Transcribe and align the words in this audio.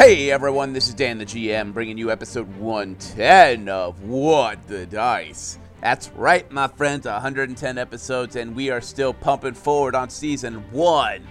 Hey 0.00 0.30
everyone, 0.30 0.72
this 0.72 0.88
is 0.88 0.94
Dan 0.94 1.18
the 1.18 1.26
GM 1.26 1.74
bringing 1.74 1.98
you 1.98 2.10
episode 2.10 2.48
110 2.56 3.68
of 3.68 4.02
What 4.02 4.66
the 4.66 4.86
Dice. 4.86 5.58
That's 5.82 6.08
right, 6.12 6.50
my 6.50 6.68
friends, 6.68 7.04
110 7.04 7.76
episodes, 7.76 8.34
and 8.36 8.56
we 8.56 8.70
are 8.70 8.80
still 8.80 9.12
pumping 9.12 9.52
forward 9.52 9.94
on 9.94 10.08
season 10.08 10.64
one. 10.72 11.28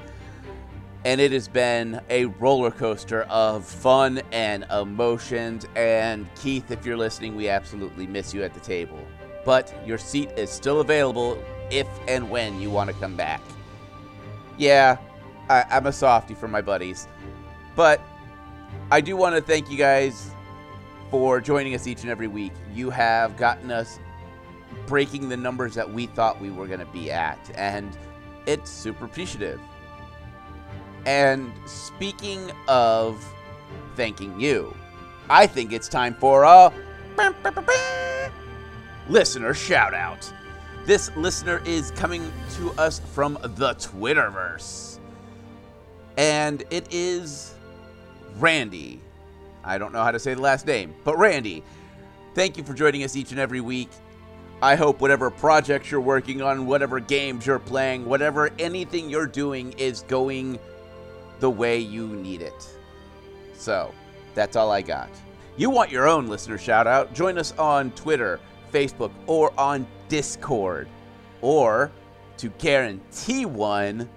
And 1.03 1.19
it 1.19 1.31
has 1.31 1.47
been 1.47 1.99
a 2.11 2.25
roller 2.25 2.69
coaster 2.69 3.23
of 3.23 3.65
fun 3.65 4.21
and 4.31 4.65
emotions. 4.65 5.65
And 5.75 6.27
Keith, 6.35 6.69
if 6.69 6.85
you're 6.85 6.95
listening, 6.95 7.35
we 7.35 7.49
absolutely 7.49 8.05
miss 8.05 8.35
you 8.35 8.43
at 8.43 8.53
the 8.53 8.59
table. 8.59 9.03
But 9.45 9.73
your 9.83 9.97
seat 9.97 10.29
is 10.37 10.51
still 10.51 10.79
available 10.79 11.43
if 11.71 11.87
and 12.07 12.29
when 12.29 12.61
you 12.61 12.69
want 12.69 12.91
to 12.91 12.95
come 12.97 13.17
back. 13.17 13.41
Yeah, 14.59 14.97
I, 15.49 15.65
I'm 15.71 15.87
a 15.87 15.91
softy 15.91 16.35
for 16.35 16.47
my 16.47 16.61
buddies. 16.61 17.07
But 17.75 17.99
I 18.91 19.01
do 19.01 19.15
want 19.15 19.35
to 19.35 19.41
thank 19.41 19.69
you 19.69 19.77
guys 19.77 20.31
for 21.11 21.39
joining 21.39 21.75
us 21.75 21.85
each 21.85 22.01
and 22.01 22.09
every 22.09 22.27
week. 22.27 22.53
You 22.73 22.89
have 22.89 23.37
gotten 23.37 23.69
us 23.69 23.99
breaking 24.87 25.29
the 25.29 25.37
numbers 25.37 25.75
that 25.75 25.93
we 25.93 26.07
thought 26.07 26.41
we 26.41 26.49
were 26.49 26.65
going 26.65 26.79
to 26.79 26.87
be 26.87 27.11
at, 27.11 27.37
and 27.53 27.95
it's 28.47 28.71
super 28.71 29.05
appreciative. 29.05 29.59
And 31.05 31.51
speaking 31.67 32.51
of 32.67 33.23
thanking 33.95 34.39
you, 34.39 34.75
I 35.29 35.45
think 35.45 35.71
it's 35.71 35.87
time 35.87 36.15
for 36.15 36.41
a 36.41 36.73
listener 39.07 39.53
shout 39.53 39.93
out. 39.93 40.33
This 40.85 41.15
listener 41.15 41.61
is 41.63 41.91
coming 41.91 42.31
to 42.55 42.71
us 42.71 42.97
from 43.13 43.37
the 43.43 43.75
Twitterverse. 43.75 44.97
And 46.17 46.63
it 46.71 46.87
is 46.91 47.53
Randy. 48.39 49.01
I 49.63 49.77
don't 49.77 49.91
know 49.91 50.03
how 50.03 50.11
to 50.11 50.19
say 50.19 50.33
the 50.33 50.41
last 50.41 50.65
name, 50.65 50.95
but 51.03 51.17
Randy, 51.17 51.63
thank 52.33 52.57
you 52.57 52.63
for 52.63 52.73
joining 52.73 53.03
us 53.03 53.15
each 53.15 53.31
and 53.31 53.39
every 53.39 53.61
week. 53.61 53.89
I 54.61 54.75
hope 54.75 54.99
whatever 54.99 55.29
projects 55.29 55.91
you're 55.91 56.01
working 56.01 56.41
on, 56.41 56.65
whatever 56.65 56.99
games 56.99 57.45
you're 57.45 57.59
playing, 57.59 58.05
whatever 58.05 58.49
anything 58.59 59.09
you're 59.09 59.27
doing 59.27 59.73
is 59.73 60.01
going 60.03 60.59
the 61.39 61.49
way 61.49 61.79
you 61.79 62.07
need 62.07 62.41
it. 62.41 62.69
So, 63.53 63.93
that's 64.33 64.55
all 64.55 64.71
I 64.71 64.81
got. 64.81 65.09
You 65.57 65.69
want 65.69 65.91
your 65.91 66.07
own 66.07 66.27
listener 66.27 66.57
shout 66.57 66.87
out? 66.87 67.13
Join 67.13 67.37
us 67.37 67.53
on 67.57 67.91
Twitter, 67.91 68.39
Facebook, 68.71 69.11
or 69.27 69.51
on 69.59 69.85
Discord. 70.07 70.87
Or 71.41 71.91
to 72.37 72.49
guarantee 72.51 73.45
one, 73.45 74.09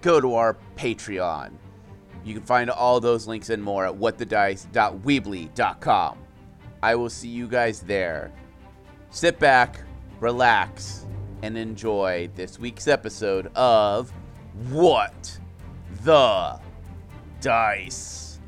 go 0.00 0.20
to 0.20 0.34
our 0.34 0.56
Patreon. 0.76 1.52
You 2.30 2.36
can 2.36 2.46
find 2.46 2.70
all 2.70 3.00
those 3.00 3.26
links 3.26 3.50
and 3.50 3.60
more 3.60 3.84
at 3.84 3.92
whatthedice.weebly.com. 3.92 6.18
I 6.80 6.94
will 6.94 7.10
see 7.10 7.26
you 7.26 7.48
guys 7.48 7.80
there. 7.80 8.30
Sit 9.10 9.40
back, 9.40 9.80
relax, 10.20 11.08
and 11.42 11.58
enjoy 11.58 12.30
this 12.36 12.56
week's 12.56 12.86
episode 12.86 13.48
of 13.56 14.12
What 14.68 15.40
the 16.04 16.60
Dice. 17.40 18.38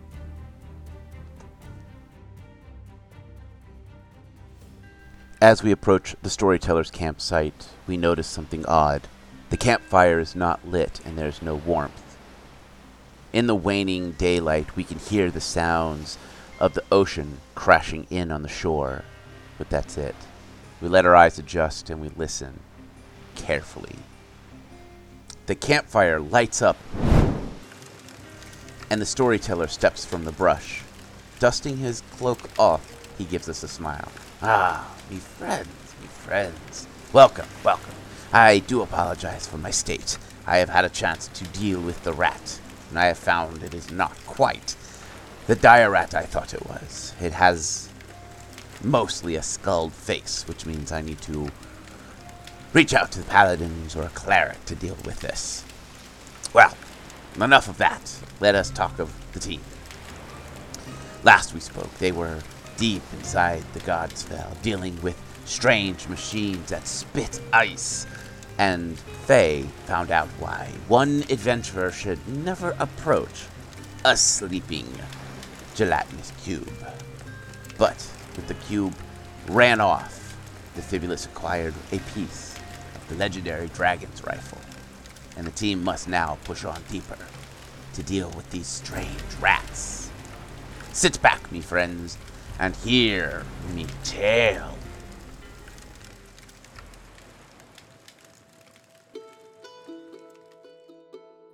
As 5.41 5.65
we 5.65 5.73
approach 5.73 6.15
the 6.23 6.31
storyteller's 6.31 6.93
campsite, 6.93 7.67
we 7.89 7.97
notice 7.97 8.29
something 8.29 8.65
odd. 8.67 9.03
The 9.51 9.57
campfire 9.57 10.21
is 10.21 10.37
not 10.37 10.69
lit 10.69 11.01
and 11.05 11.19
there's 11.19 11.43
no 11.43 11.57
warmth. 11.57 12.02
In 13.33 13.47
the 13.47 13.55
waning 13.55 14.13
daylight, 14.13 14.77
we 14.77 14.85
can 14.85 14.99
hear 14.99 15.31
the 15.31 15.41
sounds 15.41 16.19
of 16.61 16.75
the 16.75 16.85
ocean 16.93 17.39
crashing 17.55 18.07
in 18.11 18.31
on 18.31 18.43
the 18.43 18.49
shore, 18.49 19.05
but 19.57 19.71
that's 19.71 19.97
it. 19.97 20.15
We 20.83 20.89
let 20.89 21.07
our 21.07 21.17
eyes 21.17 21.39
adjust 21.39 21.89
and 21.89 22.01
we 22.01 22.11
listen 22.11 22.61
carefully. 23.35 23.97
The 25.47 25.55
campfire 25.55 26.21
lights 26.21 26.61
up, 26.61 26.77
and 28.91 29.01
the 29.01 29.07
storyteller 29.07 29.69
steps 29.69 30.05
from 30.05 30.25
the 30.25 30.33
brush. 30.33 30.83
Dusting 31.39 31.79
his 31.79 32.03
cloak 32.13 32.51
off, 32.59 33.15
he 33.17 33.25
gives 33.25 33.49
us 33.49 33.63
a 33.63 33.69
smile. 33.69 34.13
Ah, 34.43 34.95
me 35.11 35.17
friends, 35.17 35.69
me 36.03 36.07
friends. 36.07 36.87
Welcome, 37.15 37.47
welcome. 37.65 37.95
I 38.33 38.59
do 38.59 38.83
apologize 38.83 39.47
for 39.47 39.57
my 39.57 39.71
state. 39.71 40.19
I 40.47 40.59
have 40.59 40.69
had 40.69 40.85
a 40.85 40.91
chance 40.91 41.29
to 41.29 41.45
deal 41.45 41.81
with 41.81 42.03
the 42.05 42.13
rat, 42.13 42.61
and 42.93 42.99
I 42.99 43.07
have 43.07 43.17
found 43.17 43.63
it 43.63 43.73
is 43.73 43.91
not 43.91 44.15
quite 44.27 44.77
the 45.47 45.55
rat 45.91 46.15
I 46.15 46.25
thought 46.25 46.53
it 46.53 46.67
was. 46.67 47.15
It 47.23 47.33
has 47.33 47.89
mostly 48.85 49.35
a 49.35 49.43
skulled 49.43 49.95
face, 49.95 50.47
which 50.47 50.67
means 50.67 50.93
I 50.93 51.01
need 51.01 51.23
to 51.23 51.49
reach 52.75 52.93
out 52.93 53.11
to 53.13 53.21
the 53.21 53.31
paladins 53.31 53.97
or 53.97 54.03
a 54.03 54.11
cleric 54.11 54.63
to 54.67 54.75
deal 54.75 54.99
with 55.07 55.21
this. 55.21 55.65
Well, 56.53 56.77
enough 57.41 57.67
of 57.67 57.79
that. 57.79 58.15
Let 58.41 58.55
us 58.55 58.69
talk 58.69 58.99
of 58.99 59.11
the 59.33 59.41
team. 59.41 59.63
Last 61.25 61.55
we 61.55 61.61
spoke, 61.61 61.93
they 61.95 62.13
were 62.13 62.41
deep 62.77 63.03
inside 63.15 63.65
the 63.73 63.81
Godsfell, 63.81 64.61
dealing 64.61 65.01
with 65.01 65.19
strange 65.47 66.09
machines 66.09 66.69
that 66.69 66.87
spit 66.87 67.41
ice. 67.55 68.07
And 68.59 68.99
Faye 68.99 69.63
found 69.87 70.11
out 70.11 70.29
why 70.39 70.69
one 70.89 71.25
adventurer 71.31 71.91
should 71.91 72.27
never 72.29 72.77
approach 72.79 73.47
a 74.05 74.17
sleeping 74.17 74.87
gelatinous 75.75 76.33
cube. 76.43 76.71
But 77.79 78.07
with 78.37 78.49
the 78.49 78.55
cube 78.55 78.95
ran 79.49 79.81
off, 79.81 80.37
the 80.75 80.83
Fibulus 80.83 81.27
acquired 81.27 81.75
a 81.93 81.99
piece 82.15 82.57
of 82.95 83.09
the 83.09 83.15
legendary 83.17 83.69
Dragon's 83.69 84.25
Rifle, 84.25 84.61
and 85.37 85.47
the 85.47 85.51
team 85.51 85.83
must 85.83 86.09
now 86.09 86.39
push 86.45 86.65
on 86.65 86.83
deeper 86.91 87.19
to 87.95 88.03
deal 88.03 88.31
with 88.31 88.51
these 88.51 88.67
strange 88.67 89.21
rats. 89.41 90.11
Sit 90.93 91.21
back, 91.23 91.51
me 91.53 91.61
friends, 91.61 92.19
and 92.59 92.77
hear 92.77 93.45
me 93.75 93.87
tale. 94.05 94.77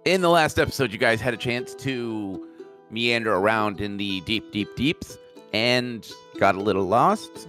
In 0.09 0.23
the 0.23 0.31
last 0.31 0.59
episode, 0.59 0.91
you 0.91 0.97
guys 0.97 1.21
had 1.21 1.35
a 1.35 1.37
chance 1.37 1.75
to 1.75 2.49
meander 2.91 3.35
around 3.35 3.83
in 3.83 3.99
the 3.99 4.23
deep, 4.23 4.51
deep, 4.53 4.75
deeps 4.75 5.19
and 5.53 6.11
got 6.39 6.55
a 6.55 6.61
little 6.63 6.87
lost. 6.87 7.47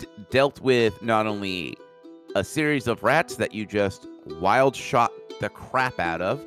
D- 0.00 0.08
dealt 0.30 0.60
with 0.60 1.00
not 1.04 1.28
only 1.28 1.78
a 2.34 2.42
series 2.42 2.88
of 2.88 3.04
rats 3.04 3.36
that 3.36 3.54
you 3.54 3.64
just 3.64 4.08
wild 4.40 4.74
shot 4.74 5.12
the 5.40 5.50
crap 5.50 6.00
out 6.00 6.20
of, 6.20 6.44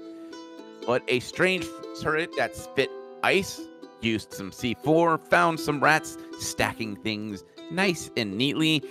but 0.86 1.02
a 1.08 1.22
strange 1.22 1.66
turret 2.02 2.32
that 2.36 2.54
spit 2.54 2.90
ice, 3.24 3.62
used 4.02 4.34
some 4.34 4.52
C4, 4.52 5.18
found 5.30 5.62
some 5.62 5.82
rats 5.82 6.18
stacking 6.42 6.98
things 6.98 7.46
nice 7.72 8.12
and 8.18 8.38
neatly. 8.38 8.84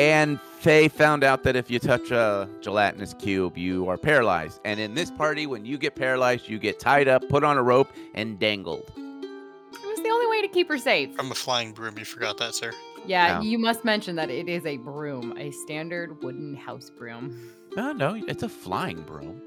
And 0.00 0.40
Faye 0.60 0.88
found 0.88 1.22
out 1.24 1.42
that 1.42 1.56
if 1.56 1.70
you 1.70 1.78
touch 1.78 2.10
a 2.10 2.48
gelatinous 2.62 3.12
cube, 3.12 3.58
you 3.58 3.86
are 3.86 3.98
paralyzed. 3.98 4.58
And 4.64 4.80
in 4.80 4.94
this 4.94 5.10
party, 5.10 5.46
when 5.46 5.66
you 5.66 5.76
get 5.76 5.94
paralyzed, 5.94 6.48
you 6.48 6.58
get 6.58 6.80
tied 6.80 7.06
up, 7.06 7.28
put 7.28 7.44
on 7.44 7.58
a 7.58 7.62
rope, 7.62 7.88
and 8.14 8.38
dangled. 8.38 8.90
It 8.96 9.86
was 9.86 10.02
the 10.02 10.08
only 10.08 10.26
way 10.28 10.40
to 10.40 10.48
keep 10.48 10.68
her 10.68 10.78
safe. 10.78 11.14
From 11.14 11.30
a 11.30 11.34
flying 11.34 11.72
broom, 11.72 11.98
you 11.98 12.06
forgot 12.06 12.38
that, 12.38 12.54
sir. 12.54 12.72
Yeah, 13.06 13.26
Yeah. 13.26 13.40
you 13.42 13.58
must 13.58 13.84
mention 13.84 14.16
that 14.16 14.30
it 14.30 14.48
is 14.48 14.64
a 14.64 14.78
broom, 14.78 15.36
a 15.36 15.50
standard 15.50 16.22
wooden 16.22 16.56
house 16.56 16.88
broom. 16.88 17.38
No, 17.76 17.92
no, 17.92 18.14
it's 18.26 18.42
a 18.42 18.48
flying 18.48 19.02
broom. 19.02 19.42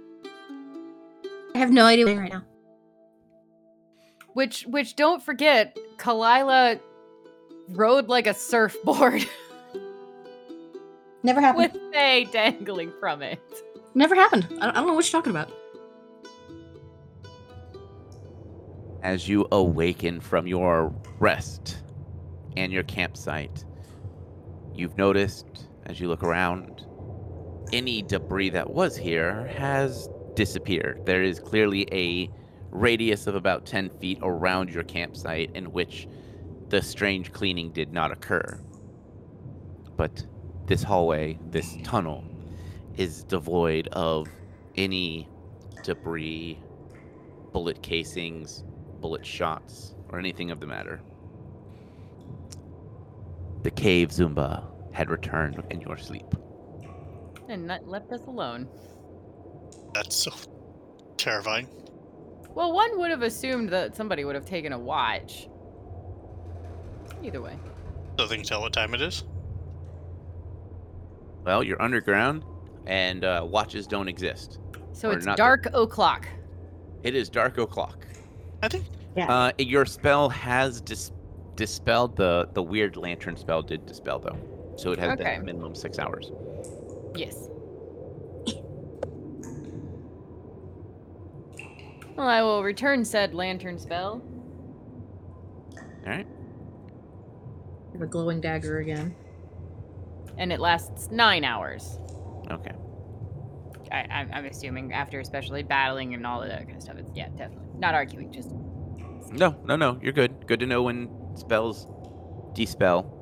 I 1.55 1.57
have 1.57 1.71
no 1.71 1.85
idea 1.85 2.05
what 2.05 2.11
I'm 2.11 2.17
doing 2.17 2.29
right 2.31 2.33
now. 2.33 2.45
Which, 4.33 4.65
which 4.67 4.95
don't 4.95 5.21
forget, 5.21 5.75
Kalila 5.97 6.79
rode 7.69 8.07
like 8.07 8.27
a 8.27 8.33
surfboard 8.35 9.27
Never 11.23 11.41
happened. 11.41 11.73
with 11.73 11.81
Faye 11.93 12.25
dangling 12.25 12.91
from 12.99 13.21
it. 13.21 13.39
Never 13.95 14.15
happened. 14.15 14.45
I 14.45 14.49
don't, 14.49 14.61
I 14.61 14.73
don't 14.73 14.87
know 14.87 14.93
what 14.93 15.11
you're 15.11 15.21
talking 15.21 15.31
about. 15.31 15.49
as 19.03 19.27
you 19.27 19.45
awaken 19.51 20.19
from 20.21 20.47
your 20.47 20.95
rest 21.19 21.83
and 22.55 22.71
your 22.71 22.83
campsite, 22.83 23.65
you've 24.73 24.97
noticed 24.97 25.67
as 25.85 25.99
you 25.99 26.07
look 26.07 26.23
around, 26.23 26.85
any 27.73 28.01
debris 28.01 28.49
that 28.49 28.69
was 28.69 28.95
here 28.95 29.45
has 29.47 30.07
disappeared. 30.35 31.05
There 31.05 31.21
is 31.21 31.39
clearly 31.39 31.85
a 31.91 32.29
radius 32.71 33.27
of 33.27 33.35
about 33.35 33.65
10 33.65 33.89
feet 33.99 34.19
around 34.21 34.69
your 34.69 34.83
campsite 34.83 35.51
in 35.53 35.65
which 35.71 36.07
the 36.69 36.81
strange 36.81 37.33
cleaning 37.33 37.71
did 37.71 37.91
not 37.91 38.11
occur. 38.11 38.59
But 39.97 40.25
this 40.73 40.81
hallway, 40.81 41.37
this 41.51 41.77
tunnel, 41.83 42.23
is 42.97 43.23
devoid 43.25 43.87
of 43.89 44.27
any 44.75 45.29
debris, 45.83 46.59
bullet 47.51 47.79
casings, 47.83 48.63
bullet 48.99 49.23
shots 49.23 49.93
or 50.09 50.17
anything 50.17 50.49
of 50.49 50.59
the 50.59 50.65
matter. 50.65 50.99
The 53.61 53.69
cave 53.69 54.09
Roomba 54.09 54.63
had 54.93 55.11
returned 55.11 55.61
in 55.69 55.79
your 55.79 55.95
sleep. 55.95 56.25
And 57.49 57.67
not 57.67 57.87
left 57.87 58.11
us 58.11 58.21
alone. 58.25 58.67
That's 59.93 60.15
so 60.15 60.31
terrifying. 61.17 61.67
Well, 62.55 62.73
one 62.73 62.97
would 62.97 63.11
have 63.11 63.21
assumed 63.21 63.69
that 63.69 63.95
somebody 63.95 64.25
would 64.25 64.33
have 64.33 64.45
taken 64.45 64.73
a 64.73 64.79
watch. 64.79 65.47
Either 67.21 67.43
way. 67.43 67.59
So 68.17 68.25
they 68.25 68.37
can 68.37 68.43
tell 68.43 68.61
what 68.61 68.73
time 68.73 68.95
it 68.95 69.01
is. 69.01 69.23
Well, 71.45 71.63
you're 71.63 71.81
underground, 71.81 72.43
and 72.85 73.23
uh, 73.23 73.45
watches 73.49 73.87
don't 73.87 74.07
exist. 74.07 74.59
So 74.93 75.09
Or 75.09 75.13
it's 75.13 75.25
not 75.25 75.37
dark 75.37 75.67
o'clock. 75.73 76.27
It 77.03 77.15
is 77.15 77.29
dark 77.29 77.57
o'clock. 77.57 78.05
I 78.61 78.67
think 78.69 78.85
Uh, 79.17 79.51
your 79.57 79.85
spell 79.85 80.29
has 80.29 80.79
dis- 80.81 81.11
dispelled 81.55 82.15
the 82.15 82.47
the 82.53 82.63
weird 82.63 82.95
lantern 82.95 83.35
spell. 83.35 83.61
Did 83.61 83.85
dispel 83.85 84.19
though, 84.19 84.37
so 84.77 84.91
it 84.91 84.99
has 84.99 85.11
Okay. 85.19 85.35
been 85.35 85.45
minimum 85.45 85.75
six 85.75 85.99
hours. 85.99 86.31
Yes. 87.15 87.49
well, 92.15 92.27
I 92.27 92.41
will 92.41 92.63
return 92.63 93.03
said 93.05 93.33
lantern 93.33 93.77
spell. 93.79 94.21
All 96.05 96.09
right. 96.11 96.27
I 96.27 97.91
have 97.93 98.01
a 98.01 98.07
glowing 98.07 98.39
dagger 98.41 98.79
again. 98.79 99.15
And 100.37 100.51
it 100.51 100.59
lasts 100.59 101.09
nine 101.11 101.43
hours. 101.43 101.99
Okay. 102.51 102.71
I, 103.91 104.07
I'm, 104.09 104.29
I'm 104.33 104.45
assuming 104.45 104.91
after 104.93 105.19
especially 105.19 105.63
battling 105.63 106.13
and 106.13 106.25
all 106.25 106.41
of 106.41 106.49
that 106.49 106.65
kind 106.65 106.77
of 106.77 106.83
stuff. 106.83 106.97
It's 106.97 107.11
yeah, 107.13 107.29
definitely 107.29 107.67
not 107.77 107.93
arguing. 107.93 108.31
Just 108.31 108.51
No, 109.31 109.55
no, 109.65 109.75
no. 109.75 109.99
You're 110.01 110.13
good. 110.13 110.47
Good 110.47 110.59
to 110.61 110.65
know 110.65 110.83
when 110.83 111.09
spells 111.35 111.87
dispel. 112.53 113.19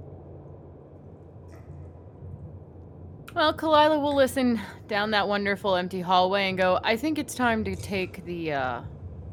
well, 3.34 3.54
Kalila 3.54 4.02
will 4.02 4.16
listen 4.16 4.60
down 4.88 5.12
that 5.12 5.28
wonderful 5.28 5.76
empty 5.76 6.02
hallway 6.02 6.50
and 6.50 6.58
go. 6.58 6.80
I 6.84 6.98
think 6.98 7.18
it's 7.18 7.34
time 7.34 7.64
to 7.64 7.76
take 7.76 8.26
the 8.26 8.54
uh, 8.54 8.82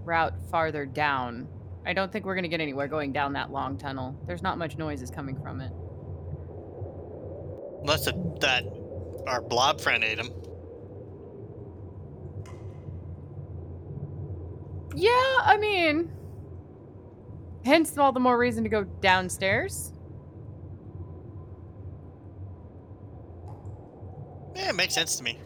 route 0.04 0.34
farther 0.50 0.86
down. 0.86 1.48
I 1.84 1.92
don't 1.92 2.12
think 2.12 2.24
we're 2.24 2.34
gonna 2.34 2.48
get 2.48 2.60
anywhere 2.60 2.86
going 2.86 3.12
down 3.12 3.32
that 3.32 3.50
long 3.50 3.76
tunnel. 3.76 4.16
There's 4.26 4.42
not 4.42 4.58
much 4.58 4.76
noise 4.76 5.02
is 5.02 5.10
coming 5.10 5.40
from 5.40 5.60
it. 5.60 5.72
Unless 7.80 8.06
it, 8.06 8.40
that 8.40 8.64
our 9.26 9.42
blob 9.42 9.80
friend 9.80 10.04
ate 10.04 10.18
him. 10.18 10.30
Yeah, 14.94 15.10
I 15.42 15.56
mean, 15.58 16.10
hence 17.64 17.96
all 17.96 18.12
the 18.12 18.20
more 18.20 18.36
reason 18.36 18.64
to 18.64 18.70
go 18.70 18.84
downstairs. 18.84 19.92
Yeah, 24.56 24.70
it 24.70 24.74
makes 24.74 24.94
sense 24.94 25.16
to 25.16 25.22
me. 25.22 25.38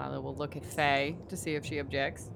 Kalila 0.00 0.22
will 0.22 0.34
look 0.34 0.56
at 0.56 0.64
Faye 0.64 1.16
to 1.28 1.36
see 1.36 1.54
if 1.54 1.64
she 1.64 1.78
objects. 1.78 2.30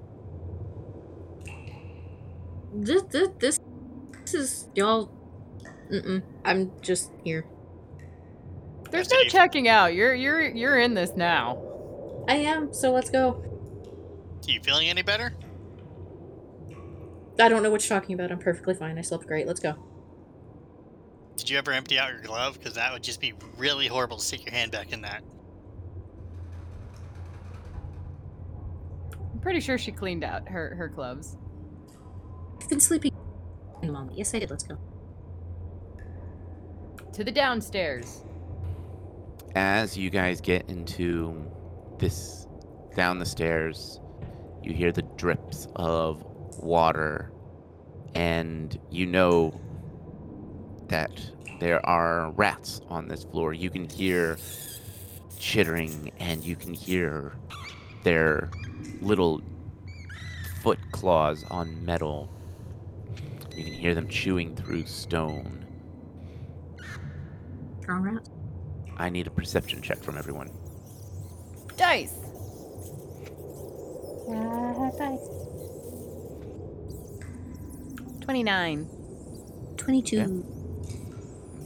This, 2.73 3.03
this, 3.03 3.29
this, 3.39 3.59
this 4.21 4.33
is 4.33 4.69
y'all. 4.75 5.11
Mm-mm. 5.91 6.23
I'm 6.43 6.71
just 6.81 7.11
here. 7.23 7.45
There's 8.91 9.07
That's 9.07 9.13
no 9.13 9.27
it. 9.27 9.29
checking 9.31 9.67
out. 9.67 9.93
You're 9.93 10.13
you're 10.13 10.41
you're 10.41 10.79
in 10.79 10.93
this 10.93 11.11
now. 11.15 11.61
I 12.27 12.35
am. 12.35 12.73
So 12.73 12.91
let's 12.91 13.09
go. 13.09 13.43
Are 14.47 14.51
you 14.51 14.59
feeling 14.61 14.89
any 14.89 15.01
better? 15.01 15.33
I 17.39 17.49
don't 17.49 17.63
know 17.63 17.69
what 17.69 17.87
you're 17.87 17.99
talking 17.99 18.13
about. 18.13 18.31
I'm 18.31 18.39
perfectly 18.39 18.73
fine. 18.73 18.97
I 18.97 19.01
slept 19.01 19.27
great. 19.27 19.45
Let's 19.47 19.59
go. 19.59 19.75
Did 21.35 21.49
you 21.49 21.57
ever 21.57 21.73
empty 21.73 21.99
out 21.99 22.11
your 22.11 22.21
glove? 22.21 22.57
Because 22.57 22.75
that 22.75 22.93
would 22.93 23.03
just 23.03 23.19
be 23.19 23.33
really 23.57 23.87
horrible 23.87 24.17
to 24.17 24.23
stick 24.23 24.45
your 24.45 24.53
hand 24.53 24.71
back 24.71 24.93
in 24.93 25.01
that. 25.01 25.21
I'm 29.33 29.39
pretty 29.41 29.59
sure 29.59 29.77
she 29.77 29.91
cleaned 29.91 30.23
out 30.23 30.47
her 30.47 30.75
her 30.75 30.87
gloves. 30.87 31.37
I've 32.61 32.69
been 32.69 32.79
sleeping 32.79 33.11
a 33.83 33.87
moment. 33.87 34.17
Yes, 34.17 34.33
I 34.33 34.39
did. 34.39 34.49
Let's 34.49 34.63
go. 34.63 34.77
To 37.15 37.23
the 37.23 37.31
downstairs. 37.31 38.25
As 39.55 39.97
you 39.97 40.09
guys 40.09 40.41
get 40.41 40.69
into 40.69 41.49
this 41.97 42.45
down 42.93 43.19
the 43.19 43.25
stairs, 43.25 44.01
you 44.61 44.73
hear 44.73 44.91
the 44.91 45.03
drips 45.03 45.69
of 45.77 46.25
water, 46.59 47.31
and 48.15 48.77
you 48.91 49.05
know 49.05 49.57
that 50.89 51.09
there 51.61 51.85
are 51.85 52.31
rats 52.31 52.81
on 52.89 53.07
this 53.07 53.23
floor. 53.23 53.53
You 53.53 53.69
can 53.69 53.87
hear 53.87 54.37
chittering, 55.39 56.11
and 56.19 56.43
you 56.43 56.57
can 56.57 56.73
hear 56.73 57.37
their 58.03 58.49
little 58.99 59.41
foot 60.61 60.79
claws 60.91 61.45
on 61.49 61.85
metal. 61.85 62.29
You 63.55 63.63
can 63.63 63.73
hear 63.73 63.95
them 63.95 64.09
chewing 64.09 64.53
through 64.57 64.85
stone. 64.85 65.64
Strong 67.85 68.01
rat. 68.01 68.29
I 68.97 69.09
need 69.11 69.27
a 69.27 69.29
perception 69.29 69.79
check 69.79 70.01
from 70.01 70.17
everyone. 70.17 70.49
Dice. 71.77 72.15
Uh, 74.27 75.17
Twenty-nine. 78.21 78.87
Twenty-two. 79.77 80.43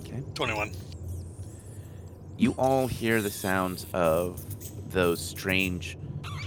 Okay. 0.01 0.21
21. 0.33 0.73
You 2.37 2.51
all 2.57 2.87
hear 2.87 3.21
the 3.21 3.29
sounds 3.31 3.85
of 3.93 4.43
those 4.91 5.25
strange 5.25 5.97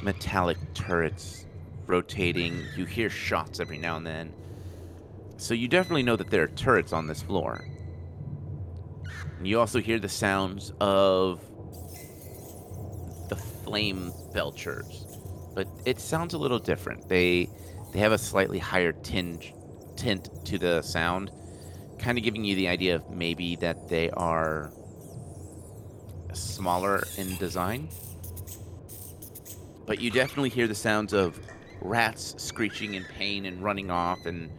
metallic 0.03 0.59
turrets 0.75 1.47
rotating. 1.87 2.63
You 2.77 2.85
hear 2.85 3.09
shots 3.09 3.59
every 3.59 3.79
now 3.79 3.97
and 3.97 4.07
then. 4.07 4.35
So 5.39 5.55
you 5.55 5.67
definitely 5.67 6.03
know 6.03 6.17
that 6.17 6.29
there 6.29 6.43
are 6.43 6.49
turrets 6.49 6.93
on 6.93 7.07
this 7.07 7.23
floor. 7.23 7.65
You 9.45 9.59
also 9.59 9.81
hear 9.81 9.99
the 9.99 10.09
sounds 10.09 10.73
of 10.81 11.41
the 13.29 13.37
flame 13.37 14.13
belchers. 14.35 15.19
But 15.55 15.69
it 15.85 16.01
sounds 16.01 16.35
a 16.35 16.39
little 16.39 16.59
different. 16.59 17.09
They 17.09 17.49
they 17.93 17.99
have 17.99 18.13
a 18.13 18.19
slightly 18.19 18.59
higher 18.59 18.93
tinge 18.93 19.53
tint 19.97 20.31
to 20.47 20.59
the 20.59 20.83
sound, 20.83 21.31
kind 21.99 22.17
of 22.17 22.25
giving 22.25 22.45
you 22.45 22.55
the 22.55 22.69
idea 22.69 22.97
of 22.97 23.11
maybe 23.11 23.57
that 23.57 23.89
they 23.89 24.11
are 24.11 24.73
smaller 26.33 27.05
in 27.19 27.37
design. 27.37 27.89
But 29.87 30.01
you 30.01 30.11
definitely 30.11 30.49
hear 30.49 30.67
the 30.67 30.75
sounds 30.75 31.13
of 31.13 31.39
rats 31.81 32.35
screeching 32.39 32.95
in 32.95 33.05
pain 33.05 33.45
and 33.45 33.63
running 33.63 33.91
off, 33.91 34.25
and 34.25 34.51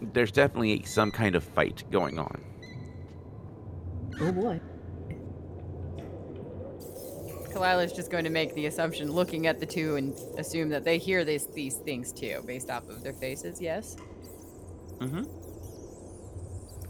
there's 0.00 0.32
definitely 0.32 0.82
some 0.84 1.10
kind 1.10 1.36
of 1.36 1.44
fight 1.44 1.84
going 1.90 2.18
on. 2.18 2.42
Oh 4.20 4.32
boy. 4.32 4.60
Kalila's 7.52 7.92
just 7.92 8.10
going 8.10 8.24
to 8.24 8.30
make 8.30 8.54
the 8.54 8.66
assumption, 8.66 9.10
looking 9.10 9.46
at 9.46 9.60
the 9.60 9.66
two, 9.66 9.96
and 9.96 10.14
assume 10.38 10.68
that 10.68 10.84
they 10.84 10.98
hear 10.98 11.24
these 11.24 11.46
these 11.48 11.76
things 11.76 12.12
too, 12.12 12.42
based 12.46 12.70
off 12.70 12.88
of 12.88 13.02
their 13.02 13.14
faces. 13.14 13.60
Yes. 13.60 13.96
Mm-hmm. 14.98 15.24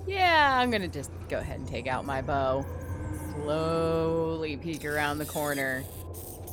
Yeah, 0.09 0.59
I'm 0.61 0.71
gonna 0.71 0.88
just 0.88 1.11
go 1.28 1.38
ahead 1.38 1.59
and 1.59 1.68
take 1.68 1.87
out 1.87 2.04
my 2.04 2.23
bow. 2.23 2.64
Slowly 3.33 4.56
peek 4.56 4.85
around 4.85 5.18
the 5.18 5.25
corner, 5.25 5.85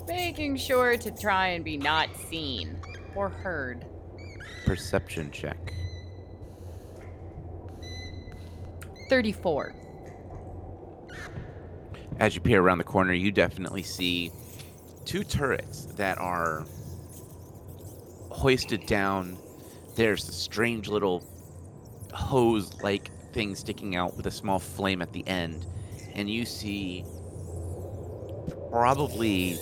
making 0.07 0.57
sure 0.57 0.97
to 0.97 1.11
try 1.11 1.49
and 1.49 1.63
be 1.63 1.77
not 1.77 2.09
seen 2.29 2.79
or 3.15 3.29
heard. 3.29 3.85
Perception 4.65 5.31
check. 5.31 5.73
34. 9.09 9.73
As 12.19 12.35
you 12.35 12.41
peer 12.41 12.61
around 12.61 12.77
the 12.77 12.83
corner, 12.83 13.13
you 13.13 13.31
definitely 13.31 13.83
see 13.83 14.31
two 15.05 15.23
turrets 15.23 15.85
that 15.95 16.17
are 16.17 16.65
hoisted 18.29 18.85
down. 18.85 19.37
There's 19.95 20.27
a 20.27 20.33
strange 20.33 20.87
little 20.87 21.23
hose 22.13 22.81
like 22.81 23.09
thing 23.33 23.55
sticking 23.55 23.95
out 23.95 24.15
with 24.15 24.27
a 24.27 24.31
small 24.31 24.59
flame 24.59 25.01
at 25.01 25.11
the 25.11 25.27
end. 25.27 25.65
And 26.13 26.29
you 26.29 26.45
see 26.45 27.03
probably 28.69 29.57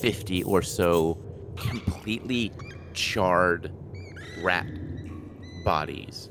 50 0.00 0.44
or 0.44 0.62
so 0.62 1.18
completely 1.56 2.52
charred 2.94 3.72
rat 4.42 4.66
bodies. 5.64 6.30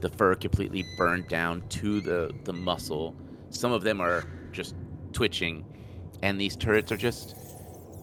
The 0.00 0.10
fur 0.10 0.36
completely 0.36 0.84
burned 0.96 1.28
down 1.28 1.62
to 1.70 2.00
the, 2.00 2.32
the 2.44 2.52
muscle. 2.52 3.16
Some 3.50 3.72
of 3.72 3.82
them 3.82 4.00
are 4.00 4.24
just 4.52 4.74
twitching. 5.12 5.64
And 6.22 6.40
these 6.40 6.56
turrets 6.56 6.90
are 6.92 6.96
just 6.96 7.36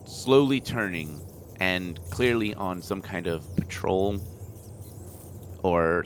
slowly 0.06 0.62
turning 0.62 1.22
and 1.60 2.00
clearly 2.12 2.54
on 2.56 2.82
some 2.82 3.02
kind 3.02 3.28
of 3.28 3.44
patrol 3.56 4.20
or 5.64 6.06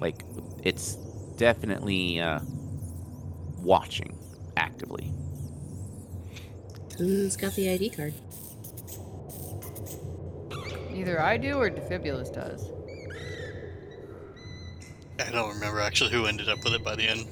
like 0.00 0.22
it's 0.62 0.96
definitely 1.36 2.20
uh, 2.20 2.40
watching 3.58 4.18
actively. 4.56 5.12
Who's 6.98 7.36
got 7.36 7.54
the 7.54 7.70
ID 7.70 7.90
card? 7.90 8.14
Either 10.94 11.20
I 11.20 11.36
do 11.36 11.56
or 11.56 11.70
Defibulus 11.70 12.32
does. 12.32 12.70
I 15.26 15.30
don't 15.30 15.54
remember 15.54 15.80
actually 15.80 16.10
who 16.10 16.26
ended 16.26 16.48
up 16.48 16.62
with 16.64 16.74
it 16.74 16.84
by 16.84 16.96
the 16.96 17.08
end. 17.08 17.26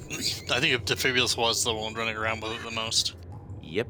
I 0.50 0.60
think 0.60 0.74
if 0.74 0.84
Defibulus 0.84 1.36
was 1.36 1.64
the 1.64 1.74
one 1.74 1.94
running 1.94 2.16
around 2.16 2.42
with 2.42 2.52
it 2.52 2.62
the 2.62 2.70
most. 2.70 3.14
Yep. 3.62 3.88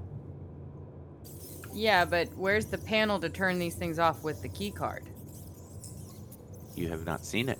Yeah, 1.73 2.05
but 2.05 2.29
where's 2.37 2.67
the 2.67 2.79
panel 2.79 3.21
to 3.21 3.29
turn 3.29 3.59
these 3.59 3.75
things 3.75 3.99
off 3.99 4.23
with 4.23 4.43
the 4.43 4.49
key 4.49 4.71
card? 4.71 5.05
You 6.75 6.89
have 6.89 7.05
not 7.05 7.25
seen 7.25 7.49
it. 7.49 7.59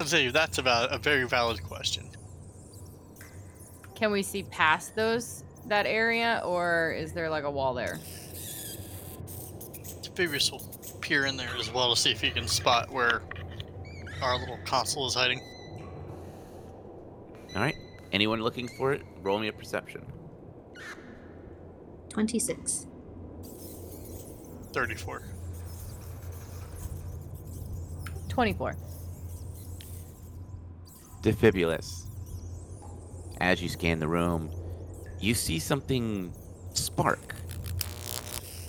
I'll 0.00 0.06
tell 0.06 0.20
you, 0.20 0.32
that's 0.32 0.58
about 0.58 0.92
a 0.92 0.98
very 0.98 1.26
valid 1.26 1.62
question. 1.62 2.08
Can 3.94 4.10
we 4.10 4.22
see 4.22 4.44
past 4.44 4.96
those 4.96 5.44
that 5.66 5.84
area, 5.86 6.40
or 6.44 6.94
is 6.96 7.12
there 7.12 7.28
like 7.28 7.44
a 7.44 7.50
wall 7.50 7.74
there? 7.74 7.98
Defibulus 10.02 10.50
will 10.50 10.62
peer 11.00 11.26
in 11.26 11.36
there 11.36 11.50
as 11.58 11.72
well 11.72 11.94
to 11.94 12.00
see 12.00 12.10
if 12.10 12.20
he 12.20 12.30
can 12.30 12.48
spot 12.48 12.90
where 12.90 13.22
our 14.22 14.38
little 14.38 14.58
console 14.64 15.06
is 15.06 15.14
hiding. 15.14 15.40
All 17.54 17.62
right. 17.62 17.76
Anyone 18.12 18.42
looking 18.42 18.68
for 18.68 18.92
it? 18.92 19.02
Roll 19.22 19.38
me 19.38 19.48
a 19.48 19.52
perception. 19.52 20.04
26. 22.10 22.86
34. 24.72 25.22
24. 28.28 28.76
Defibulous. 31.22 32.06
As 33.40 33.62
you 33.62 33.68
scan 33.68 33.98
the 33.98 34.08
room, 34.08 34.50
you 35.20 35.34
see 35.34 35.58
something 35.58 36.32
spark. 36.74 37.34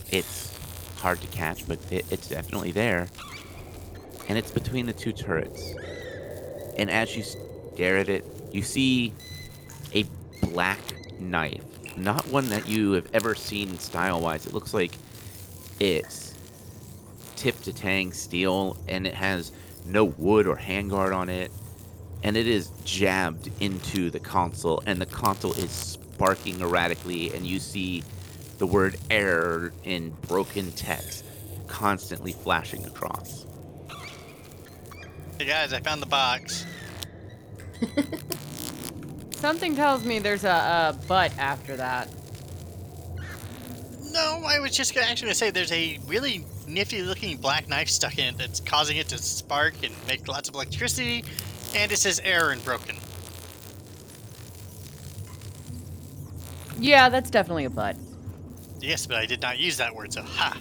It's 0.09 0.57
hard 0.97 1.21
to 1.21 1.27
catch, 1.27 1.67
but 1.67 1.79
it, 1.91 2.05
it's 2.11 2.27
definitely 2.27 2.71
there. 2.71 3.07
And 4.31 4.37
it's 4.37 4.51
between 4.51 4.85
the 4.85 4.93
two 4.93 5.11
turrets. 5.11 5.73
And 6.77 6.89
as 6.89 7.17
you 7.17 7.21
stare 7.21 7.97
at 7.97 8.07
it, 8.07 8.25
you 8.53 8.61
see 8.61 9.11
a 9.93 10.05
black 10.41 10.79
knife. 11.19 11.65
Not 11.97 12.25
one 12.27 12.47
that 12.47 12.65
you 12.65 12.93
have 12.93 13.09
ever 13.13 13.35
seen 13.35 13.77
style 13.77 14.21
wise. 14.21 14.45
It 14.45 14.53
looks 14.53 14.73
like 14.73 14.93
it's 15.81 16.33
tip 17.35 17.59
to 17.63 17.73
tang 17.73 18.13
steel 18.13 18.77
and 18.87 19.05
it 19.05 19.15
has 19.15 19.51
no 19.85 20.05
wood 20.05 20.47
or 20.47 20.55
handguard 20.55 21.13
on 21.13 21.27
it 21.27 21.51
and 22.23 22.37
it 22.37 22.47
is 22.47 22.69
jabbed 22.85 23.51
into 23.59 24.09
the 24.11 24.19
console 24.21 24.81
and 24.85 25.01
the 25.01 25.05
console 25.07 25.51
is 25.53 25.71
sparking 25.71 26.61
erratically 26.61 27.33
and 27.33 27.45
you 27.45 27.59
see 27.59 28.01
the 28.59 28.65
word 28.65 28.95
error 29.09 29.73
in 29.83 30.11
broken 30.27 30.71
text 30.71 31.25
constantly 31.67 32.31
flashing 32.31 32.85
across 32.85 33.45
Hey 35.41 35.47
guys, 35.47 35.73
I 35.73 35.79
found 35.79 36.03
the 36.03 36.05
box. 36.05 36.67
Something 39.31 39.75
tells 39.75 40.05
me 40.05 40.19
there's 40.19 40.43
a, 40.43 40.47
a 40.47 40.99
but 41.07 41.35
after 41.39 41.75
that. 41.77 42.09
No, 44.11 44.43
I 44.45 44.59
was 44.59 44.77
just 44.77 44.93
gonna, 44.93 45.07
actually 45.07 45.29
gonna 45.29 45.33
say 45.33 45.49
there's 45.49 45.71
a 45.71 45.97
really 46.05 46.45
nifty 46.67 47.01
looking 47.01 47.37
black 47.37 47.67
knife 47.67 47.89
stuck 47.89 48.19
in 48.19 48.35
it 48.35 48.37
that's 48.37 48.59
causing 48.59 48.97
it 48.97 49.07
to 49.07 49.17
spark 49.17 49.73
and 49.83 49.95
make 50.07 50.27
lots 50.27 50.47
of 50.47 50.53
electricity, 50.53 51.23
and 51.75 51.91
it 51.91 51.97
says 51.97 52.21
error 52.23 52.51
and 52.51 52.63
broken. 52.63 52.95
Yeah, 56.77 57.09
that's 57.09 57.31
definitely 57.31 57.65
a 57.65 57.71
but. 57.71 57.95
Yes, 58.79 59.07
but 59.07 59.17
I 59.17 59.25
did 59.25 59.41
not 59.41 59.57
use 59.57 59.77
that 59.77 59.95
word, 59.95 60.13
so 60.13 60.21
ha. 60.21 60.55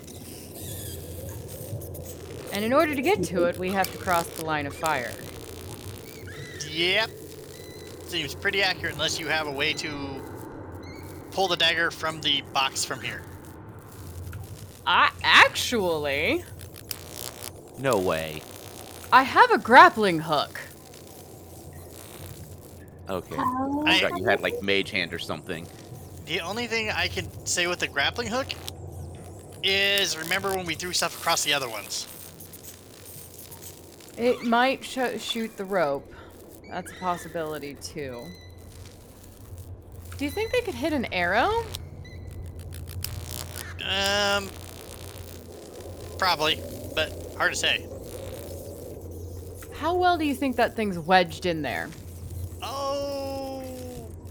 And 2.53 2.65
in 2.65 2.73
order 2.73 2.95
to 2.95 3.03
get 3.03 3.23
to 3.25 3.45
it, 3.45 3.59
we 3.59 3.71
have 3.71 3.91
to 3.93 3.99
cross 3.99 4.27
the 4.31 4.45
line 4.45 4.67
of 4.67 4.75
fire. 4.75 5.13
Yep. 6.69 7.11
Seems 8.07 8.35
pretty 8.35 8.63
accurate 8.63 8.95
unless 8.95 9.19
you 9.21 9.29
have 9.29 9.47
a 9.47 9.53
way 9.53 9.73
to 9.75 10.23
pull 11.31 11.49
the 11.49 11.57
dagger 11.57 11.91
from 11.91 12.21
the 12.21 12.43
box 12.53 12.85
from 12.85 13.01
here. 13.01 13.23
I 14.87 15.11
actually, 15.23 16.45
no 17.79 17.99
way 17.99 18.43
I 19.13 19.23
have 19.23 19.51
a 19.53 19.59
grappling 19.59 20.19
hook. 20.21 20.61
okay 23.09 23.37
How? 23.37 23.85
i 23.87 24.01
thought 24.01 24.19
you 24.19 24.25
had 24.25 24.41
like 24.41 24.63
mage 24.63 24.91
hand 24.91 25.13
or 25.13 25.19
something 25.19 25.67
The 26.27 26.41
only 26.41 26.67
thing 26.67 26.91
I 26.91 27.09
can 27.09 27.29
say 27.47 27.67
with 27.67 27.81
the 27.81 27.89
grappling 27.89 28.29
hook 28.29 28.49
is 29.63 30.17
remember 30.17 30.55
when 30.57 30.65
we 30.65 30.75
threw 30.75 30.93
stuff 30.93 31.19
across 31.19 31.45
the 31.45 31.53
other 31.53 31.69
ones. 31.69 32.07
It 34.21 34.45
might 34.45 34.85
sh- 34.85 35.19
shoot 35.19 35.57
the 35.57 35.65
rope. 35.65 36.13
That's 36.69 36.93
a 36.93 36.95
possibility 36.97 37.75
too. 37.77 38.23
Do 40.19 40.27
you 40.27 40.31
think 40.31 40.53
they 40.53 40.61
could 40.61 40.75
hit 40.75 40.93
an 40.93 41.07
arrow? 41.11 41.65
Um, 43.83 44.51
probably, 46.19 46.61
but 46.95 47.11
hard 47.39 47.55
to 47.55 47.59
say. 47.59 47.87
How 49.77 49.95
well 49.95 50.19
do 50.19 50.27
you 50.27 50.35
think 50.35 50.57
that 50.57 50.77
thing's 50.77 50.99
wedged 50.99 51.47
in 51.47 51.63
there? 51.63 51.89
Oh, 52.63 53.65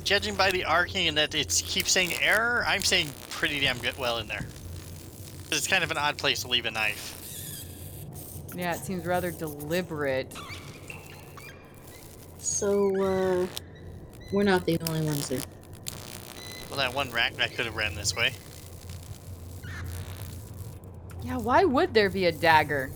judging 0.04 0.36
by 0.36 0.52
the 0.52 0.66
arcing 0.66 1.08
and 1.08 1.18
that 1.18 1.34
it 1.34 1.64
keeps 1.66 1.92
saying 1.92 2.14
error, 2.22 2.64
I'm 2.68 2.84
saying 2.84 3.10
pretty 3.32 3.60
damn 3.60 3.80
good 3.80 3.98
well 3.98 4.20
in 4.20 4.28
there. 4.28 4.46
It's 5.52 5.66
kind 5.66 5.84
of 5.84 5.90
an 5.90 5.98
odd 5.98 6.20
place 6.20 6.44
to 6.44 6.48
leave 6.48 6.68
a 6.68 6.72
knife. 6.72 7.19
Yeah, 8.56 8.76
it 8.76 8.80
seems 8.80 9.06
rather 9.06 9.32
deliberate. 9.32 10.34
So, 12.40 12.90
uh, 13.04 13.48
we're 14.32 14.44
not 14.44 14.66
the 14.66 14.78
only 14.88 15.02
ones 15.02 15.30
here. 15.30 15.42
Well, 16.70 16.78
that 16.80 16.94
one 16.94 17.12
rat 17.12 17.38
guy 17.38 17.48
could 17.48 17.66
have 17.66 17.76
ran 17.76 17.96
this 17.96 18.16
way. 18.16 18.32
Yeah, 21.24 21.38
why 21.38 21.64
would 21.64 21.94
there 21.94 22.10
be 22.10 22.26
a 22.26 22.32
dagger 22.32 22.92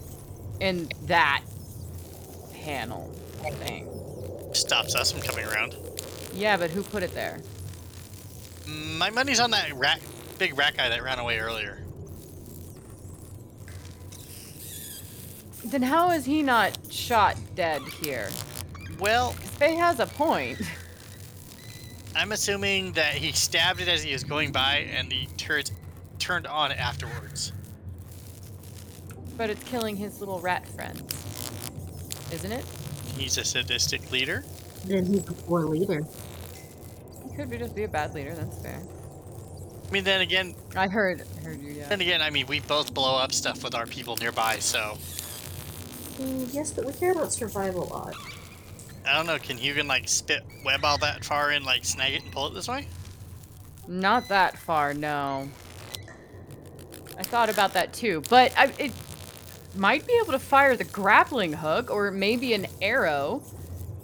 in 0.60 0.90
that 1.04 1.44
panel 2.54 3.08
thing? 3.42 3.88
Stops 4.54 4.96
us 4.96 5.12
from 5.12 5.22
coming 5.22 5.46
around. 5.46 5.76
Yeah, 6.34 6.58
but 6.58 6.72
who 6.72 6.84
put 6.84 7.04
it 7.04 7.14
there? 7.14 7.40
Mm, 8.66 8.98
My 8.98 9.10
money's 9.10 9.40
on 9.40 9.52
that 9.52 9.74
rat, 9.76 10.00
big 10.40 10.58
rat 10.58 10.78
guy 10.78 10.90
that 10.90 11.04
ran 11.04 11.20
away 11.20 11.40
earlier. 11.40 11.83
Then 15.66 15.82
how 15.82 16.12
is 16.12 16.26
he 16.26 16.44
not 16.44 16.78
shot 16.90 17.38
dead 17.56 17.82
here? 18.02 18.30
Well, 19.00 19.32
Faye 19.32 19.76
has 19.76 20.00
a 20.00 20.06
point. 20.06 20.62
I'm 22.16 22.32
assuming 22.32 22.92
that 22.94 23.14
he 23.14 23.32
stabbed 23.32 23.82
it 23.82 23.88
as 23.88 24.04
he 24.04 24.14
was 24.14 24.24
going 24.24 24.52
by, 24.52 24.88
and 24.96 25.10
the 25.10 25.28
turret 25.38 25.72
turned 26.20 26.46
on 26.46 26.72
afterwards. 26.72 27.54
But 29.36 29.50
it's 29.50 29.64
killing 29.64 29.96
his 29.96 30.20
little 30.20 30.40
rat 30.40 30.68
friends. 30.68 31.02
Isn't 32.32 32.52
it? 32.52 32.66
He's 33.18 33.38
a 33.38 33.44
sadistic 33.44 34.12
leader. 34.12 34.44
Then 34.86 35.06
he's 35.06 35.28
a 35.28 35.34
poor 35.34 35.62
leader. 35.62 36.04
He 37.30 37.36
could 37.36 37.50
be 37.50 37.58
just 37.58 37.76
be 37.76 37.84
a 37.84 37.88
bad 37.88 38.14
leader, 38.14 38.36
that's 38.36 38.62
fair. 38.62 38.82
I 39.88 39.92
mean, 39.92 40.04
then 40.04 40.22
again, 40.22 40.56
I 40.76 40.88
heard 40.88 41.24
heard 41.44 41.62
you, 41.62 41.72
yeah. 41.72 41.88
then 41.88 42.02
again, 42.02 42.22
I 42.22 42.30
mean, 42.30 42.48
we 42.48 42.60
both 42.62 42.94
blow 42.94 43.16
up 43.16 43.32
stuff 43.32 43.64
with 43.64 43.76
our 43.76 43.86
people 43.86 44.16
nearby, 44.18 44.58
so 44.60 44.98
Mm, 46.18 46.54
yes, 46.54 46.72
but 46.72 46.86
we 46.86 46.94
care 46.94 47.12
about 47.12 47.34
survival 47.34 47.92
odds. 47.92 48.18
I 49.06 49.16
don't 49.16 49.28
know. 49.28 49.38
Can 49.38 49.58
Hugin 49.58 49.88
like 49.88 50.08
spit 50.08 50.44
web 50.64 50.86
all 50.86 50.98
that 51.00 51.26
far 51.26 51.52
and 51.52 51.66
like 51.66 51.84
snag 51.86 52.14
it 52.14 52.24
and 52.24 52.32
pull 52.32 52.48
it 52.48 52.54
this 52.54 52.68
way? 52.68 52.88
Not 53.88 54.30
that 54.30 54.58
far, 54.58 54.94
no. 54.94 55.50
I 57.18 57.24
thought 57.24 57.50
about 57.50 57.74
that 57.74 57.94
too, 57.94 58.24
but 58.30 58.54
I, 58.58 58.72
it 58.80 58.92
might 59.76 60.08
be 60.08 60.14
able 60.22 60.32
to 60.32 60.40
fire 60.40 60.76
the 60.76 60.84
grappling 60.84 61.54
hook 61.54 61.92
or 61.92 62.12
maybe 62.12 62.54
an 62.54 62.68
arrow 62.82 63.44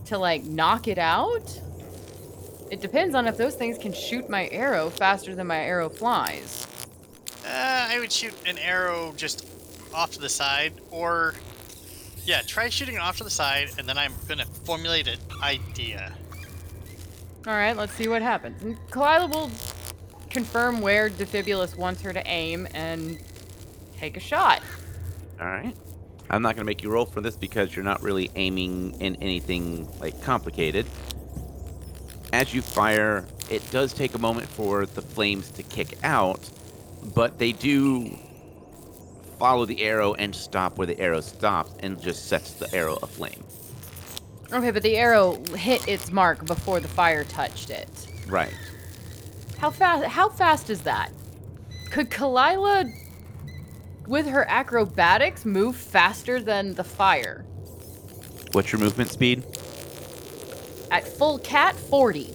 to 0.05 0.17
like 0.17 0.43
knock 0.43 0.87
it 0.87 0.97
out. 0.97 1.59
It 2.69 2.81
depends 2.81 3.15
on 3.15 3.27
if 3.27 3.37
those 3.37 3.55
things 3.55 3.77
can 3.77 3.93
shoot 3.93 4.29
my 4.29 4.47
arrow 4.49 4.89
faster 4.89 5.33
than 5.33 5.47
my 5.47 5.59
arrow 5.59 5.89
flies. 5.89 6.67
Uh, 7.45 7.87
I 7.89 7.99
would 7.99 8.11
shoot 8.11 8.33
an 8.45 8.57
arrow 8.57 9.13
just 9.15 9.47
off 9.93 10.11
to 10.11 10.19
the 10.19 10.29
side, 10.29 10.73
or 10.91 11.33
yeah, 12.29 12.43
try 12.43 12.69
shooting 12.69 12.95
it 12.95 13.01
off 13.01 13.17
to 13.17 13.23
the 13.23 13.29
side, 13.29 13.71
and 13.79 13.89
then 13.89 13.97
I'm 13.97 14.13
gonna 14.27 14.45
formulate 14.45 15.07
an 15.07 15.17
idea. 15.41 16.13
All 17.47 17.53
right, 17.53 17.75
let's 17.75 17.93
see 17.93 18.07
what 18.07 18.21
happens. 18.21 18.61
And 18.61 18.77
Kalila 18.91 19.29
will 19.33 19.49
confirm 20.29 20.79
where 20.79 21.09
Defibulus 21.09 21.75
wants 21.75 22.01
her 22.03 22.13
to 22.13 22.21
aim, 22.27 22.67
and 22.75 23.19
take 23.97 24.15
a 24.15 24.19
shot. 24.19 24.61
All 25.41 25.47
right. 25.47 25.75
I'm 26.29 26.43
not 26.43 26.55
going 26.55 26.63
to 26.63 26.69
make 26.69 26.83
you 26.83 26.91
roll 26.91 27.05
for 27.05 27.21
this 27.21 27.35
because 27.35 27.75
you're 27.75 27.83
not 27.83 28.03
really 28.03 28.29
aiming 28.35 29.01
in 29.01 29.15
anything 29.15 29.89
like 29.99 30.21
complicated. 30.21 30.85
As 32.31 32.53
you 32.53 32.61
fire, 32.61 33.25
it 33.49 33.67
does 33.71 33.93
take 33.93 34.13
a 34.13 34.19
moment 34.19 34.47
for 34.47 34.85
the 34.85 35.01
flames 35.01 35.49
to 35.51 35.63
kick 35.63 35.97
out, 36.03 36.47
but 37.15 37.39
they 37.39 37.51
do 37.51 38.15
follow 39.39 39.65
the 39.65 39.81
arrow 39.81 40.13
and 40.15 40.35
stop 40.35 40.77
where 40.77 40.85
the 40.85 40.99
arrow 40.99 41.21
stops 41.21 41.71
and 41.79 41.99
just 41.99 42.27
sets 42.27 42.53
the 42.53 42.71
arrow 42.75 42.97
aflame. 43.01 43.43
Okay, 44.51 44.71
but 44.71 44.83
the 44.83 44.97
arrow 44.97 45.41
hit 45.55 45.87
its 45.87 46.11
mark 46.11 46.45
before 46.45 46.79
the 46.79 46.87
fire 46.87 47.23
touched 47.23 47.69
it. 47.69 47.87
Right. 48.27 48.53
How 49.57 49.71
fast? 49.71 50.05
How 50.05 50.29
fast 50.29 50.69
is 50.69 50.81
that? 50.81 51.11
Could 51.89 52.09
Kalila, 52.09 52.91
with 54.07 54.27
her 54.27 54.45
acrobatics, 54.49 55.45
move 55.45 55.75
faster 55.75 56.41
than 56.41 56.73
the 56.73 56.83
fire? 56.83 57.45
What's 58.51 58.71
your 58.71 58.79
movement 58.79 59.09
speed? 59.09 59.43
At 60.91 61.07
full 61.07 61.39
cat, 61.39 61.75
forty. 61.75 62.33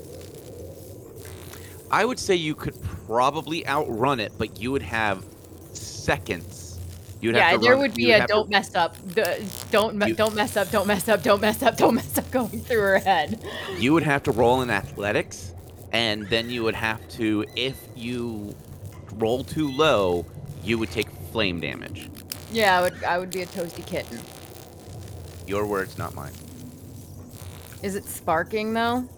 I 1.90 2.04
would 2.04 2.18
say 2.18 2.34
you 2.34 2.54
could 2.54 2.80
probably 3.06 3.66
outrun 3.66 4.20
it, 4.20 4.32
but 4.38 4.60
you 4.60 4.72
would 4.72 4.82
have 4.82 5.24
seconds. 5.72 6.53
You'd 7.24 7.36
yeah, 7.36 7.56
there 7.56 7.70
run- 7.70 7.80
would 7.80 7.94
be 7.94 8.12
a 8.12 8.26
don't 8.26 8.50
mess 8.50 8.74
up, 8.74 8.98
the, 9.14 9.42
don't 9.70 9.96
me- 9.96 10.08
You- 10.08 10.14
don't 10.14 10.34
mess 10.34 10.58
up, 10.58 10.70
don't 10.70 10.86
mess 10.86 11.08
up, 11.08 11.22
don't 11.22 11.40
mess 11.40 11.62
up, 11.62 11.78
don't 11.78 11.94
mess 11.94 12.18
up 12.18 12.30
going 12.30 12.60
through 12.60 12.82
her 12.82 12.98
head. 12.98 13.42
you 13.78 13.94
would 13.94 14.02
have 14.02 14.22
to 14.24 14.30
roll 14.30 14.60
in 14.60 14.68
athletics, 14.68 15.54
and 15.90 16.28
then 16.28 16.50
you 16.50 16.62
would 16.64 16.74
have 16.74 17.00
to, 17.12 17.46
if 17.56 17.80
you 17.96 18.54
roll 19.14 19.42
too 19.42 19.70
low, 19.72 20.26
you 20.62 20.76
would 20.76 20.90
take 20.90 21.08
flame 21.32 21.60
damage. 21.60 22.10
Yeah, 22.52 22.78
I 22.78 22.82
would 22.82 23.04
I 23.04 23.18
would 23.18 23.30
be 23.30 23.40
a 23.40 23.46
toasty 23.46 23.86
kitten. 23.86 24.20
Your 25.46 25.64
words, 25.66 25.96
not 25.96 26.14
mine. 26.14 26.32
Is 27.82 27.94
it 27.94 28.04
sparking 28.04 28.74
though? 28.74 29.08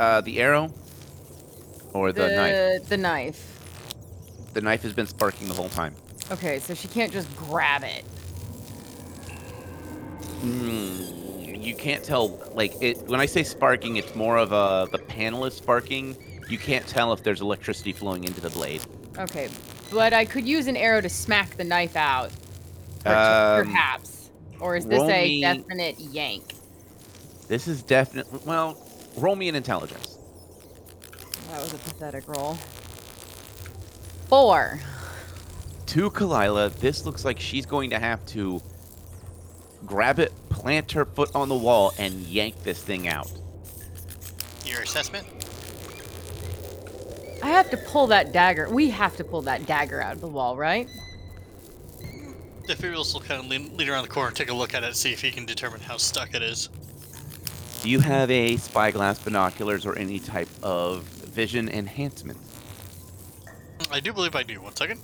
Uh, 0.00 0.22
the 0.22 0.40
arrow 0.40 0.74
or 1.92 2.10
the, 2.10 2.34
knife. 2.34 2.88
The 2.88 2.96
knife. 2.96 3.60
The 4.54 4.60
knife 4.60 4.82
has 4.82 4.92
been 4.92 5.06
sparking 5.06 5.46
the 5.46 5.54
whole 5.54 5.68
time. 5.68 5.94
Okay, 6.30 6.58
so 6.58 6.74
she 6.74 6.88
can't 6.88 7.12
just 7.12 7.34
grab 7.36 7.84
it. 7.84 8.04
Mm, 10.42 11.62
you 11.62 11.74
can't 11.74 12.02
tell. 12.04 12.40
Like 12.54 12.74
it 12.80 12.98
when 13.08 13.20
I 13.20 13.26
say 13.26 13.42
sparking, 13.42 13.96
it's 13.96 14.14
more 14.14 14.36
of 14.36 14.52
a 14.52 14.88
the 14.90 14.98
panel 14.98 15.44
is 15.44 15.54
sparking. 15.54 16.16
You 16.48 16.58
can't 16.58 16.86
tell 16.86 17.12
if 17.12 17.22
there's 17.22 17.40
electricity 17.40 17.92
flowing 17.92 18.24
into 18.24 18.40
the 18.40 18.50
blade. 18.50 18.82
Okay, 19.18 19.48
but 19.90 20.12
I 20.12 20.24
could 20.24 20.46
use 20.46 20.66
an 20.66 20.76
arrow 20.76 21.00
to 21.00 21.08
smack 21.08 21.56
the 21.56 21.64
knife 21.64 21.96
out. 21.96 22.30
Um, 23.04 23.66
Perhaps. 23.66 24.30
Or 24.60 24.76
is 24.76 24.86
this 24.86 25.02
a 25.02 25.24
me- 25.24 25.40
definite 25.40 25.98
yank? 26.00 26.54
This 27.48 27.68
is 27.68 27.82
definitely 27.82 28.40
well. 28.44 28.76
Roll 29.16 29.36
me 29.36 29.48
an 29.48 29.54
intelligence. 29.54 30.18
That 31.50 31.60
was 31.60 31.72
a 31.72 31.78
pathetic 31.78 32.28
roll. 32.28 32.54
Four. 34.28 34.80
To 35.86 36.10
Kalila, 36.10 36.72
this 36.74 37.06
looks 37.06 37.24
like 37.24 37.40
she's 37.40 37.64
going 37.64 37.90
to 37.90 37.98
have 37.98 38.24
to 38.26 38.60
grab 39.84 40.18
it, 40.18 40.32
plant 40.48 40.92
her 40.92 41.04
foot 41.04 41.30
on 41.34 41.48
the 41.48 41.54
wall, 41.54 41.92
and 41.98 42.14
yank 42.22 42.62
this 42.64 42.82
thing 42.82 43.08
out. 43.08 43.30
Your 44.64 44.82
assessment? 44.82 45.26
I 47.42 47.48
have 47.50 47.70
to 47.70 47.76
pull 47.76 48.08
that 48.08 48.32
dagger. 48.32 48.68
We 48.68 48.90
have 48.90 49.16
to 49.16 49.24
pull 49.24 49.42
that 49.42 49.66
dagger 49.66 50.02
out 50.02 50.14
of 50.14 50.20
the 50.20 50.26
wall, 50.26 50.56
right? 50.56 50.88
The 52.66 52.74
Furious 52.74 53.14
will 53.14 53.20
kind 53.20 53.40
of 53.40 53.48
lean, 53.48 53.76
lean 53.76 53.88
around 53.88 54.02
the 54.02 54.08
corner, 54.08 54.32
take 54.32 54.50
a 54.50 54.54
look 54.54 54.74
at 54.74 54.82
it, 54.82 54.96
see 54.96 55.12
if 55.12 55.22
he 55.22 55.30
can 55.30 55.46
determine 55.46 55.80
how 55.80 55.98
stuck 55.98 56.34
it 56.34 56.42
is. 56.42 56.68
Do 57.82 57.90
you 57.90 58.00
have 58.00 58.28
a 58.30 58.56
spyglass, 58.56 59.20
binoculars, 59.22 59.86
or 59.86 59.96
any 59.96 60.18
type 60.18 60.48
of 60.64 61.04
vision 61.04 61.68
enhancement? 61.68 62.38
I 63.92 64.00
do 64.00 64.12
believe 64.12 64.34
I 64.34 64.42
do. 64.42 64.60
One 64.60 64.74
second. 64.74 65.00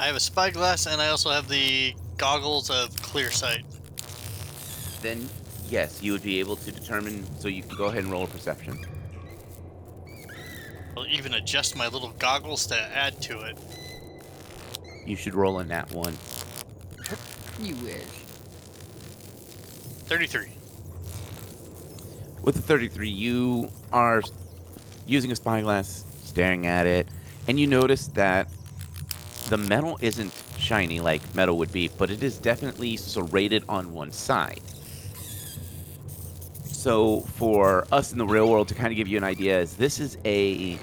I 0.00 0.06
have 0.06 0.16
a 0.16 0.20
spyglass, 0.20 0.86
and 0.86 0.98
I 0.98 1.08
also 1.08 1.28
have 1.28 1.46
the 1.46 1.94
goggles 2.16 2.70
of 2.70 2.90
clear 3.02 3.30
sight. 3.30 3.66
Then, 5.02 5.28
yes, 5.68 6.02
you 6.02 6.12
would 6.12 6.22
be 6.22 6.40
able 6.40 6.56
to 6.56 6.72
determine. 6.72 7.26
So 7.38 7.48
you 7.48 7.62
can 7.62 7.76
go 7.76 7.84
ahead 7.84 8.04
and 8.04 8.10
roll 8.10 8.24
a 8.24 8.26
perception. 8.26 8.82
I'll 10.96 11.06
even 11.06 11.34
adjust 11.34 11.76
my 11.76 11.86
little 11.86 12.14
goggles 12.18 12.66
to 12.68 12.76
add 12.76 13.20
to 13.22 13.40
it. 13.40 13.58
You 15.04 15.16
should 15.16 15.34
roll 15.34 15.58
a 15.58 15.64
nat 15.64 15.92
one. 15.92 16.16
You 17.60 17.74
wish. 17.84 18.06
33. 20.06 20.46
With 22.40 22.54
the 22.54 22.62
33, 22.62 23.10
you 23.10 23.70
are 23.92 24.22
using 25.06 25.30
a 25.30 25.36
spyglass, 25.36 26.06
staring 26.24 26.66
at 26.66 26.86
it, 26.86 27.06
and 27.48 27.60
you 27.60 27.66
notice 27.66 28.06
that 28.08 28.48
the 29.50 29.58
metal 29.58 29.98
isn't 30.00 30.32
shiny 30.58 31.00
like 31.00 31.34
metal 31.34 31.58
would 31.58 31.72
be, 31.72 31.88
but 31.88 32.08
it 32.08 32.22
is 32.22 32.38
definitely 32.38 32.96
serrated 32.96 33.64
on 33.68 33.92
one 33.92 34.12
side. 34.12 34.60
So, 36.64 37.22
for 37.22 37.84
us 37.92 38.12
in 38.12 38.18
the 38.18 38.26
real 38.26 38.48
world, 38.48 38.68
to 38.68 38.74
kind 38.74 38.92
of 38.92 38.96
give 38.96 39.08
you 39.08 39.18
an 39.18 39.24
idea, 39.24 39.60
is 39.60 39.76
this 39.76 39.98
is 39.98 40.16
a 40.24 40.78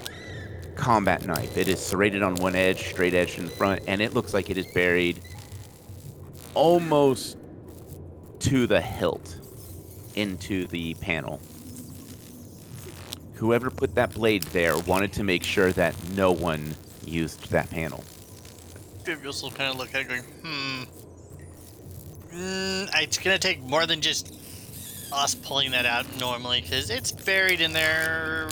combat 0.76 1.26
knife. 1.26 1.56
It 1.56 1.66
is 1.66 1.80
serrated 1.80 2.22
on 2.22 2.34
one 2.36 2.54
edge, 2.54 2.90
straight 2.90 3.14
edge 3.14 3.38
in 3.38 3.46
the 3.46 3.50
front, 3.50 3.82
and 3.88 4.02
it 4.02 4.12
looks 4.12 4.34
like 4.34 4.50
it 4.50 4.58
is 4.58 4.66
buried 4.72 5.18
almost 6.52 7.38
to 8.40 8.66
the 8.66 8.82
hilt 8.82 9.38
into 10.14 10.66
the 10.66 10.92
panel. 10.94 11.40
Whoever 13.34 13.70
put 13.70 13.94
that 13.94 14.12
blade 14.12 14.42
there 14.44 14.76
wanted 14.76 15.14
to 15.14 15.24
make 15.24 15.42
sure 15.42 15.72
that 15.72 15.94
no 16.10 16.32
one 16.32 16.76
used 17.04 17.50
that 17.50 17.70
panel. 17.70 18.04
Furious 19.08 19.42
will 19.42 19.50
kind 19.50 19.70
of 19.70 19.78
look 19.78 19.94
at 19.94 20.02
it 20.02 20.08
going, 20.08 20.22
hmm. 20.22 20.82
Mm, 22.30 22.90
it's 23.02 23.16
going 23.16 23.34
to 23.34 23.40
take 23.40 23.62
more 23.62 23.86
than 23.86 24.02
just 24.02 24.34
us 25.10 25.34
pulling 25.34 25.70
that 25.70 25.86
out 25.86 26.04
normally, 26.20 26.60
because 26.60 26.90
it's 26.90 27.10
buried 27.10 27.62
in 27.62 27.72
there. 27.72 28.50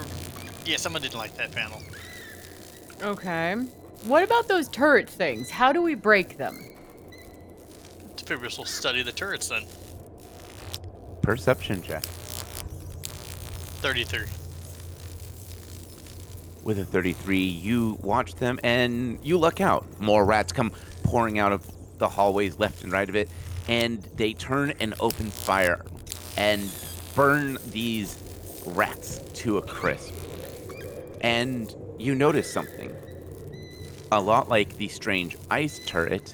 Yeah, 0.64 0.79
someone 0.79 1.03
didn't 1.03 1.19
like 1.19 1.37
that 1.37 1.53
panel. 1.53 1.83
Okay. 3.03 3.55
What 4.05 4.23
about 4.23 4.49
those 4.49 4.71
turret 4.71 5.11
things? 5.11 5.51
How 5.51 5.75
do 5.75 5.83
we 5.83 5.95
break 5.95 6.38
them? 6.38 6.71
Furious 8.25 8.57
will 8.57 8.64
study 8.64 9.03
the 9.03 9.12
turrets 9.12 9.49
then. 9.49 9.66
Perception 11.21 11.83
check. 11.83 12.03
33. 13.83 14.21
With 16.67 16.81
a 16.81 16.85
33, 16.85 17.39
you 17.39 17.97
watch 18.03 18.35
them 18.35 18.59
and 18.65 19.21
you 19.23 19.39
luck 19.39 19.61
out. 19.61 19.87
More 20.01 20.25
rats 20.25 20.53
come 20.53 20.73
pouring 21.05 21.39
out 21.39 21.53
of 21.53 21.65
the 21.99 22.09
hallways 22.09 22.59
left 22.59 22.83
and 22.83 22.91
right 22.91 23.09
of 23.09 23.15
it, 23.15 23.31
and 23.69 24.03
they 24.17 24.33
turn 24.33 24.73
and 24.81 24.93
open 24.99 25.31
fire 25.31 25.85
and 26.37 26.69
burn 27.15 27.59
these 27.69 28.19
rats 28.65 29.21
to 29.35 29.59
a 29.59 29.63
crisp. 29.63 30.13
And 31.21 31.73
you 32.01 32.17
notice 32.17 32.53
something. 32.53 32.93
A 34.11 34.21
lot 34.21 34.49
like 34.49 34.77
the 34.77 34.89
strange 34.89 35.37
ice 35.49 35.81
turret, 35.87 36.33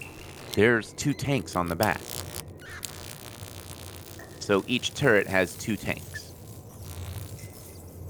there's 0.55 0.95
two 0.95 1.13
tanks 1.13 1.57
on 1.57 1.69
the 1.69 1.77
back. 1.77 2.01
So 4.39 4.65
each 4.67 4.95
turret 4.95 5.27
has 5.27 5.55
two 5.57 5.77
tanks. 5.77 6.12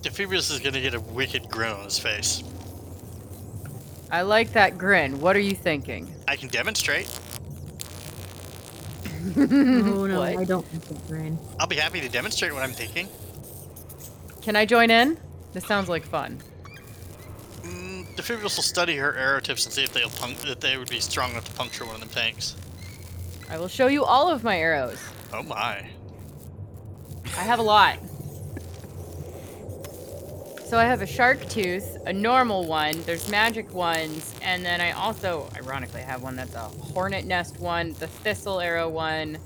Defibulus 0.02 0.50
is 0.50 0.58
going 0.58 0.74
to 0.74 0.80
get 0.80 0.94
a 0.94 1.00
wicked 1.00 1.48
grin 1.48 1.72
on 1.72 1.84
his 1.84 1.98
face. 1.98 2.42
I 4.10 4.22
like 4.22 4.52
that 4.52 4.76
grin. 4.76 5.20
What 5.20 5.36
are 5.36 5.40
you 5.40 5.54
thinking? 5.54 6.12
I 6.28 6.36
can 6.36 6.48
demonstrate. 6.48 7.08
Oh 9.36 10.06
no, 10.06 10.18
What? 10.18 10.36
I 10.36 10.44
don't 10.44 10.66
think 10.66 10.90
it's 10.90 11.10
rain. 11.10 11.38
I'll 11.58 11.66
be 11.66 11.76
happy 11.76 12.00
to 12.00 12.08
demonstrate 12.08 12.52
what 12.52 12.62
I'm 12.62 12.72
thinking. 12.72 13.08
Can 14.42 14.56
I 14.56 14.66
join 14.66 14.90
in? 14.90 15.18
This 15.52 15.64
sounds 15.64 15.88
like 15.88 16.04
fun. 16.04 16.42
Mm, 17.62 18.16
Defibulus 18.16 18.56
will 18.56 18.64
study 18.64 18.96
her 18.96 19.14
arrow 19.16 19.40
tips 19.40 19.64
and 19.64 19.72
see 19.72 19.84
if 19.84 19.92
they'll 19.92 20.08
punc- 20.08 20.50
if 20.50 20.60
they 20.60 20.76
would 20.76 20.90
be 20.90 20.98
strong 21.00 21.30
enough 21.30 21.44
to 21.44 21.52
puncture 21.52 21.84
one 21.86 21.94
of 21.94 22.00
them 22.00 22.08
tanks. 22.10 22.56
I 23.48 23.58
will 23.58 23.68
show 23.68 23.86
you 23.86 24.04
all 24.04 24.28
of 24.28 24.42
my 24.42 24.58
arrows. 24.58 25.00
Oh 25.32 25.42
my. 25.42 25.86
I 27.24 27.42
have 27.44 27.60
a 27.60 27.62
lot. 27.62 27.98
So 30.72 30.78
I 30.78 30.84
have 30.84 31.02
a 31.02 31.06
shark 31.06 31.46
tooth, 31.50 31.98
a 32.06 32.14
normal 32.14 32.64
one, 32.64 33.02
there's 33.02 33.28
magic 33.28 33.74
ones, 33.74 34.34
and 34.40 34.64
then 34.64 34.80
I 34.80 34.92
also, 34.92 35.50
ironically, 35.54 36.00
have 36.00 36.22
one 36.22 36.34
that's 36.34 36.54
a 36.54 36.60
hornet 36.60 37.26
nest 37.26 37.60
one, 37.60 37.92
the 37.98 38.06
thistle 38.06 38.58
arrow 38.58 38.88
one. 38.88 39.36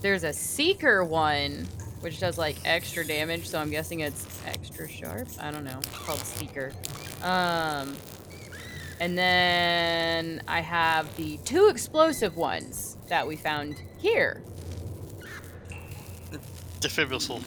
There's 0.00 0.24
a 0.24 0.32
seeker 0.32 1.04
one, 1.04 1.68
which 2.00 2.20
does 2.20 2.38
like 2.38 2.56
extra 2.64 3.06
damage, 3.06 3.46
so 3.46 3.58
I'm 3.58 3.68
guessing 3.68 4.00
it's 4.00 4.26
extra 4.46 4.88
sharp. 4.88 5.28
I 5.38 5.50
don't 5.50 5.62
know. 5.62 5.76
It's 5.76 5.88
called 5.88 6.20
seeker. 6.20 6.72
Um, 7.22 7.94
And 8.98 9.18
then 9.18 10.42
I 10.48 10.60
have 10.60 11.14
the 11.16 11.36
two 11.44 11.68
explosive 11.68 12.34
ones 12.34 12.96
that 13.08 13.26
we 13.26 13.36
found 13.36 13.82
here. 13.98 14.40
Defibulus 16.80 17.28
will 17.28 17.42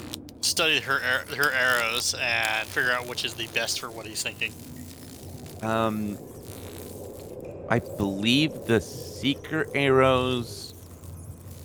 study 0.60 0.82
her 0.82 1.00
her 1.38 1.54
arrows 1.54 2.14
and 2.20 2.68
figure 2.68 2.92
out 2.92 3.08
which 3.08 3.24
is 3.24 3.34
the 3.34 3.48
best 3.54 3.80
for 3.80 3.90
what 3.90 4.06
he's 4.06 4.22
thinking. 4.22 4.52
Um, 5.62 6.18
I 7.70 7.80
believe 7.80 8.66
the 8.66 8.82
seeker 8.82 9.68
arrows. 9.74 10.74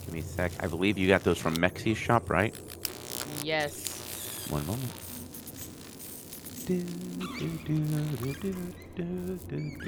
Give 0.04 0.14
me 0.14 0.20
a 0.20 0.22
sec. 0.22 0.52
I 0.60 0.68
believe 0.68 0.96
you 0.96 1.08
got 1.08 1.24
those 1.24 1.38
from 1.38 1.56
Mexi's 1.56 1.98
shop, 1.98 2.30
right? 2.30 2.54
Yes. 3.42 4.46
One 4.48 4.64
moment. 4.64 4.92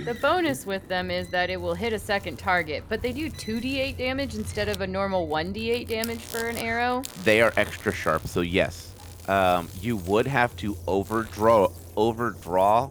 The 0.04 0.18
bonus 0.20 0.66
with 0.66 0.88
them 0.88 1.12
is 1.12 1.28
that 1.28 1.48
it 1.48 1.60
will 1.60 1.74
hit 1.74 1.92
a 1.92 1.98
second 1.98 2.40
target, 2.40 2.82
but 2.88 3.02
they 3.02 3.12
do 3.12 3.30
2d8 3.30 3.96
damage 3.96 4.34
instead 4.34 4.68
of 4.68 4.80
a 4.80 4.86
normal 4.86 5.28
1d8 5.28 5.86
damage 5.86 6.18
for 6.18 6.48
an 6.48 6.56
arrow. 6.56 7.04
They 7.22 7.40
are 7.40 7.52
extra 7.56 7.92
sharp, 7.92 8.26
so 8.26 8.40
yes. 8.40 8.95
Um, 9.28 9.68
you 9.80 9.96
would 9.96 10.26
have 10.26 10.54
to 10.56 10.76
overdraw, 10.86 11.70
overdraw, 11.96 12.88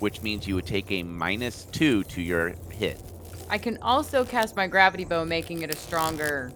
which 0.00 0.22
means 0.22 0.46
you 0.46 0.54
would 0.54 0.66
take 0.66 0.90
a 0.90 1.02
minus 1.02 1.64
two 1.66 2.04
to 2.04 2.20
your 2.22 2.54
hit. 2.70 3.00
I 3.48 3.58
can 3.58 3.78
also 3.80 4.24
cast 4.24 4.54
my 4.56 4.66
gravity 4.66 5.04
bow, 5.04 5.24
making 5.24 5.62
it 5.62 5.70
a 5.72 5.76
stronger. 5.76 6.52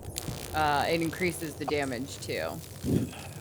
Uh, 0.55 0.85
it 0.89 1.01
increases 1.01 1.55
the 1.55 1.65
damage 1.65 2.19
too. 2.19 2.49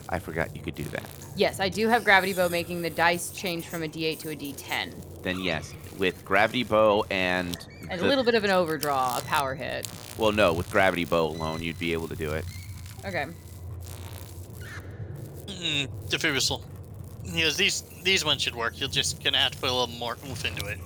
I 0.08 0.18
forgot 0.18 0.54
you 0.56 0.62
could 0.62 0.74
do 0.74 0.84
that. 0.84 1.04
Yes, 1.36 1.60
I 1.60 1.68
do 1.68 1.88
have 1.88 2.04
gravity 2.04 2.32
bow, 2.32 2.48
making 2.48 2.82
the 2.82 2.90
dice 2.90 3.30
change 3.30 3.66
from 3.66 3.82
a 3.82 3.88
d8 3.88 4.18
to 4.20 4.30
a 4.30 4.36
d10, 4.36 4.92
Then 5.22 5.40
yes, 5.40 5.72
with 5.98 6.24
gravity 6.24 6.64
bow 6.64 7.04
and 7.10 7.56
and 7.90 8.00
the- 8.00 8.06
a 8.06 8.08
little 8.08 8.24
bit 8.24 8.34
of 8.34 8.44
an 8.44 8.50
overdraw, 8.50 9.18
a 9.18 9.22
power 9.22 9.54
hit. 9.54 9.86
well, 10.16 10.32
no, 10.32 10.52
with 10.54 10.70
gravity 10.70 11.04
bow 11.04 11.26
alone, 11.26 11.62
you'd 11.62 11.78
be 11.78 11.92
able 11.92 12.08
to 12.08 12.16
do 12.16 12.30
it. 12.32 12.44
Okay. 13.04 13.26
Mm, 15.62 15.88
Defibulus. 16.08 16.60
Because 17.24 17.56
these 17.56 17.82
these 18.02 18.24
ones 18.24 18.42
should 18.42 18.54
work. 18.56 18.80
You're 18.80 18.88
just 18.88 19.22
gonna 19.22 19.38
have 19.38 19.52
to 19.52 19.58
put 19.58 19.70
a 19.70 19.72
little 19.72 19.94
more 19.96 20.16
oomph 20.26 20.44
into 20.44 20.66
it. 20.66 20.78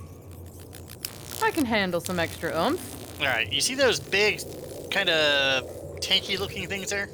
I 1.41 1.51
can 1.51 1.65
handle 1.65 1.99
some 1.99 2.19
extra 2.19 2.49
oomph. 2.51 3.19
All 3.19 3.27
right. 3.27 3.51
You 3.51 3.61
see 3.61 3.75
those 3.75 3.99
big, 3.99 4.41
kind 4.91 5.09
of 5.09 5.63
tanky 5.99 6.39
looking 6.39 6.67
things 6.67 6.89
there? 6.89 7.09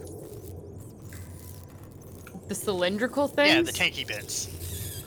The 2.49 2.55
cylindrical 2.55 3.27
things. 3.27 3.53
Yeah, 3.53 3.61
the 3.61 3.71
tanky 3.71 4.05
bits. 4.05 5.03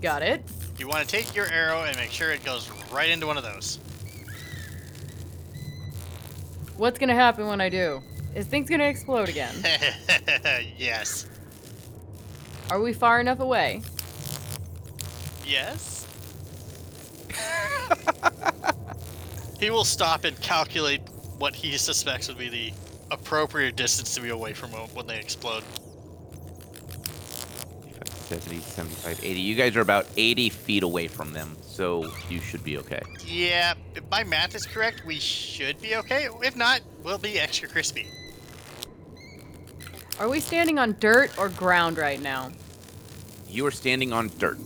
Got 0.00 0.22
it. 0.22 0.44
You 0.78 0.86
want 0.86 1.08
to 1.08 1.08
take 1.08 1.34
your 1.34 1.46
arrow 1.46 1.82
and 1.82 1.96
make 1.96 2.12
sure 2.12 2.30
it 2.30 2.44
goes 2.44 2.70
right 2.92 3.10
into 3.10 3.26
one 3.26 3.36
of 3.36 3.42
those. 3.42 3.80
What's 6.76 7.00
gonna 7.00 7.14
happen 7.14 7.48
when 7.48 7.60
I 7.60 7.68
do? 7.68 8.00
Is 8.36 8.46
things 8.46 8.70
gonna 8.70 8.84
explode 8.84 9.28
again? 9.28 9.52
yes. 10.78 11.26
Are 12.70 12.80
we 12.80 12.92
far 12.92 13.20
enough 13.20 13.40
away? 13.40 13.82
Yes. 15.46 16.06
he 19.60 19.70
will 19.70 19.84
stop 19.84 20.24
and 20.24 20.38
calculate 20.40 21.00
what 21.38 21.54
he 21.54 21.78
suspects 21.78 22.28
would 22.28 22.38
be 22.38 22.48
the 22.48 22.72
appropriate 23.10 23.76
distance 23.76 24.14
to 24.14 24.20
be 24.20 24.28
away 24.28 24.52
from 24.52 24.72
them 24.72 24.88
when 24.92 25.06
they 25.06 25.18
explode. 25.18 25.62
70, 28.28 28.60
75, 28.60 29.24
80. 29.24 29.40
You 29.40 29.54
guys 29.54 29.74
are 29.74 29.80
about 29.80 30.06
80 30.18 30.50
feet 30.50 30.82
away 30.82 31.08
from 31.08 31.32
them, 31.32 31.56
so 31.62 32.12
you 32.28 32.40
should 32.40 32.62
be 32.62 32.76
okay. 32.76 33.00
Yeah, 33.24 33.72
if 33.94 34.04
my 34.10 34.22
math 34.24 34.54
is 34.54 34.66
correct, 34.66 35.06
we 35.06 35.18
should 35.18 35.80
be 35.80 35.96
okay. 35.96 36.28
If 36.42 36.54
not, 36.54 36.82
we'll 37.02 37.16
be 37.16 37.40
extra 37.40 37.70
crispy. 37.70 38.06
Are 40.18 40.28
we 40.28 40.40
standing 40.40 40.80
on 40.80 40.96
dirt 40.98 41.38
or 41.38 41.48
ground 41.48 41.96
right 41.96 42.20
now? 42.20 42.50
You 43.48 43.64
are 43.66 43.70
standing 43.70 44.12
on 44.12 44.30
dirt. 44.38 44.58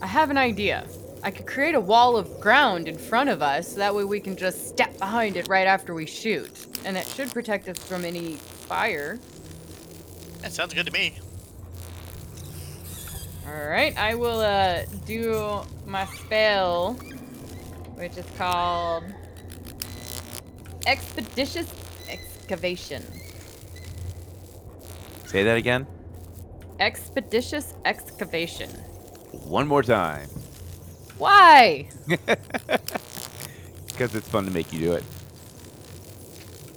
I 0.00 0.06
have 0.06 0.30
an 0.30 0.38
idea. 0.38 0.86
I 1.24 1.32
could 1.32 1.46
create 1.46 1.74
a 1.74 1.80
wall 1.80 2.16
of 2.16 2.40
ground 2.40 2.86
in 2.86 2.96
front 2.96 3.30
of 3.30 3.42
us, 3.42 3.72
so 3.72 3.78
that 3.78 3.92
way 3.92 4.04
we 4.04 4.20
can 4.20 4.36
just 4.36 4.68
step 4.68 4.96
behind 4.98 5.36
it 5.36 5.48
right 5.48 5.66
after 5.66 5.92
we 5.92 6.06
shoot. 6.06 6.66
And 6.84 6.94
that 6.94 7.06
should 7.08 7.32
protect 7.32 7.68
us 7.68 7.78
from 7.78 8.04
any 8.04 8.34
fire. 8.34 9.18
That 10.42 10.52
sounds 10.52 10.72
good 10.72 10.86
to 10.86 10.92
me. 10.92 11.18
Alright, 13.48 13.98
I 13.98 14.14
will 14.14 14.40
uh 14.40 14.84
do 15.04 15.62
my 15.84 16.06
spell, 16.06 16.92
which 17.96 18.16
is 18.16 18.26
called 18.38 19.04
Expeditious 20.86 21.68
Excavation. 22.08 23.02
Say 25.34 25.42
that 25.42 25.56
again. 25.56 25.88
Expeditious 26.78 27.74
Excavation. 27.84 28.70
One 29.32 29.66
more 29.66 29.82
time. 29.82 30.28
Why? 31.18 31.88
Because 33.88 34.14
it's 34.16 34.28
fun 34.28 34.44
to 34.44 34.50
make 34.50 34.72
you 34.72 34.80
do 34.80 34.92
it. 34.92 35.04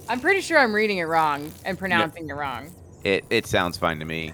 I'm 0.08 0.20
pretty 0.20 0.40
sure 0.40 0.56
I'm 0.56 0.72
reading 0.72 0.98
it 0.98 1.04
wrong 1.04 1.52
and 1.64 1.76
pronouncing 1.76 2.28
it 2.28 2.32
wrong. 2.32 2.72
It, 3.02 3.24
it 3.28 3.46
sounds 3.46 3.76
fine 3.76 3.98
to 3.98 4.04
me. 4.04 4.32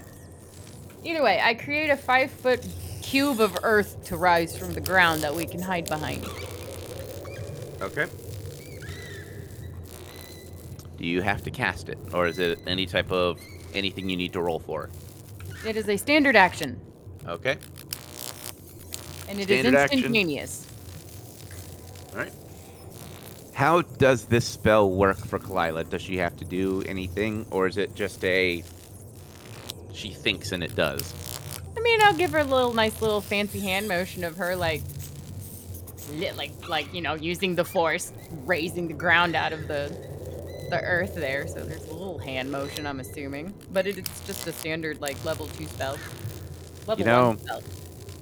Either 1.03 1.23
way, 1.23 1.41
I 1.43 1.55
create 1.55 1.89
a 1.89 1.97
five 1.97 2.29
foot 2.29 2.63
cube 3.01 3.39
of 3.39 3.57
earth 3.63 4.03
to 4.05 4.17
rise 4.17 4.55
from 4.55 4.73
the 4.73 4.81
ground 4.81 5.21
that 5.21 5.33
we 5.33 5.47
can 5.47 5.63
hide 5.63 5.89
behind. 5.89 6.23
Okay. 7.81 8.05
Do 10.97 11.05
you 11.07 11.23
have 11.23 11.43
to 11.43 11.49
cast 11.49 11.89
it? 11.89 11.97
Or 12.13 12.27
is 12.27 12.37
it 12.37 12.59
any 12.67 12.85
type 12.85 13.11
of 13.11 13.39
anything 13.75 14.09
you 14.09 14.17
need 14.17 14.33
to 14.33 14.41
roll 14.41 14.59
for? 14.59 14.89
It 15.65 15.75
is 15.77 15.87
a 15.89 15.97
standard 15.97 16.35
action, 16.35 16.79
Okay. 17.27 17.57
and 19.29 19.39
it 19.39 19.49
is 19.49 19.61
Standard 19.61 19.79
action. 19.79 19.97
instantaneous. 19.99 20.65
All 22.13 22.19
right. 22.19 22.33
How 23.53 23.81
does 23.81 24.25
this 24.25 24.45
spell 24.45 24.89
work 24.91 25.17
for 25.17 25.39
Kalila? 25.39 25.89
Does 25.89 26.01
she 26.01 26.17
have 26.17 26.35
to 26.37 26.45
do 26.45 26.83
anything, 26.87 27.45
or 27.51 27.67
is 27.67 27.77
it 27.77 27.95
just 27.95 28.23
a 28.25 28.63
she 29.93 30.09
thinks 30.11 30.51
and 30.51 30.61
it 30.63 30.75
does? 30.75 31.13
I 31.77 31.79
mean, 31.81 32.01
I'll 32.01 32.13
give 32.13 32.31
her 32.31 32.39
a 32.39 32.43
little 32.43 32.73
nice 32.73 33.01
little 33.01 33.21
fancy 33.21 33.59
hand 33.59 33.87
motion 33.87 34.23
of 34.25 34.35
her 34.37 34.55
like, 34.55 34.81
li- 36.13 36.31
like, 36.33 36.67
like 36.67 36.93
you 36.93 37.01
know, 37.01 37.13
using 37.15 37.55
the 37.55 37.63
force, 37.65 38.11
raising 38.45 38.87
the 38.89 38.93
ground 38.93 39.35
out 39.35 39.53
of 39.53 39.67
the 39.67 39.95
the 40.69 40.81
earth 40.81 41.15
there. 41.15 41.47
So 41.47 41.63
there's 41.63 41.87
a 41.87 41.93
little 41.93 42.17
hand 42.17 42.51
motion, 42.51 42.85
I'm 42.85 42.99
assuming, 42.99 43.53
but 43.71 43.87
it, 43.87 43.97
it's 43.97 44.25
just 44.25 44.47
a 44.47 44.51
standard 44.51 45.01
like 45.01 45.23
level 45.23 45.47
two 45.47 45.65
spell. 45.65 45.97
Level 46.87 47.05
know, 47.05 47.27
one 47.27 47.39
spell. 47.39 47.63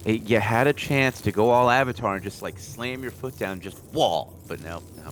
It, 0.06 0.30
you 0.30 0.40
had 0.40 0.68
a 0.68 0.74
chance 0.74 1.22
to 1.22 1.32
go 1.32 1.50
all 1.50 1.70
Avatar 1.70 2.16
and 2.16 2.24
just 2.24 2.42
like 2.42 2.60
slam 2.60 3.02
your 3.02 3.12
foot 3.12 3.38
down, 3.38 3.62
just 3.62 3.84
wall, 3.94 4.34
but 4.48 4.62
no, 4.62 4.84
no. 4.98 5.12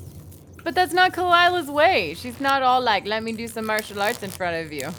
But 0.63 0.76
that's 0.76 0.94
not 0.94 1.13
Kalila's 1.13 1.70
way. 1.70 2.13
She's 2.13 2.39
not 2.39 2.62
all 2.62 2.82
like, 2.82 3.06
let 3.06 3.24
me 3.24 3.32
do 3.32 3.48
some 3.48 3.65
martial 3.65 4.02
arts 4.02 4.22
in 4.22 4.30
front 4.30 4.65
of 4.65 4.72
you. 4.72 4.89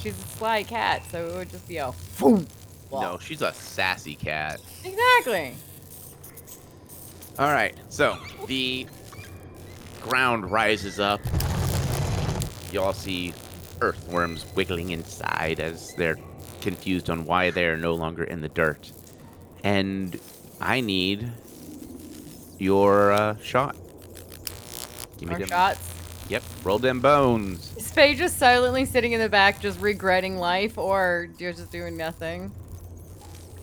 She's 0.00 0.18
a 0.18 0.28
sly 0.36 0.62
cat, 0.62 1.02
so 1.10 1.26
it 1.26 1.34
would 1.34 1.50
just 1.50 1.66
be 1.68 1.78
a 1.78 1.92
boom. 2.18 2.46
No, 2.92 3.18
she's 3.20 3.42
a 3.42 3.52
sassy 3.52 4.14
cat. 4.14 4.60
Exactly. 4.84 5.54
All 7.38 7.52
right, 7.52 7.74
so 7.88 8.16
the 8.46 8.86
ground 10.02 10.50
rises 10.50 11.00
up. 11.00 11.20
Y'all 12.72 12.92
see 12.92 13.32
earthworms 13.80 14.44
wiggling 14.54 14.90
inside 14.90 15.60
as 15.60 15.94
they're 15.94 16.18
confused 16.60 17.10
on 17.10 17.24
why 17.26 17.50
they're 17.50 17.76
no 17.76 17.94
longer 17.94 18.24
in 18.24 18.40
the 18.40 18.48
dirt. 18.48 18.90
And 19.62 20.18
I 20.60 20.80
need 20.80 21.30
your 22.58 23.12
uh, 23.12 23.36
shot. 23.42 23.76
Give 25.18 25.28
me 25.28 25.34
Our 25.34 25.40
them. 25.40 25.48
shots. 25.48 25.92
Yep, 26.28 26.42
roll 26.64 26.78
them 26.78 27.00
bones. 27.00 27.72
Is 27.76 27.90
Faye 27.90 28.14
just 28.14 28.36
silently 28.38 28.84
sitting 28.84 29.12
in 29.12 29.20
the 29.20 29.28
back, 29.28 29.60
just 29.60 29.80
regretting 29.80 30.38
life, 30.38 30.76
or 30.76 31.28
you're 31.38 31.52
just 31.52 31.70
doing 31.70 31.96
nothing? 31.96 32.50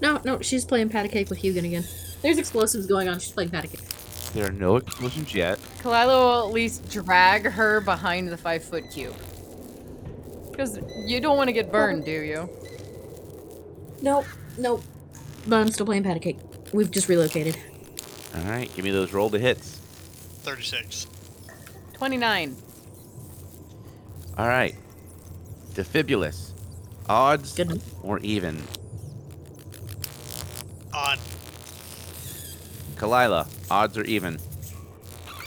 No, 0.01 0.21
no, 0.23 0.39
she's 0.39 0.63
playing 0.63 0.89
patty 0.89 1.09
cake 1.09 1.29
with 1.29 1.39
Hugin 1.41 1.65
again. 1.65 1.83
There's 2.21 2.37
explosives 2.37 2.87
going 2.87 3.09
on. 3.09 3.19
She's 3.19 3.33
playing 3.33 3.49
patty 3.49 3.67
cake. 3.67 3.81
There 4.33 4.47
are 4.47 4.51
no 4.51 4.77
explosions 4.77 5.33
yet. 5.33 5.59
Kalila 5.81 6.07
will 6.07 6.47
at 6.47 6.53
least 6.53 6.89
drag 6.89 7.45
her 7.45 7.81
behind 7.81 8.29
the 8.29 8.37
five 8.37 8.63
foot 8.63 8.89
cube. 8.91 9.15
Because 10.49 10.79
you 11.05 11.19
don't 11.19 11.37
want 11.37 11.47
to 11.49 11.53
get 11.53 11.71
burned, 11.71 12.05
do 12.05 12.11
you? 12.11 12.49
Nope, 14.01 14.25
nope. 14.57 14.83
But 15.47 15.57
I'm 15.57 15.69
still 15.71 15.85
playing 15.85 16.03
patty 16.03 16.19
cake. 16.19 16.39
We've 16.73 16.89
just 16.91 17.09
relocated. 17.09 17.57
All 18.35 18.43
right, 18.43 18.73
give 18.75 18.83
me 18.83 18.91
those 18.91 19.13
roll 19.13 19.29
to 19.29 19.39
hits. 19.39 19.77
36. 20.43 21.07
29. 21.93 22.55
All 24.37 24.47
right, 24.47 24.75
Defibulous. 25.73 26.51
Odds 27.09 27.53
Good. 27.55 27.81
or 28.01 28.19
even? 28.19 28.61
On. 30.93 31.17
Kalila, 33.03 33.45
odds 33.69 33.97
are 33.97 34.05
even. 34.05 34.39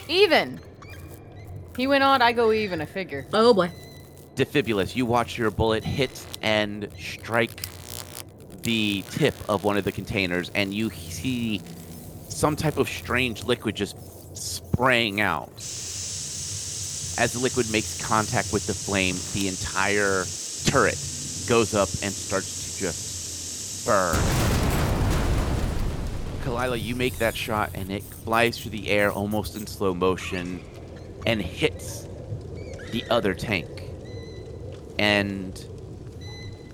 Even. 0.09 0.61
He 1.75 1.87
went 1.87 2.05
on, 2.05 2.21
I 2.21 2.33
go 2.33 2.53
even, 2.53 2.83
I 2.83 2.85
figure. 2.85 3.27
Oh 3.33 3.55
boy. 3.55 3.73
Defibulous, 4.35 4.95
you 4.95 5.07
watch 5.07 5.39
your 5.39 5.51
bullet 5.51 5.83
hit 5.83 6.23
and 6.43 6.87
strike 7.01 7.63
the 8.61 9.03
tip 9.11 9.35
of 9.49 9.65
one 9.65 9.79
of 9.79 9.85
the 9.85 9.93
containers, 9.93 10.51
and 10.55 10.75
you 10.75 10.91
see 10.91 11.63
some 12.29 12.57
type 12.57 12.77
of 12.77 12.91
strange 12.91 13.43
liquid 13.45 13.75
just 13.75 13.97
spraying 14.37 15.23
out. 15.23 15.49
As 15.57 17.33
the 17.33 17.39
liquid 17.39 17.71
makes 17.73 18.07
contact 18.07 18.53
with 18.53 18.67
the 18.67 18.75
flame, 18.75 19.17
the 19.33 19.49
entire 19.49 20.27
turret 20.67 20.99
goes 21.49 21.75
up 21.75 21.89
and 22.03 22.13
starts 22.13 22.77
to 22.77 22.81
just 22.83 23.87
burn. 23.87 24.46
Kalila, 26.47 26.81
you 26.81 26.95
make 26.95 27.19
that 27.19 27.35
shot, 27.35 27.73
and 27.75 27.91
it 27.91 28.05
flies 28.05 28.57
through 28.57 28.71
the 28.71 28.89
air 28.89 29.11
almost 29.11 29.57
in 29.57 29.67
slow 29.67 29.93
motion 29.93 30.61
and 31.27 31.43
hits 31.43 32.07
the 32.93 33.05
other 33.11 33.35
tank. 33.35 33.83
And 34.97 35.61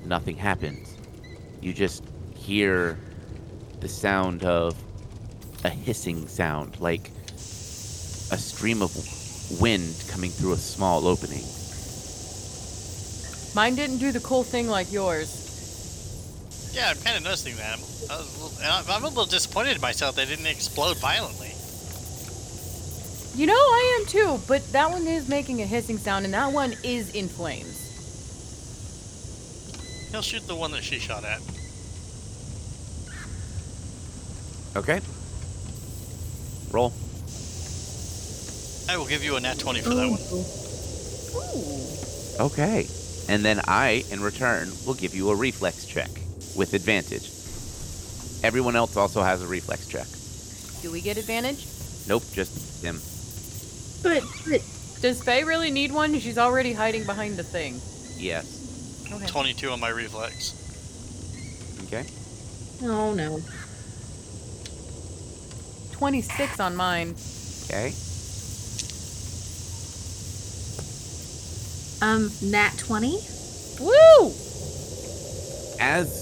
nothing 0.04 0.37
happens. 0.37 0.94
You 1.62 1.72
just 1.72 2.04
hear 2.37 2.98
the 3.80 3.88
sound 3.88 4.44
of 4.44 4.76
a 5.64 5.70
hissing 5.70 6.28
sound, 6.28 6.78
like 6.78 7.11
a 7.38 8.37
stream 8.37 8.82
of 8.82 8.94
wind 9.58 10.04
coming 10.06 10.30
through 10.30 10.52
a 10.52 10.58
small 10.58 11.06
opening. 11.06 11.44
Mine 13.54 13.74
didn't 13.74 13.98
do 13.98 14.12
the 14.12 14.20
cool 14.20 14.42
thing 14.42 14.68
like 14.68 14.92
yours. 14.92 15.41
Yeah, 16.72 16.88
I'm 16.90 16.96
kind 16.98 17.16
of 17.18 17.22
noticing 17.24 17.56
that. 17.56 17.74
I'm, 17.74 17.80
I 18.11 18.16
was 18.18 18.35
a 18.37 18.42
little, 18.42 18.58
and 18.58 18.66
I'm- 18.66 18.85
I'm 18.88 19.04
a 19.04 19.08
little 19.08 19.26
disappointed 19.26 19.74
in 19.76 19.80
myself 19.80 20.16
that 20.16 20.22
it 20.30 20.37
didn't 20.37 20.46
explode 20.46 20.96
violently. 20.98 21.52
You 23.35 23.46
know, 23.46 23.54
I 23.54 23.98
am 24.00 24.06
too, 24.06 24.40
but 24.46 24.70
that 24.72 24.90
one 24.90 25.06
is 25.06 25.28
making 25.28 25.62
a 25.62 25.66
hissing 25.66 25.98
sound, 25.98 26.24
and 26.24 26.35
that 26.35 26.52
one 26.52 26.74
is 26.82 27.11
in 27.11 27.28
flames. 27.28 27.78
He'll 30.11 30.22
shoot 30.22 30.46
the 30.46 30.54
one 30.56 30.70
that 30.72 30.85
she 30.85 30.98
shot 30.98 31.24
at. 31.24 31.40
Okay. 34.76 35.00
Roll. 36.70 36.92
I 38.88 38.96
will 38.98 39.06
give 39.06 39.22
you 39.24 39.37
a 39.37 39.40
nat 39.40 39.58
20 39.58 39.80
for 39.80 39.90
that 39.90 40.08
one. 40.08 40.20
Ooh. 42.40 42.46
Okay. 42.46 42.87
And 43.28 43.44
then 43.44 43.61
I, 43.66 44.04
in 44.11 44.20
return, 44.20 44.72
will 44.87 44.94
give 44.94 45.14
you 45.14 45.30
a 45.30 45.35
reflex 45.35 45.87
check 45.87 46.11
with 46.57 46.75
advantage. 46.75 47.31
Everyone 48.45 48.77
else 48.77 48.97
also 48.97 49.23
has 49.23 49.43
a 49.43 49.47
reflex 49.47 49.87
check. 49.87 50.07
Do 50.83 50.91
we 50.91 51.01
get 51.01 51.17
advantage? 51.17 51.67
Nope, 52.09 52.25
just 52.33 52.83
him. 52.83 53.01
But, 54.03 54.25
but 54.49 54.61
Does 55.01 55.23
Faye 55.23 55.45
really 55.45 55.71
need 55.71 55.93
one? 55.93 56.19
She's 56.19 56.38
already 56.38 56.73
hiding 56.73 57.05
behind 57.05 57.37
the 57.37 57.45
thing. 57.45 57.81
Yes. 58.17 58.59
Okay. 59.12 59.27
22 59.27 59.71
on 59.71 59.81
my 59.81 59.88
reflex. 59.91 60.59
Okay. 61.85 62.07
oh 62.83 63.15
no. 63.15 63.41
26 65.93 66.59
on 66.61 66.75
mine. 66.75 67.15
Okay. 67.65 67.93
Um, 72.01 72.33
nat 72.43 72.73
twenty. 72.79 73.19
Woo! 73.81 74.33
As 75.79 76.21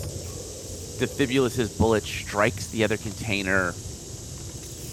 Defibulus's 1.00 1.78
bullet 1.78 2.02
strikes 2.02 2.68
the 2.68 2.84
other 2.84 2.98
container, 2.98 3.72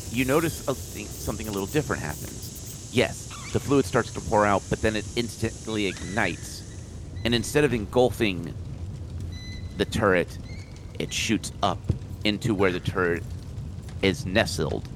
you 0.09 0.23
notice 0.23 0.65
a 0.69 0.73
thing, 0.73 1.05
something 1.05 1.49
a 1.49 1.51
little 1.51 1.67
different 1.67 2.01
happens. 2.01 2.89
Yes, 2.93 3.27
the 3.51 3.59
fluid 3.59 3.85
starts 3.85 4.13
to 4.13 4.21
pour 4.21 4.45
out, 4.45 4.63
but 4.69 4.81
then 4.81 4.95
it 4.95 5.03
instantly 5.17 5.85
ignites. 5.87 6.63
And 7.25 7.35
instead 7.35 7.65
of 7.65 7.73
engulfing 7.73 8.53
the 9.75 9.83
turret, 9.83 10.37
it 10.97 11.11
shoots 11.11 11.51
up 11.61 11.81
into 12.23 12.55
where 12.55 12.71
the 12.71 12.79
turret 12.79 13.23
is 14.01 14.25
nestled. 14.25 14.87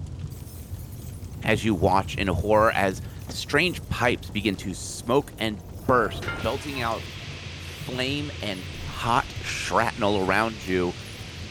As 1.43 1.65
you 1.65 1.75
watch 1.75 2.15
in 2.15 2.27
horror 2.27 2.71
as 2.71 3.01
strange 3.27 3.85
pipes 3.89 4.29
begin 4.29 4.55
to 4.55 4.73
smoke 4.73 5.33
and 5.39 5.57
burst, 5.85 6.23
belting 6.41 6.81
out 6.81 7.01
flame 7.85 8.31
and 8.41 8.61
shrapnel 9.71 10.27
around 10.27 10.55
you, 10.67 10.91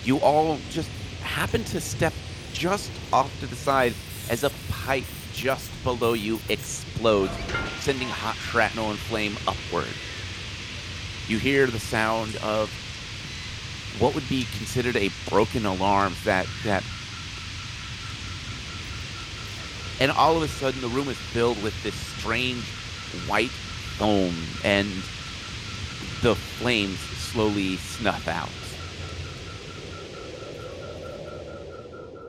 you 0.05 0.19
all 0.19 0.59
just 0.69 0.91
happen 1.23 1.65
to 1.65 1.81
step 1.81 2.13
just 2.53 2.91
off 3.15 3.33
to 3.41 3.47
the 3.47 3.57
side 3.57 3.95
as 4.29 4.45
a 4.45 4.51
pipe 4.69 5.05
just 5.33 5.71
below 5.85 6.13
you 6.13 6.39
explodes, 6.51 7.33
sending 7.79 8.09
hot 8.09 8.37
shrapnel 8.37 8.91
and 8.91 8.99
flame 8.99 9.39
upward. 9.49 9.89
You 11.29 11.39
hear 11.39 11.67
the 11.67 11.81
sound 11.81 12.37
of 12.43 12.71
what 13.99 14.15
would 14.15 14.29
be 14.29 14.47
considered 14.59 14.97
a 14.97 15.11
broken 15.31 15.65
alarm 15.65 16.15
that 16.25 16.47
that 16.65 16.85
and 19.99 20.11
all 20.13 20.37
of 20.37 20.43
a 20.43 20.49
sudden 20.49 20.81
the 20.83 20.89
room 20.89 21.09
is 21.09 21.17
filled 21.17 21.63
with 21.63 21.75
this 21.83 21.95
strange 21.95 22.65
white 23.27 23.51
foam 23.99 24.35
and 24.63 24.89
the 26.23 26.35
flames 26.35 26.99
slowly 26.99 27.77
snuff 27.77 28.29
out. 28.29 28.49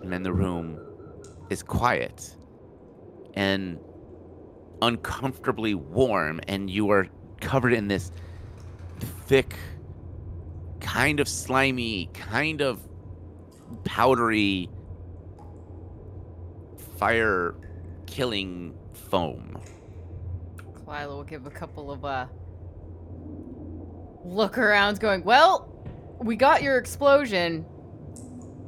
And 0.01 0.11
then 0.11 0.23
the 0.23 0.31
room 0.31 0.79
is 1.49 1.61
quiet 1.61 2.35
and 3.33 3.79
uncomfortably 4.81 5.75
warm, 5.75 6.39
and 6.47 6.69
you 6.69 6.89
are 6.89 7.07
covered 7.39 7.73
in 7.73 7.87
this 7.87 8.11
thick, 9.25 9.55
kind 10.79 11.19
of 11.19 11.27
slimy, 11.27 12.09
kind 12.13 12.61
of 12.61 12.87
powdery, 13.83 14.69
fire 16.97 17.55
killing 18.05 18.73
foam. 18.93 19.61
Lila 20.87 21.15
will 21.15 21.23
give 21.23 21.45
a 21.45 21.51
couple 21.51 21.91
of 21.91 22.03
uh 22.03 22.25
look 24.23 24.55
arounds 24.55 24.99
going, 24.99 25.23
Well, 25.23 25.67
we 26.19 26.35
got 26.35 26.61
your 26.61 26.77
explosion, 26.77 27.65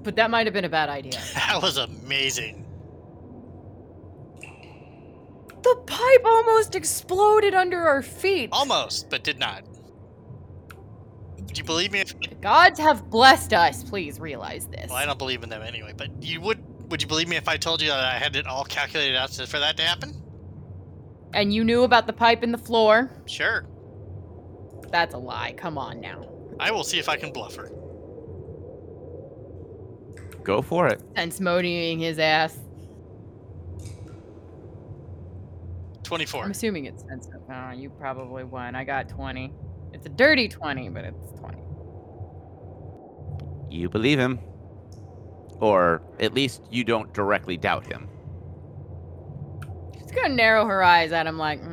but 0.03 0.15
that 0.15 0.29
might 0.31 0.47
have 0.47 0.53
been 0.53 0.65
a 0.65 0.69
bad 0.69 0.89
idea. 0.89 1.19
That 1.35 1.61
was 1.61 1.77
amazing. 1.77 2.59
the 5.61 5.75
pipe 5.87 6.25
almost 6.25 6.75
exploded 6.75 7.53
under 7.53 7.79
our 7.87 8.01
feet. 8.01 8.49
Almost, 8.51 9.09
but 9.09 9.23
did 9.23 9.39
not. 9.39 9.63
Would 11.37 11.57
you 11.57 11.63
believe 11.63 11.91
me 11.91 11.99
if 12.01 12.19
The 12.19 12.35
gods 12.35 12.79
have 12.79 13.09
blessed 13.09 13.53
us. 13.53 13.83
Please 13.83 14.19
realize 14.19 14.67
this. 14.67 14.87
well, 14.89 14.97
I 14.97 15.05
don't 15.05 15.17
believe 15.19 15.43
in 15.43 15.49
them 15.49 15.61
anyway, 15.61 15.93
but 15.95 16.09
you 16.21 16.41
would 16.41 16.61
would 16.89 17.01
you 17.01 17.07
believe 17.07 17.27
me 17.27 17.37
if 17.37 17.47
I 17.47 17.57
told 17.57 17.81
you 17.81 17.87
that 17.89 17.99
I 17.99 18.17
had 18.17 18.35
it 18.35 18.45
all 18.45 18.65
calculated 18.65 19.15
out 19.15 19.31
for 19.33 19.59
that 19.59 19.77
to 19.77 19.83
happen? 19.83 20.13
And 21.33 21.53
you 21.53 21.63
knew 21.63 21.83
about 21.83 22.07
the 22.07 22.13
pipe 22.13 22.43
in 22.43 22.51
the 22.51 22.57
floor? 22.57 23.09
Sure. 23.25 23.65
That's 24.93 25.15
a 25.15 25.17
lie. 25.17 25.55
Come 25.57 25.79
on 25.79 25.99
now. 25.99 26.29
I 26.59 26.69
will 26.69 26.83
see 26.83 26.99
if 26.99 27.09
I 27.09 27.17
can 27.17 27.33
bluff 27.33 27.55
her. 27.55 27.71
Go 30.43 30.61
for 30.61 30.87
it. 30.87 31.01
Sense 31.15 31.39
Motive 31.39 31.97
his 31.97 32.19
ass. 32.19 32.59
24. 36.03 36.43
I'm 36.43 36.51
assuming 36.51 36.85
it's 36.85 37.03
sensitive. 37.09 37.41
Oh, 37.51 37.71
you 37.71 37.89
probably 37.89 38.43
won. 38.43 38.75
I 38.75 38.83
got 38.83 39.09
20. 39.09 39.51
It's 39.93 40.05
a 40.05 40.09
dirty 40.09 40.47
20, 40.47 40.89
but 40.89 41.05
it's 41.05 41.39
20. 41.39 41.57
You 43.71 43.89
believe 43.89 44.19
him. 44.19 44.37
Or 45.59 46.03
at 46.19 46.35
least 46.35 46.61
you 46.69 46.83
don't 46.83 47.11
directly 47.15 47.57
doubt 47.57 47.87
him. 47.87 48.07
She's 49.97 50.11
gonna 50.11 50.35
narrow 50.35 50.67
her 50.67 50.83
eyes 50.83 51.11
at 51.13 51.25
him 51.25 51.39
like. 51.39 51.63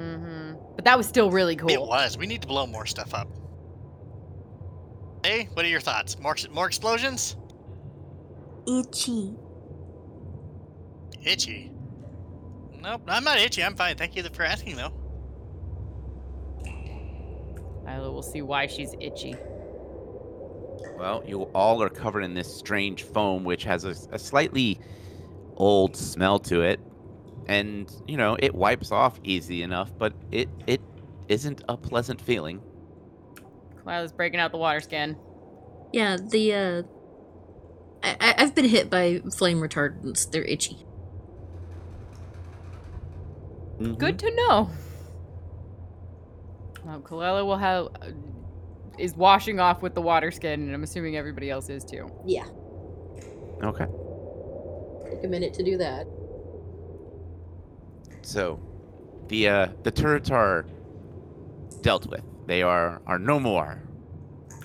But 0.81 0.87
that 0.87 0.97
was 0.97 1.07
still 1.07 1.31
really 1.31 1.57
cool. 1.57 1.69
It 1.69 1.79
was. 1.79 2.16
We 2.16 2.27
need 2.27 2.40
to 2.40 2.49
blow 2.49 2.66
more 2.66 2.87
stuff 2.87 3.12
up. 3.12 3.29
Hey, 5.23 5.51
what 5.53 5.62
are 5.66 5.69
your 5.69 5.79
thoughts? 5.79 6.19
More 6.19 6.35
more 6.53 6.66
explosions? 6.66 7.37
Itchy. 8.66 9.35
Itchy. 11.23 11.71
Nope, 12.81 13.03
I'm 13.09 13.25
not 13.25 13.37
itchy. 13.37 13.62
I'm 13.62 13.77
fine. 13.77 13.99
Thank 13.99 14.16
you 14.16 14.23
for 14.23 14.43
asking, 14.43 14.77
though. 14.77 14.95
Lila 17.85 18.11
will 18.11 18.23
see 18.23 18.40
why 18.40 18.66
she's 18.66 18.95
itchy. 19.01 19.37
Well, 20.97 21.23
you 21.27 21.43
all 21.55 21.83
are 21.83 21.90
covered 21.90 22.23
in 22.23 22.33
this 22.33 22.51
strange 22.57 23.03
foam, 23.03 23.45
which 23.45 23.64
has 23.64 23.85
a, 23.85 23.95
a 24.12 24.19
slightly 24.19 24.81
old 25.57 25.95
smell 25.95 26.38
to 26.38 26.62
it. 26.62 26.81
And, 27.51 27.91
you 28.07 28.17
know, 28.17 28.37
it 28.39 28.55
wipes 28.55 28.93
off 28.93 29.19
easy 29.25 29.65
enough, 29.65 29.91
but 29.99 30.13
it, 30.31 30.49
it 30.69 30.81
isn't 31.27 31.65
a 31.69 31.77
pleasant 31.77 32.21
feeling. 32.21 32.63
Lila's 33.85 34.13
breaking 34.13 34.39
out 34.39 34.53
the 34.53 34.59
water 34.59 34.79
skin. 34.79 35.17
Yeah, 35.93 36.17
the 36.17 36.55
uh 36.55 36.83
I, 38.05 38.17
I, 38.21 38.35
I've 38.39 38.55
been 38.55 38.67
hit 38.67 38.89
by 38.89 39.21
flame 39.37 39.59
retardants. 39.59 40.31
They're 40.31 40.45
itchy. 40.45 40.87
Mm-hmm. 43.81 43.95
Good 43.95 44.21
to 44.21 44.31
know. 44.37 44.71
Well, 46.85 47.01
Kalila 47.01 47.45
will 47.45 47.59
have 47.59 47.87
uh, 48.01 48.11
is 48.97 49.17
washing 49.17 49.59
off 49.59 49.83
with 49.83 49.95
the 49.95 50.03
water 50.03 50.31
skin, 50.31 50.61
and 50.61 50.73
I'm 50.73 50.85
assuming 50.85 51.17
everybody 51.17 51.51
else 51.51 51.69
is 51.69 51.85
too. 51.85 52.09
Yeah. 52.25 52.47
Okay. 53.61 53.87
Take 55.11 55.25
a 55.25 55.29
minute 55.29 55.53
to 55.55 55.65
do 55.65 55.77
that. 55.79 56.07
So, 58.31 58.61
the 59.27 59.49
uh, 59.49 59.69
the 59.83 59.90
turrets 59.90 60.31
are 60.31 60.64
dealt 61.83 62.07
with. 62.07 62.23
They 62.47 62.62
are 62.62 63.03
are 63.05 63.19
no 63.19 63.40
more. 63.40 63.83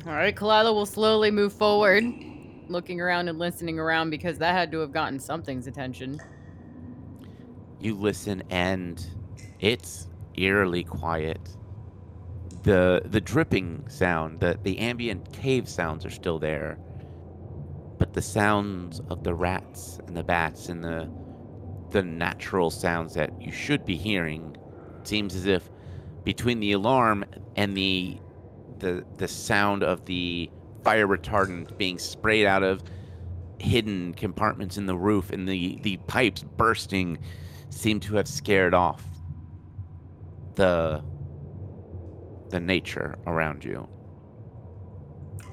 All 0.06 0.14
right, 0.14 0.36
Kalila 0.36 0.72
will 0.72 0.86
slowly 0.86 1.32
move 1.32 1.52
forward, 1.52 2.04
looking 2.68 3.02
around 3.02 3.28
and 3.28 3.40
listening 3.40 3.80
around 3.80 4.12
because 4.12 4.38
that 4.38 4.54
had 4.54 4.72
to 4.72 4.82
have 4.82 4.92
gotten 4.92 5.20
something's 5.20 5.66
attention. 5.66 6.22
You 7.80 7.96
listen, 7.96 8.44
and 8.52 9.04
it's 9.60 10.10
eerily 10.36 10.84
quiet. 10.84 11.42
the 12.62 13.02
The 13.06 13.20
dripping 13.20 13.90
sound, 13.90 14.42
the 14.42 14.60
the 14.62 14.78
ambient 14.78 15.34
cave 15.34 15.68
sounds 15.68 16.06
are 16.06 16.12
still 16.12 16.38
there, 16.38 16.78
but 17.98 18.14
the 18.14 18.22
sounds 18.22 19.02
of 19.10 19.24
the 19.24 19.34
rats 19.34 20.00
and 20.06 20.16
the 20.16 20.24
bats 20.24 20.70
and 20.70 20.84
the 20.84 21.10
the 21.92 22.04
natural 22.04 22.70
sounds 22.70 23.14
that 23.14 23.42
you 23.42 23.52
should 23.52 23.86
be 23.86 23.96
hearing 23.96 24.56
seems 25.04 25.36
as 25.36 25.46
if 25.46 25.70
between 26.24 26.60
the 26.60 26.72
alarm 26.72 27.24
and 27.56 27.76
the 27.78 28.20
the 28.80 29.06
the 29.18 29.28
sound 29.28 29.84
of 29.84 30.06
the 30.06 30.50
fire 30.84 31.08
retardant 31.08 31.78
being 31.78 31.98
sprayed 31.98 32.46
out 32.46 32.64
of 32.64 32.84
hidden 33.60 34.14
compartments 34.14 34.78
in 34.78 34.86
the 34.86 34.98
roof 34.98 35.32
and 35.32 35.48
the 35.48 35.80
the 35.82 35.98
pipes 36.08 36.44
bursting 36.58 37.18
seem 37.70 38.00
to 38.00 38.16
have 38.16 38.28
scared 38.28 38.74
off 38.74 39.04
the 40.56 41.04
the 42.50 42.60
nature 42.60 43.16
around 43.26 43.64
you. 43.64 43.88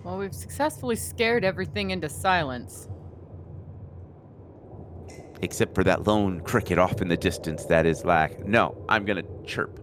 Well, 0.04 0.18
we've 0.18 0.34
successfully 0.34 0.96
scared 0.96 1.44
everything 1.44 1.90
into 1.90 2.08
silence. 2.08 2.88
Except 5.42 5.74
for 5.74 5.84
that 5.84 6.06
lone 6.06 6.40
cricket 6.40 6.78
off 6.78 7.02
in 7.02 7.08
the 7.08 7.16
distance 7.16 7.64
that 7.66 7.84
is 7.84 8.04
like, 8.04 8.46
no, 8.46 8.76
I'm 8.88 9.04
gonna 9.04 9.24
chirp. 9.44 9.80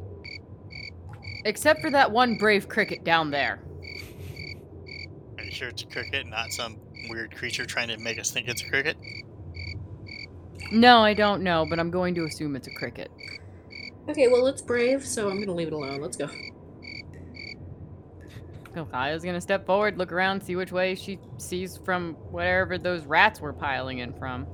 Except 1.45 1.81
for 1.81 1.91
that 1.91 2.11
one 2.11 2.37
brave 2.37 2.67
cricket 2.69 3.03
down 3.03 3.29
there. 3.29 3.59
Are 5.37 5.43
you 5.43 5.51
sure 5.51 5.67
it's 5.67 5.83
a 5.83 5.85
cricket, 5.85 6.27
not 6.27 6.51
some 6.51 6.77
weird 7.09 7.35
creature 7.35 7.65
trying 7.65 7.89
to 7.89 7.97
make 7.97 8.19
us 8.19 8.31
think 8.31 8.47
it's 8.47 8.61
a 8.61 8.69
cricket? 8.69 8.97
No, 10.71 10.99
I 10.99 11.13
don't 11.13 11.43
know, 11.43 11.65
but 11.69 11.79
I'm 11.79 11.91
going 11.91 12.15
to 12.15 12.25
assume 12.25 12.55
it's 12.55 12.67
a 12.67 12.73
cricket. 12.75 13.11
Okay, 14.07 14.27
well, 14.27 14.47
it's 14.47 14.61
brave, 14.61 15.05
so 15.05 15.29
I'm 15.29 15.39
gonna 15.39 15.53
leave 15.53 15.67
it 15.67 15.73
alone. 15.73 16.01
Let's 16.01 16.17
go. 16.17 16.29
Kaya's 18.85 19.23
gonna 19.23 19.41
step 19.41 19.65
forward, 19.65 19.97
look 19.97 20.13
around, 20.13 20.41
see 20.41 20.55
which 20.55 20.71
way 20.71 20.95
she 20.95 21.19
sees 21.37 21.75
from 21.75 22.13
wherever 22.31 22.77
those 22.77 23.05
rats 23.05 23.41
were 23.41 23.51
piling 23.51 23.97
in 23.97 24.13
from. 24.13 24.47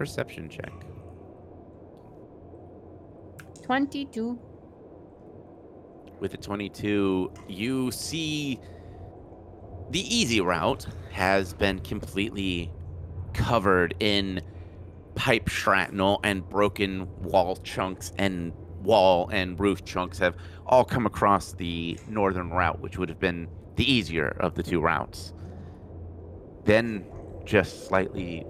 Perception 0.00 0.48
check. 0.48 0.72
22. 3.62 4.38
With 6.18 6.32
a 6.32 6.38
22, 6.38 7.30
you 7.46 7.90
see 7.90 8.58
the 9.90 10.00
easy 10.00 10.40
route 10.40 10.86
has 11.12 11.52
been 11.52 11.80
completely 11.80 12.72
covered 13.34 13.94
in 14.00 14.40
pipe 15.16 15.48
shrapnel 15.48 16.20
and 16.24 16.48
broken 16.48 17.06
wall 17.20 17.56
chunks 17.56 18.12
and 18.16 18.54
wall 18.82 19.28
and 19.28 19.60
roof 19.60 19.84
chunks 19.84 20.16
have 20.16 20.34
all 20.64 20.86
come 20.86 21.04
across 21.04 21.52
the 21.52 21.98
northern 22.08 22.48
route, 22.48 22.80
which 22.80 22.96
would 22.96 23.10
have 23.10 23.20
been 23.20 23.46
the 23.76 23.84
easier 23.84 24.34
of 24.40 24.54
the 24.54 24.62
two 24.62 24.80
routes. 24.80 25.34
Then, 26.64 27.04
just 27.44 27.86
slightly 27.86 28.46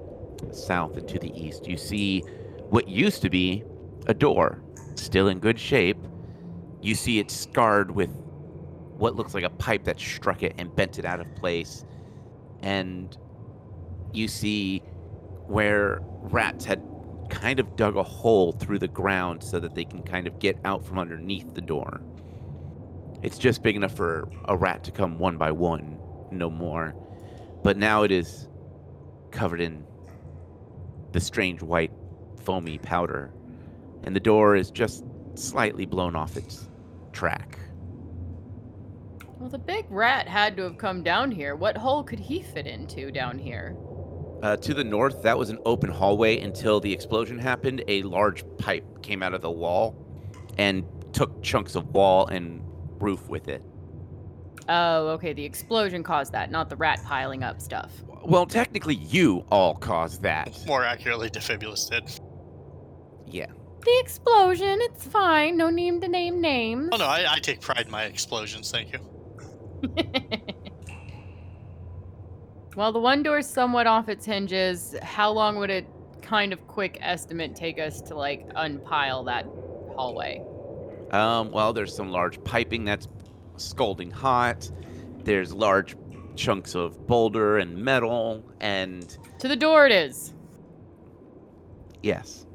south 0.52 0.96
and 0.96 1.08
to 1.08 1.18
the 1.18 1.32
east, 1.38 1.66
you 1.66 1.76
see 1.76 2.20
what 2.70 2.88
used 2.88 3.22
to 3.22 3.30
be 3.30 3.64
a 4.06 4.14
door, 4.14 4.62
still 4.94 5.28
in 5.28 5.38
good 5.38 5.58
shape. 5.58 5.98
You 6.80 6.94
see 6.94 7.18
it 7.18 7.30
scarred 7.30 7.90
with 7.90 8.10
what 8.96 9.16
looks 9.16 9.34
like 9.34 9.44
a 9.44 9.50
pipe 9.50 9.84
that 9.84 9.98
struck 9.98 10.42
it 10.42 10.54
and 10.58 10.74
bent 10.74 10.98
it 10.98 11.04
out 11.04 11.20
of 11.20 11.34
place. 11.36 11.84
And 12.62 13.16
you 14.12 14.28
see 14.28 14.82
where 15.46 16.00
rats 16.02 16.64
had 16.64 16.82
kind 17.28 17.60
of 17.60 17.76
dug 17.76 17.96
a 17.96 18.02
hole 18.02 18.52
through 18.52 18.78
the 18.78 18.88
ground 18.88 19.42
so 19.42 19.58
that 19.60 19.74
they 19.74 19.84
can 19.84 20.02
kind 20.02 20.26
of 20.26 20.38
get 20.38 20.58
out 20.64 20.84
from 20.84 20.98
underneath 20.98 21.54
the 21.54 21.60
door. 21.60 22.00
It's 23.22 23.38
just 23.38 23.62
big 23.62 23.76
enough 23.76 23.94
for 23.94 24.28
a 24.46 24.56
rat 24.56 24.84
to 24.84 24.90
come 24.90 25.18
one 25.18 25.36
by 25.36 25.50
one, 25.50 25.98
no 26.30 26.50
more. 26.50 26.94
But 27.62 27.76
now 27.76 28.02
it 28.02 28.10
is 28.10 28.48
covered 29.30 29.60
in 29.60 29.84
the 31.12 31.20
strange 31.20 31.62
white 31.62 31.92
foamy 32.44 32.78
powder, 32.78 33.32
and 34.04 34.14
the 34.14 34.20
door 34.20 34.56
is 34.56 34.70
just 34.70 35.04
slightly 35.34 35.86
blown 35.86 36.16
off 36.16 36.36
its 36.36 36.68
track. 37.12 37.58
Well, 39.38 39.48
the 39.48 39.58
big 39.58 39.86
rat 39.88 40.28
had 40.28 40.56
to 40.58 40.64
have 40.64 40.76
come 40.76 41.02
down 41.02 41.30
here. 41.30 41.56
What 41.56 41.76
hole 41.76 42.02
could 42.02 42.20
he 42.20 42.42
fit 42.42 42.66
into 42.66 43.10
down 43.10 43.38
here? 43.38 43.74
Uh, 44.42 44.56
to 44.56 44.74
the 44.74 44.84
north, 44.84 45.22
that 45.22 45.36
was 45.36 45.50
an 45.50 45.58
open 45.64 45.90
hallway 45.90 46.40
until 46.40 46.80
the 46.80 46.92
explosion 46.92 47.38
happened. 47.38 47.82
A 47.88 48.02
large 48.02 48.44
pipe 48.58 49.02
came 49.02 49.22
out 49.22 49.34
of 49.34 49.40
the 49.40 49.50
wall 49.50 49.96
and 50.58 50.84
took 51.12 51.42
chunks 51.42 51.74
of 51.74 51.86
wall 51.94 52.26
and 52.26 52.62
roof 53.00 53.28
with 53.28 53.48
it. 53.48 53.62
Oh, 54.68 55.08
okay. 55.08 55.32
The 55.32 55.44
explosion 55.44 56.02
caused 56.02 56.32
that, 56.32 56.50
not 56.50 56.68
the 56.68 56.76
rat 56.76 57.02
piling 57.04 57.42
up 57.42 57.60
stuff. 57.60 57.92
Well, 58.30 58.46
technically, 58.46 58.94
you 58.94 59.44
all 59.50 59.74
caused 59.74 60.22
that. 60.22 60.56
More 60.64 60.84
accurately, 60.84 61.30
Defibulus 61.30 61.90
did. 61.90 62.08
Yeah. 63.26 63.48
The 63.84 63.98
explosion, 64.04 64.78
it's 64.82 65.04
fine. 65.04 65.56
No 65.56 65.68
need 65.68 66.00
to 66.02 66.06
name 66.06 66.40
names. 66.40 66.90
Oh 66.92 66.96
no, 66.96 67.06
I, 67.06 67.24
I 67.28 67.38
take 67.40 67.60
pride 67.60 67.86
in 67.86 67.90
my 67.90 68.04
explosions, 68.04 68.70
thank 68.70 68.92
you. 68.92 69.00
well, 72.76 72.92
the 72.92 73.00
one 73.00 73.24
door's 73.24 73.48
somewhat 73.48 73.88
off 73.88 74.08
its 74.08 74.24
hinges. 74.26 74.94
How 75.02 75.32
long 75.32 75.56
would 75.56 75.72
a 75.72 75.84
kind 76.22 76.52
of 76.52 76.64
quick 76.68 76.98
estimate 77.00 77.56
take 77.56 77.80
us 77.80 78.00
to 78.02 78.14
like 78.14 78.48
unpile 78.54 79.24
that 79.24 79.44
hallway? 79.96 80.40
Um, 81.10 81.50
well, 81.50 81.72
there's 81.72 81.96
some 81.96 82.12
large 82.12 82.44
piping 82.44 82.84
that's 82.84 83.08
scalding 83.56 84.12
hot. 84.12 84.70
There's 85.24 85.52
large 85.52 85.96
chunks 86.36 86.74
of 86.74 87.06
boulder 87.06 87.58
and 87.58 87.76
metal, 87.76 88.44
and 88.60 89.16
To 89.40 89.48
the 89.48 89.56
door 89.56 89.86
it 89.86 89.92
is. 89.92 90.32
yes, 92.02 92.46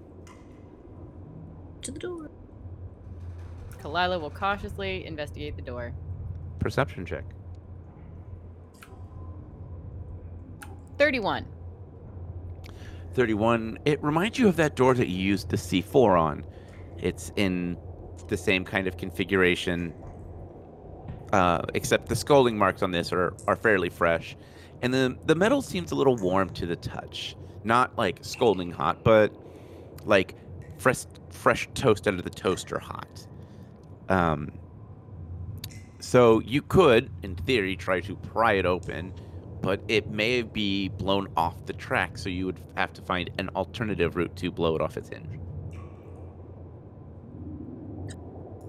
To 1.84 1.92
the 1.92 2.00
door. 2.00 2.30
Kalila 3.82 4.20
will 4.20 4.32
cautiously 4.32 5.06
investigate 5.06 5.56
the 5.56 5.62
door. 5.62 5.94
perception 6.60 7.06
check. 7.06 7.24
31. 10.98 11.46
31. 13.14 13.78
It 13.86 14.02
reminds 14.04 14.40
you 14.40 14.48
of 14.48 14.56
that 14.56 14.76
door 14.76 14.94
that 14.94 15.08
you 15.08 15.18
used 15.18 15.50
the 15.50 15.58
C4 15.58 16.20
on. 16.20 16.44
It's 16.98 17.32
in 17.36 17.78
the 18.28 18.38
same 18.38 18.64
kind 18.66 18.88
of 18.88 18.98
configuration, 18.98 19.94
uh, 21.36 21.62
except 21.74 22.08
the 22.08 22.16
scalding 22.16 22.58
marks 22.58 22.82
on 22.82 22.92
this 22.92 23.12
are, 23.12 23.34
are 23.46 23.58
fairly 23.58 23.90
fresh. 23.90 24.38
And 24.82 24.94
the, 24.94 25.18
the 25.26 25.36
metal 25.36 25.62
seems 25.62 25.92
a 25.92 25.96
little 25.96 26.16
warm 26.16 26.50
to 26.52 26.66
the 26.66 26.78
touch. 26.78 27.36
Not 27.66 27.98
like 27.98 28.20
scalding 28.22 28.72
hot, 28.72 29.04
but 29.04 29.34
like 30.06 30.36
fresh, 30.78 31.04
fresh 31.32 31.68
toast 31.74 32.08
out 32.08 32.14
of 32.14 32.24
the 32.24 32.30
toaster 32.30 32.80
hot. 32.80 33.28
Um, 34.08 34.54
so 36.00 36.40
you 36.40 36.62
could, 36.62 37.12
in 37.22 37.36
theory, 37.36 37.76
try 37.76 38.00
to 38.00 38.16
pry 38.16 38.54
it 38.54 38.66
open, 38.66 39.14
but 39.62 39.82
it 39.90 40.10
may 40.10 40.42
be 40.42 40.88
blown 40.88 41.28
off 41.36 41.66
the 41.66 41.74
track, 41.74 42.18
so 42.18 42.30
you 42.30 42.46
would 42.46 42.62
have 42.78 42.94
to 42.94 43.02
find 43.02 43.30
an 43.40 43.50
alternative 43.58 44.16
route 44.16 44.38
to 44.38 44.52
blow 44.52 44.74
it 44.78 44.82
off 44.82 44.96
its 44.96 45.10
hinge. 45.10 45.38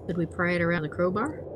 Could 0.05 0.17
we 0.17 0.25
pry 0.25 0.55
it 0.55 0.61
around 0.61 0.81
the 0.81 0.89
crowbar? 0.89 1.46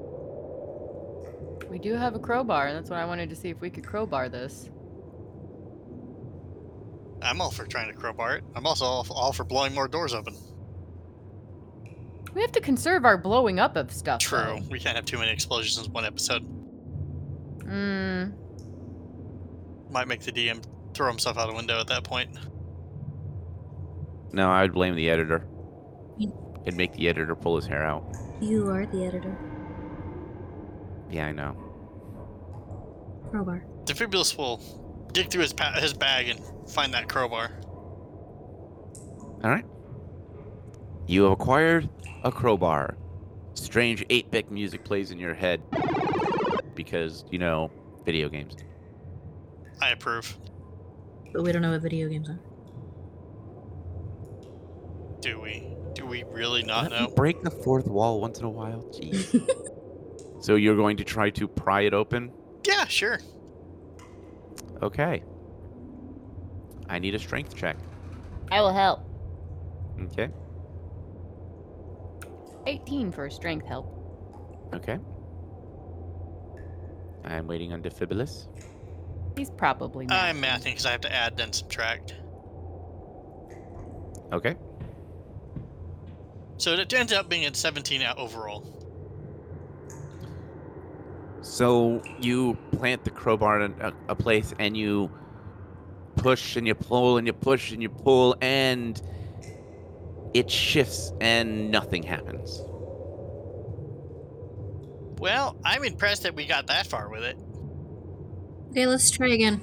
We 1.72 1.80
do 1.80 1.94
have 1.96 2.16
a 2.16 2.20
crowbar. 2.20 2.68
And 2.68 2.76
that's 2.78 2.90
what 2.90 3.00
I 3.00 3.06
wanted 3.06 3.30
to 3.30 3.36
see 3.36 3.50
if 3.50 3.62
we 3.62 3.70
could 3.70 3.88
crowbar 3.88 4.28
this. 4.28 4.70
I'm 7.22 7.40
all 7.40 7.50
for 7.52 7.66
trying 7.66 7.88
to 7.88 7.98
crowbar 7.98 8.36
it. 8.36 8.44
I'm 8.56 8.66
also 8.68 8.84
all, 8.84 9.08
all 9.10 9.32
for 9.32 9.46
blowing 9.46 9.74
more 9.74 9.88
doors 9.88 10.14
open. 10.14 10.36
We 12.34 12.42
have 12.42 12.52
to 12.54 12.62
conserve 12.62 13.06
our 13.06 13.18
blowing 13.18 13.58
up 13.60 13.78
of 13.78 13.92
stuff. 13.94 14.20
True. 14.20 14.60
We 14.70 14.80
can't 14.80 14.98
have 14.98 15.06
too 15.06 15.18
many 15.18 15.32
explosions 15.32 15.86
in 15.86 15.94
one 15.94 16.04
episode. 16.04 16.46
Mm, 17.60 18.34
Might 19.92 20.08
make 20.10 20.22
the 20.22 20.32
DM 20.34 20.62
throw 20.94 21.08
himself 21.08 21.38
out 21.38 21.50
a 21.50 21.54
window 21.54 21.80
at 21.80 21.88
that 21.88 22.04
point. 22.04 22.32
No, 24.34 24.50
I'd 24.50 24.74
blame 24.74 24.96
the 24.96 25.10
editor. 25.10 25.46
You- 26.18 26.34
It'd 26.66 26.76
make 26.78 26.94
the 26.94 27.08
editor 27.08 27.36
pull 27.36 27.56
his 27.56 27.66
hair 27.66 27.84
out. 27.84 28.04
You 28.42 28.70
are 28.70 28.86
the 28.86 29.06
editor. 29.06 29.38
Yeah, 31.12 31.28
I 31.28 31.32
know. 31.32 31.56
Crowbar. 33.32 33.64
Defibulus 33.86 34.38
will 34.38 34.62
dig 35.14 35.30
through 35.30 35.42
his 35.42 35.54
pa- 35.54 35.80
his 35.80 35.94
bag 35.94 36.30
and 36.30 36.40
find 36.70 36.94
that 36.94 37.08
crowbar. 37.10 37.52
All 39.44 39.50
right. 39.50 39.66
You 41.08 41.24
have 41.24 41.32
acquired 41.34 41.90
a 42.24 42.32
crowbar. 42.32 42.98
Strange 43.56 44.06
8 44.10 44.32
bit 44.32 44.52
music 44.52 44.84
plays 44.86 45.12
in 45.12 45.20
your 45.20 45.34
head 45.34 45.62
because, 46.76 47.26
you 47.32 47.40
know, 47.40 47.70
video 48.06 48.30
games. 48.30 48.56
I 49.82 49.90
approve. 49.90 50.38
But 51.34 51.44
we 51.44 51.52
don't 51.52 51.62
know 51.62 51.72
what 51.72 51.82
video 51.82 52.08
games 52.08 52.30
are. 52.30 52.40
Do 55.22 55.40
we? 55.40 55.68
Do 55.94 56.06
we 56.06 56.24
really 56.24 56.64
not 56.64 56.92
Let 56.92 57.02
know? 57.02 57.08
break 57.16 57.42
the 57.42 57.52
fourth 57.52 57.88
wall 57.88 58.22
once 58.22 58.40
in 58.40 58.46
a 58.46 58.50
while. 58.50 58.82
Jeez. 58.94 59.46
So 60.42 60.56
you're 60.56 60.76
going 60.76 60.98
to 60.98 61.04
try 61.04 61.30
to 61.30 61.48
pry 61.48 61.82
it 61.82 61.94
open? 61.94 62.32
Yeah, 62.68 62.86
sure. 62.86 63.20
Okay. 64.82 65.24
I 66.90 67.00
need 67.00 67.16
a 67.16 67.20
strength 67.20 67.56
check. 67.56 67.78
I 68.52 68.60
will 68.60 68.74
help. 68.74 69.00
Okay. 70.02 70.30
18 72.68 73.12
for 73.12 73.30
strength 73.30 73.66
help. 73.66 73.88
Okay. 74.74 75.00
I'm 77.24 77.48
waiting 77.48 77.72
on 77.72 77.82
Defibulus. 77.82 78.48
He's 79.38 79.50
probably 79.52 80.06
not. 80.06 80.18
I'm 80.18 80.42
mathing 80.42 80.66
because 80.66 80.86
I 80.86 80.92
have 80.92 81.02
to 81.02 81.14
add 81.14 81.38
then 81.38 81.54
subtract. 81.54 82.16
Okay. 84.34 84.56
So 86.58 86.74
it 86.74 86.94
ends 86.94 87.14
up 87.14 87.30
being 87.30 87.46
a 87.46 87.54
17 87.54 88.02
out 88.02 88.18
overall. 88.18 88.81
So 91.52 92.02
you 92.22 92.58
plant 92.72 93.04
the 93.04 93.10
crowbar 93.10 93.60
in 93.60 93.76
a, 93.82 93.92
a 94.08 94.16
place 94.16 94.54
and 94.58 94.78
you 94.78 95.12
push 96.16 96.56
and 96.56 96.66
you 96.66 96.74
pull 96.74 97.18
and 97.18 97.28
you 97.28 97.34
push 97.34 97.74
and 97.74 97.82
you 97.82 97.90
pull 97.90 98.38
and 98.40 99.00
it 100.34 100.50
shifts 100.50 101.12
and 101.20 101.70
nothing 101.70 102.04
happens. 102.04 102.62
Well, 105.20 105.58
I'm 105.66 105.84
impressed 105.84 106.24
that 106.24 106.36
we 106.36 106.46
got 106.46 106.68
that 106.68 106.88
far 106.88 107.10
with 107.10 107.24
it. 107.24 107.38
Okay, 108.70 108.88
let's 108.88 109.12
try 109.12 109.28
again. 109.28 109.60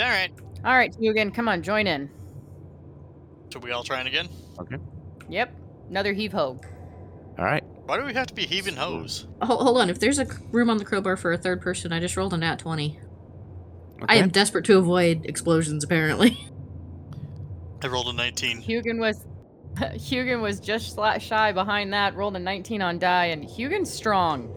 All 0.00 0.08
right. 0.08 0.32
All 0.64 0.74
right, 0.76 0.92
you 0.98 1.12
again. 1.12 1.30
come 1.30 1.46
on, 1.46 1.62
join 1.62 1.86
in. 1.86 2.10
So 3.52 3.60
we 3.60 3.70
all 3.70 3.84
trying 3.84 4.08
again? 4.08 4.28
Okay. 4.58 4.78
Yep, 5.28 5.54
another 5.90 6.12
heave 6.12 6.32
ho. 6.32 6.58
All 7.38 7.44
right. 7.44 7.62
Why 7.86 7.98
do 7.98 8.04
we 8.04 8.14
have 8.14 8.26
to 8.28 8.34
be 8.34 8.46
heaving 8.46 8.76
hose? 8.76 9.26
Hold, 9.42 9.60
hold 9.60 9.78
on. 9.78 9.90
If 9.90 10.00
there's 10.00 10.18
a 10.18 10.26
room 10.50 10.70
on 10.70 10.78
the 10.78 10.84
crowbar 10.84 11.16
for 11.16 11.32
a 11.32 11.38
third 11.38 11.60
person, 11.60 11.92
I 11.92 12.00
just 12.00 12.16
rolled 12.16 12.32
a 12.32 12.38
nat 12.38 12.58
20. 12.58 12.98
I 14.08 14.16
am 14.16 14.30
desperate 14.30 14.64
to 14.66 14.78
avoid 14.78 15.26
explosions, 15.26 15.84
apparently. 15.84 16.38
I 17.82 17.86
rolled 17.88 18.08
a 18.08 18.12
19. 18.12 18.62
Hugin 18.62 18.98
was 18.98 19.26
Hugin 19.76 20.40
was 20.40 20.60
just 20.60 20.96
sla- 20.96 21.20
shy 21.20 21.52
behind 21.52 21.92
that, 21.92 22.14
rolled 22.14 22.36
a 22.36 22.38
19 22.38 22.80
on 22.80 22.98
die, 22.98 23.26
and 23.26 23.44
Hugin's 23.44 23.92
strong. 23.92 24.48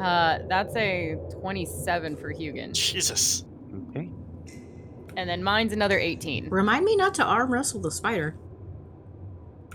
Uh, 0.00 0.40
that's 0.48 0.74
a 0.76 1.16
27 1.40 2.16
for 2.16 2.32
Hugin. 2.32 2.72
Jesus. 2.72 3.44
Okay. 3.90 4.10
And 5.16 5.28
then 5.28 5.44
mine's 5.44 5.72
another 5.72 5.98
18. 5.98 6.48
Remind 6.48 6.84
me 6.84 6.96
not 6.96 7.14
to 7.14 7.24
arm 7.24 7.52
wrestle 7.52 7.80
the 7.80 7.90
spider. 7.90 8.34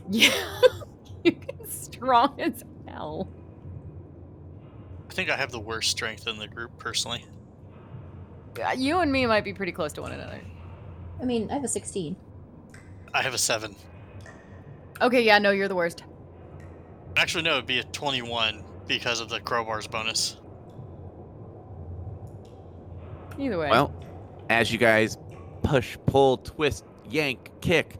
Yeah. 0.09 0.31
Hugin's 1.25 1.83
strong 1.83 2.39
as 2.39 2.63
hell. 2.97 3.27
I 5.09 5.13
think 5.13 5.29
I 5.29 5.37
have 5.37 5.51
the 5.51 5.59
worst 5.59 5.91
strength 5.91 6.27
in 6.27 6.37
the 6.37 6.47
group 6.47 6.77
personally. 6.77 7.23
Uh, 8.63 8.71
You 8.75 8.99
and 8.99 9.11
me 9.11 9.25
might 9.25 9.43
be 9.43 9.53
pretty 9.53 9.71
close 9.71 9.93
to 9.93 10.01
one 10.01 10.11
another. 10.11 10.41
I 11.21 11.25
mean, 11.25 11.49
I 11.49 11.53
have 11.53 11.63
a 11.63 11.67
16. 11.67 12.15
I 13.13 13.21
have 13.21 13.33
a 13.33 13.37
7. 13.37 13.75
Okay, 15.01 15.21
yeah, 15.21 15.39
no, 15.39 15.51
you're 15.51 15.67
the 15.67 15.75
worst. 15.75 16.03
Actually, 17.15 17.43
no, 17.43 17.53
it'd 17.53 17.67
be 17.67 17.79
a 17.79 17.83
21 17.83 18.63
because 18.87 19.19
of 19.21 19.29
the 19.29 19.39
crowbar's 19.39 19.87
bonus. 19.87 20.37
Either 23.39 23.59
way. 23.59 23.69
Well, 23.69 23.93
as 24.49 24.71
you 24.71 24.77
guys 24.79 25.17
push, 25.61 25.97
pull, 26.07 26.37
twist, 26.37 26.83
yank, 27.09 27.51
kick, 27.61 27.97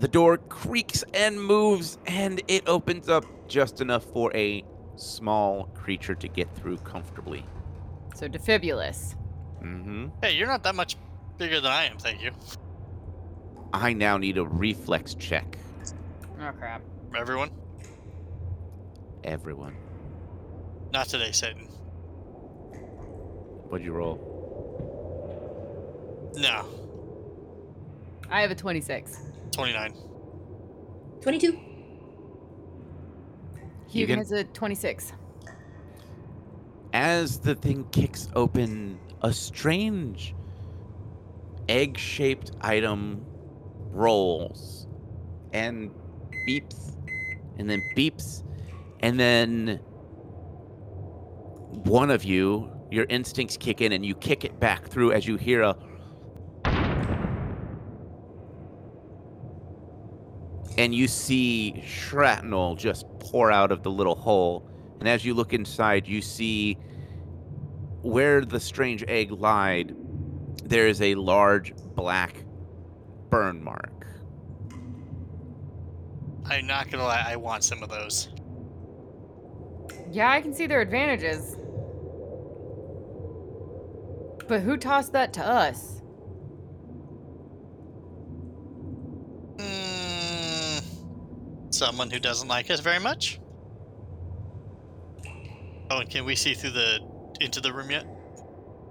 the 0.00 0.08
door 0.08 0.38
creaks 0.38 1.04
and 1.14 1.40
moves 1.40 1.98
and 2.06 2.42
it 2.48 2.68
opens 2.68 3.08
up 3.08 3.24
just 3.48 3.80
enough 3.80 4.04
for 4.04 4.34
a 4.36 4.62
small 4.96 5.64
creature 5.74 6.14
to 6.14 6.28
get 6.28 6.54
through 6.56 6.76
comfortably. 6.78 7.44
so 8.14 8.28
Defibulus. 8.28 9.16
Mm-hmm. 9.62 10.08
Hey, 10.22 10.32
you're 10.36 10.46
not 10.46 10.62
that 10.64 10.74
much 10.74 10.96
bigger 11.38 11.60
than 11.60 11.72
I 11.72 11.84
am, 11.84 11.98
thank 11.98 12.22
you. 12.22 12.30
I 13.72 13.92
now 13.92 14.16
need 14.16 14.38
a 14.38 14.44
reflex 14.44 15.14
check. 15.14 15.58
Oh 16.40 16.50
crap. 16.58 16.82
Everyone? 17.16 17.50
Everyone. 19.24 19.74
Not 20.92 21.08
today, 21.08 21.32
Satan. 21.32 21.66
What'd 23.68 23.84
you 23.84 23.92
roll? 23.92 24.18
No. 26.36 26.64
I 28.30 28.40
have 28.42 28.50
a 28.50 28.54
26. 28.54 29.20
29. 29.52 29.94
22. 31.20 31.58
Hugin? 33.92 34.18
has 34.18 34.32
a 34.32 34.44
26. 34.44 35.12
As 36.92 37.38
the 37.38 37.54
thing 37.54 37.84
kicks 37.90 38.28
open, 38.34 38.98
a 39.22 39.32
strange 39.32 40.34
egg 41.68 41.98
shaped 41.98 42.52
item 42.60 43.24
rolls 43.90 44.86
and 45.52 45.90
beeps 46.48 46.96
and 47.58 47.68
then 47.68 47.82
beeps 47.96 48.42
and 49.00 49.18
then 49.18 49.80
one 51.84 52.10
of 52.10 52.24
you 52.24 52.70
your 52.90 53.04
instincts 53.10 53.56
kick 53.56 53.80
in 53.80 53.92
and 53.92 54.04
you 54.04 54.14
kick 54.14 54.44
it 54.44 54.58
back 54.60 54.86
through 54.86 55.12
as 55.12 55.26
you 55.26 55.36
hear 55.36 55.62
a 55.62 55.76
and 60.78 60.94
you 60.94 61.06
see 61.06 61.82
shrapnel 61.86 62.74
just 62.74 63.06
pour 63.18 63.52
out 63.52 63.70
of 63.70 63.82
the 63.82 63.90
little 63.90 64.14
hole 64.14 64.66
and 65.00 65.08
as 65.08 65.24
you 65.24 65.34
look 65.34 65.52
inside 65.52 66.08
you 66.08 66.22
see 66.22 66.74
where 68.00 68.44
the 68.44 68.58
strange 68.58 69.04
egg 69.08 69.30
lied 69.30 69.94
there 70.64 70.88
is 70.88 71.02
a 71.02 71.14
large 71.14 71.74
black 71.94 72.44
burn 73.28 73.62
mark 73.62 73.98
I'm 76.50 76.66
not 76.66 76.90
gonna 76.90 77.04
lie, 77.04 77.24
I 77.26 77.36
want 77.36 77.62
some 77.62 77.82
of 77.82 77.90
those. 77.90 78.28
Yeah, 80.10 80.30
I 80.30 80.40
can 80.40 80.54
see 80.54 80.66
their 80.66 80.80
advantages. 80.80 81.56
But 84.46 84.62
who 84.62 84.78
tossed 84.78 85.12
that 85.12 85.34
to 85.34 85.44
us? 85.44 85.97
Someone 91.78 92.10
who 92.10 92.18
doesn't 92.18 92.48
like 92.48 92.70
us 92.70 92.80
very 92.80 92.98
much. 92.98 93.40
Oh, 95.90 95.98
and 96.00 96.10
can 96.10 96.24
we 96.24 96.34
see 96.34 96.54
through 96.54 96.70
the 96.70 96.98
into 97.40 97.60
the 97.60 97.72
room 97.72 97.90
yet? 97.90 98.04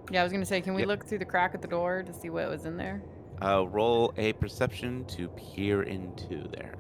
Yeah, 0.10 0.22
I 0.22 0.24
was 0.24 0.32
gonna 0.32 0.46
say, 0.46 0.62
can 0.62 0.74
we 0.74 0.82
Yep. 0.82 0.88
look 0.88 1.06
through 1.06 1.20
the 1.20 1.26
crack 1.26 1.54
at 1.54 1.62
the 1.62 1.68
door 1.68 2.02
to 2.02 2.14
see 2.14 2.30
what 2.30 2.48
was 2.50 2.66
in 2.66 2.78
there? 2.78 3.04
uh, 3.40 3.68
roll 3.68 4.12
a 4.18 4.34
perception 4.34 5.06
to 5.06 5.28
peer 5.30 5.84
into 5.84 6.48
there 6.58 6.74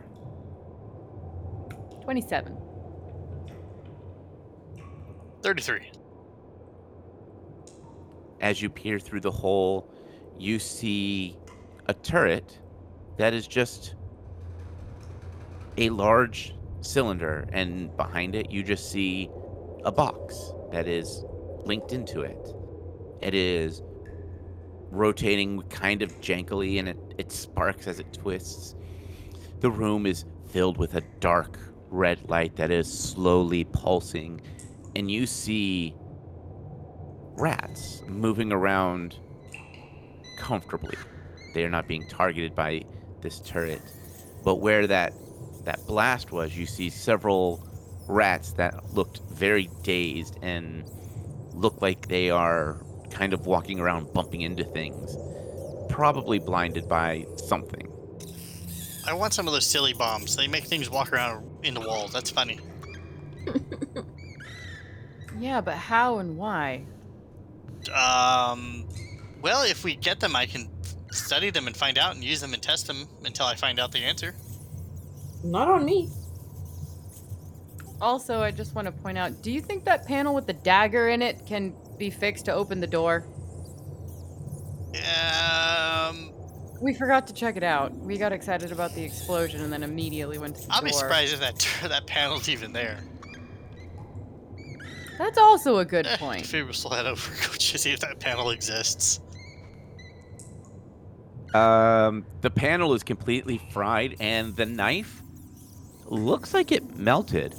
27. 2.01 2.57
33. 5.43 5.91
as 8.41 8.59
you 8.61 8.69
peer 8.71 8.97
through 8.99 9.19
the 9.19 9.29
hole, 9.31 9.87
you 10.39 10.57
see 10.57 11.37
a 11.87 11.93
turret 11.93 12.59
that 13.17 13.33
is 13.35 13.45
just 13.47 13.93
a 15.77 15.89
large 15.89 16.55
cylinder, 16.81 17.47
and 17.51 17.95
behind 17.97 18.35
it, 18.35 18.49
you 18.51 18.63
just 18.63 18.91
see 18.91 19.29
a 19.83 19.91
box 19.91 20.53
that 20.71 20.87
is 20.87 21.23
linked 21.65 21.93
into 21.93 22.21
it. 22.21 22.53
It 23.21 23.33
is 23.33 23.81
rotating 24.89 25.61
kind 25.63 26.01
of 26.01 26.19
jankily, 26.21 26.79
and 26.79 26.89
it, 26.89 26.97
it 27.17 27.31
sparks 27.31 27.87
as 27.87 27.99
it 27.99 28.11
twists. 28.13 28.75
The 29.59 29.71
room 29.71 30.05
is 30.05 30.25
filled 30.49 30.77
with 30.77 30.95
a 30.95 31.01
dark 31.19 31.59
red 31.89 32.29
light 32.29 32.55
that 32.55 32.71
is 32.71 32.91
slowly 32.91 33.63
pulsing, 33.65 34.41
and 34.95 35.09
you 35.11 35.25
see 35.25 35.93
rats 37.37 38.03
moving 38.07 38.51
around 38.51 39.15
comfortably. 40.37 40.95
They 41.53 41.63
are 41.63 41.69
not 41.69 41.87
being 41.87 42.07
targeted 42.07 42.55
by 42.55 42.83
this 43.21 43.39
turret. 43.39 43.81
But 44.43 44.55
where 44.55 44.87
that 44.87 45.13
that 45.67 45.85
blast 45.85 46.31
was, 46.31 46.57
you 46.57 46.65
see 46.65 46.89
several 46.89 47.61
rats 48.07 48.53
that 48.53 48.93
looked 48.93 49.19
very 49.29 49.69
dazed 49.83 50.39
and 50.41 50.89
look 51.53 51.81
like 51.81 52.07
they 52.07 52.29
are 52.29 52.77
kind 53.11 53.33
of 53.33 53.45
walking 53.45 53.79
around 53.79 54.13
bumping 54.13 54.41
into 54.41 54.63
things. 54.63 55.17
Probably 55.89 56.39
blinded 56.39 56.87
by 56.87 57.25
something. 57.35 57.91
I 59.05 59.13
want 59.13 59.33
some 59.33 59.45
of 59.47 59.53
those 59.53 59.65
silly 59.65 59.93
bombs. 59.93 60.35
They 60.37 60.47
make 60.47 60.63
things 60.63 60.89
walk 60.89 61.11
around 61.11 61.45
in 61.63 61.73
the 61.73 61.81
walls. 61.81 62.13
That's 62.13 62.29
funny. 62.29 62.59
Yeah, 65.39 65.61
but 65.61 65.75
how 65.75 66.17
and 66.17 66.37
why? 66.37 66.83
Um, 67.93 68.87
well, 69.41 69.63
if 69.63 69.83
we 69.83 69.95
get 69.95 70.19
them, 70.19 70.35
I 70.35 70.47
can 70.47 70.67
study 71.11 71.51
them 71.51 71.67
and 71.67 71.77
find 71.77 71.97
out 71.97 72.15
and 72.15 72.23
use 72.23 72.41
them 72.41 72.53
and 72.53 72.61
test 72.61 72.87
them 72.87 73.07
until 73.23 73.45
I 73.45 73.55
find 73.55 73.79
out 73.79 73.91
the 73.91 73.99
answer. 73.99 74.33
Not 75.43 75.67
on 75.67 75.85
me. 75.85 76.09
Also, 77.99 78.41
I 78.41 78.51
just 78.51 78.75
want 78.75 78.85
to 78.85 78.91
point 78.91 79.17
out 79.17 79.41
do 79.41 79.51
you 79.51 79.61
think 79.61 79.83
that 79.85 80.05
panel 80.05 80.35
with 80.35 80.45
the 80.47 80.53
dagger 80.53 81.09
in 81.09 81.21
it 81.21 81.45
can 81.45 81.73
be 81.97 82.09
fixed 82.09 82.45
to 82.45 82.53
open 82.53 82.79
the 82.79 82.87
door? 82.87 83.25
Um, 84.95 86.31
We 86.81 86.93
forgot 86.93 87.25
to 87.27 87.33
check 87.33 87.57
it 87.57 87.63
out. 87.63 87.95
We 87.97 88.17
got 88.17 88.31
excited 88.31 88.71
about 88.71 88.93
the 88.93 89.03
explosion 89.03 89.61
and 89.61 89.71
then 89.73 89.83
immediately 89.83 90.37
went 90.37 90.55
to 90.55 90.61
the 90.61 90.67
door. 90.67 90.75
I'll 90.75 90.81
door. 90.81 90.89
be 90.89 90.93
surprised 90.93 91.33
if 91.33 91.39
that 91.39 91.67
that 91.89 92.05
panel's 92.07 92.49
even 92.49 92.73
there. 92.73 92.99
That's 95.17 95.37
also 95.39 95.79
a 95.79 95.85
good 95.85 96.05
Eh, 96.05 96.17
point. 96.17 96.51
Maybe 96.53 96.63
we'll 96.63 96.73
still 96.73 96.91
head 96.91 97.07
over 97.07 97.31
go 97.31 97.53
to 97.53 97.77
see 97.77 97.91
if 97.91 97.99
that 98.01 98.19
panel 98.19 98.51
exists. 98.51 99.19
Um, 101.55 102.25
the 102.41 102.51
panel 102.51 102.93
is 102.93 103.01
completely 103.03 103.59
fried, 103.71 104.17
and 104.19 104.55
the 104.55 104.65
knife 104.65 105.23
looks 106.11 106.53
like 106.53 106.71
it 106.71 106.97
melted. 106.97 107.53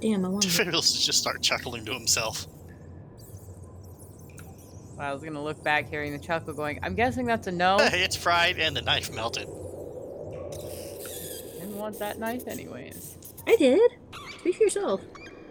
Damn, 0.00 0.24
I 0.24 0.28
wonder. 0.28 0.48
Maybe 0.58 0.70
he'll 0.70 0.80
just 0.80 1.14
start 1.14 1.42
chuckling 1.42 1.84
to 1.86 1.92
himself. 1.92 2.46
I 4.98 5.12
was 5.12 5.22
gonna 5.22 5.42
look 5.42 5.62
back, 5.62 5.90
hearing 5.90 6.12
the 6.12 6.18
chuckle, 6.18 6.54
going, 6.54 6.78
"I'm 6.82 6.94
guessing 6.94 7.26
that's 7.26 7.46
a 7.46 7.52
no." 7.52 7.76
It's 7.80 8.16
fried 8.16 8.58
and 8.58 8.74
the 8.74 8.82
knife 8.82 9.14
melted. 9.14 9.46
Didn't 11.58 11.76
want 11.76 11.98
that 11.98 12.18
knife 12.18 12.46
anyways. 12.48 13.16
I 13.46 13.56
did. 13.56 13.90
Speak 14.40 14.56
for 14.56 14.62
yourself. 14.64 15.00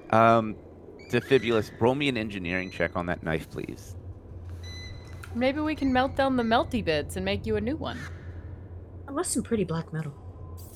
Um, 0.10 0.56
Defibulus, 1.12 1.72
roll 1.80 1.96
me 1.96 2.10
an 2.10 2.18
engineering 2.18 2.72
check 2.72 2.96
on 2.96 3.06
that 3.06 3.24
knife, 3.24 3.50
please. 3.52 3.96
Maybe 5.36 5.60
we 5.60 5.76
can 5.76 5.92
melt 5.94 6.16
down 6.16 6.38
the 6.38 6.44
melty 6.44 6.84
bits 6.84 7.16
and 7.16 7.26
make 7.26 7.46
you 7.46 7.58
a 7.58 7.62
new 7.62 7.76
one. 7.76 8.00
I 9.08 9.12
was 9.12 9.28
some 9.28 9.44
pretty 9.44 9.64
black 9.64 9.94
metal. 9.94 10.14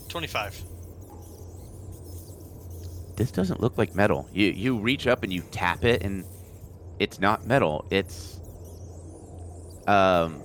25. 0.09 0.63
This 3.19 3.31
doesn't 3.31 3.59
look 3.59 3.77
like 3.77 3.93
metal. 3.95 4.29
You 4.31 4.47
you 4.47 4.79
reach 4.79 5.05
up 5.05 5.23
and 5.23 5.33
you 5.33 5.41
tap 5.51 5.83
it, 5.83 6.03
and 6.03 6.23
it's 6.99 7.19
not 7.19 7.45
metal. 7.45 7.85
It's 7.89 8.39
um, 9.87 10.41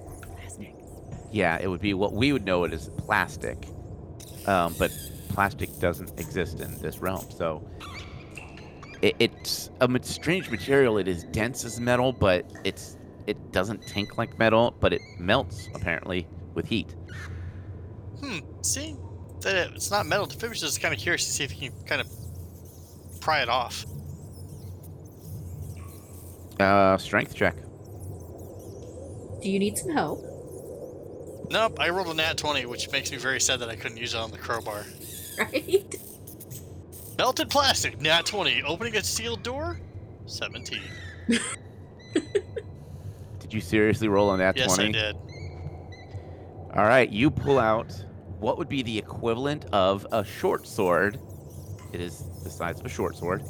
yeah, 1.31 1.57
it 1.61 1.69
would 1.69 1.81
be 1.81 1.95
what 1.95 2.15
we 2.15 2.33
would 2.33 2.45
know 2.45 2.65
it 2.65 2.73
as 2.73 2.89
plastic. 2.89 3.69
Um, 4.47 4.75
but 4.77 4.91
plastic 5.29 5.79
doesn't 5.79 6.19
exist 6.19 6.59
in 6.59 6.77
this 6.81 6.99
realm, 6.99 7.31
so 7.31 7.65
it, 9.03 9.15
it's 9.21 9.71
a 9.81 9.89
strange 10.03 10.51
material. 10.51 10.99
It 10.99 11.07
is 11.07 11.23
dense 11.23 11.65
as 11.65 11.79
metal, 11.79 12.13
but 12.13 12.45
it's 12.65 12.97
it 13.29 13.53
doesn't 13.53 13.83
tink 13.83 14.19
like 14.19 14.37
metal, 14.37 14.75
but 14.81 14.93
it 14.93 15.01
melts 15.21 15.69
apparently 15.77 16.27
with 16.55 16.67
heat. 16.67 16.93
Hmm, 18.19 18.41
see? 18.63 18.97
That 19.43 19.75
it's 19.77 19.93
not 19.93 20.07
metal. 20.07 20.27
Defibulus 20.27 20.65
is 20.65 20.77
kind 20.77 20.93
of 20.93 20.99
curious 20.99 21.25
to 21.27 21.31
see 21.31 21.45
if 21.45 21.53
he 21.53 21.69
can 21.69 21.85
kind 21.85 22.01
of 22.01 22.09
pry 23.25 23.41
it 23.41 23.49
off. 23.49 23.87
Uh, 26.61 26.99
strength 26.99 27.35
check. 27.35 27.57
Do 29.41 29.51
you 29.51 29.59
need 29.59 29.79
some 29.79 29.91
help? 29.91 30.23
Nope, 31.51 31.81
I 31.81 31.89
rolled 31.89 32.09
a 32.09 32.15
nat 32.15 32.37
20, 32.37 32.67
which 32.67 32.93
makes 32.93 33.11
me 33.11 33.17
very 33.17 33.41
sad 33.41 33.61
that 33.61 33.71
I 33.71 33.77
couldn't 33.77 33.97
use 33.97 34.13
it 34.15 34.19
on 34.19 34.31
the 34.31 34.39
crowbar. 34.39 34.85
Right? 35.37 35.93
Melted 37.19 37.51
plastic, 37.51 38.01
nat 38.01 38.25
20. 38.25 38.63
Opening 38.63 38.95
a 38.95 39.03
sealed 39.03 39.43
door, 39.43 39.81
17. 40.27 40.81
Did 41.29 41.43
you 43.51 43.61
seriously 43.61 44.07
roll 44.07 44.29
on 44.31 44.39
that 44.39 44.57
yes, 44.57 44.77
20? 44.77 44.91
I 44.91 44.93
did. 44.93 45.17
All 46.73 46.85
right, 46.85 47.11
you 47.11 47.33
pull 47.33 47.59
out 47.59 47.93
what 48.39 48.59
would 48.59 48.69
be 48.69 48.85
the 48.85 48.97
equivalent 48.97 49.65
of 49.73 50.07
a 50.13 50.25
short 50.25 50.69
sword. 50.69 51.19
It 51.95 52.01
is 52.01 52.25
the 52.43 52.51
size 52.51 52.81
of 52.81 52.87
a 52.87 52.89
short 52.89 53.17
sword 53.17 53.45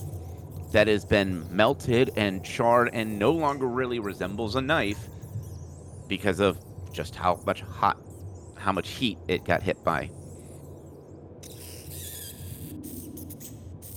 that 0.72 0.86
has 0.86 1.06
been 1.06 1.46
melted 1.54 2.10
and 2.16 2.44
charred 2.44 2.90
and 2.92 3.18
no 3.18 3.32
longer 3.32 3.66
really 3.66 4.00
resembles 4.00 4.54
a 4.54 4.60
knife 4.60 5.08
because 6.08 6.40
of 6.40 6.58
just 6.92 7.14
how 7.16 7.40
much 7.46 7.62
hot, 7.62 7.98
how 8.56 8.72
much 8.72 8.90
heat 8.90 9.16
it 9.28 9.44
got 9.44 9.62
hit 9.62 9.82
by. 9.82 10.10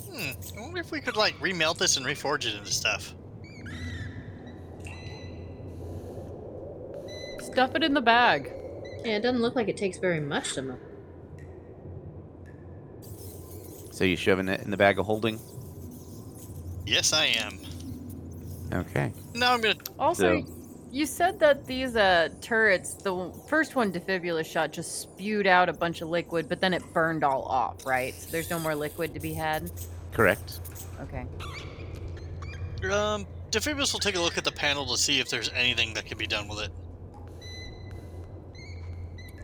Hmm, 0.09 0.31
I 0.57 0.61
wonder 0.61 0.79
if 0.79 0.91
we 0.91 1.01
could, 1.01 1.17
like, 1.17 1.37
remelt 1.39 1.77
this 1.77 1.97
and 1.97 2.05
reforge 2.05 2.45
it 2.45 2.55
into 2.55 2.71
stuff. 2.71 3.13
Stuff 7.41 7.75
it 7.75 7.83
in 7.83 7.93
the 7.93 8.01
bag. 8.01 8.53
Yeah, 9.03 9.17
it 9.17 9.21
doesn't 9.21 9.41
look 9.41 9.55
like 9.55 9.67
it 9.67 9.75
takes 9.75 9.97
very 9.97 10.21
much 10.21 10.53
to 10.53 10.61
melt. 10.61 10.79
So 13.97 14.03
you 14.03 14.15
shoving 14.15 14.47
it 14.47 14.61
in 14.61 14.69
the 14.69 14.77
bag 14.77 14.99
of 14.99 15.07
holding? 15.07 15.39
Yes, 16.85 17.13
I 17.13 17.25
am. 17.25 17.57
Okay. 18.71 19.11
Now 19.33 19.55
I'm 19.55 19.61
gonna. 19.61 19.73
Also, 19.97 20.41
So- 20.41 20.53
you 20.91 21.07
said 21.07 21.39
that 21.39 21.65
these 21.65 21.95
uh, 21.95 22.29
turrets, 22.39 22.93
the 22.93 23.33
first 23.49 23.75
one, 23.75 23.91
Defibulus 23.91 24.45
shot, 24.45 24.71
just 24.71 25.01
spewed 25.01 25.47
out 25.47 25.67
a 25.67 25.73
bunch 25.73 26.01
of 26.01 26.09
liquid, 26.09 26.47
but 26.47 26.61
then 26.61 26.75
it 26.75 26.83
burned 26.93 27.23
all 27.23 27.41
off, 27.41 27.87
right? 27.87 28.13
So 28.13 28.29
there's 28.29 28.51
no 28.51 28.59
more 28.59 28.75
liquid 28.75 29.15
to 29.15 29.19
be 29.19 29.33
had. 29.33 29.71
Correct. 30.11 30.59
Okay. 31.01 31.25
Um, 32.91 33.25
Defibulus 33.49 33.93
will 33.93 33.99
take 33.99 34.15
a 34.15 34.21
look 34.21 34.37
at 34.37 34.43
the 34.43 34.51
panel 34.51 34.85
to 34.85 34.97
see 34.97 35.19
if 35.19 35.27
there's 35.27 35.49
anything 35.55 35.95
that 35.95 36.05
can 36.05 36.19
be 36.19 36.27
done 36.27 36.47
with 36.47 36.59
it. 36.59 36.71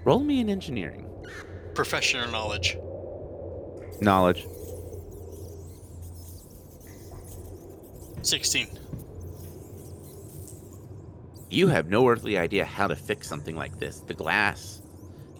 Roll 0.06 0.20
me 0.20 0.42
in 0.42 0.50
engineering. 0.50 1.08
Professional 1.74 2.30
knowledge. 2.30 2.78
Knowledge. 4.02 4.46
16. 8.22 8.80
You 11.50 11.68
have 11.68 11.88
no 11.88 12.08
earthly 12.08 12.38
idea 12.38 12.66
how 12.66 12.88
to 12.88 12.96
fix 12.96 13.28
something 13.28 13.56
like 13.56 13.80
this. 13.80 14.00
The 14.00 14.14
glass 14.14 14.82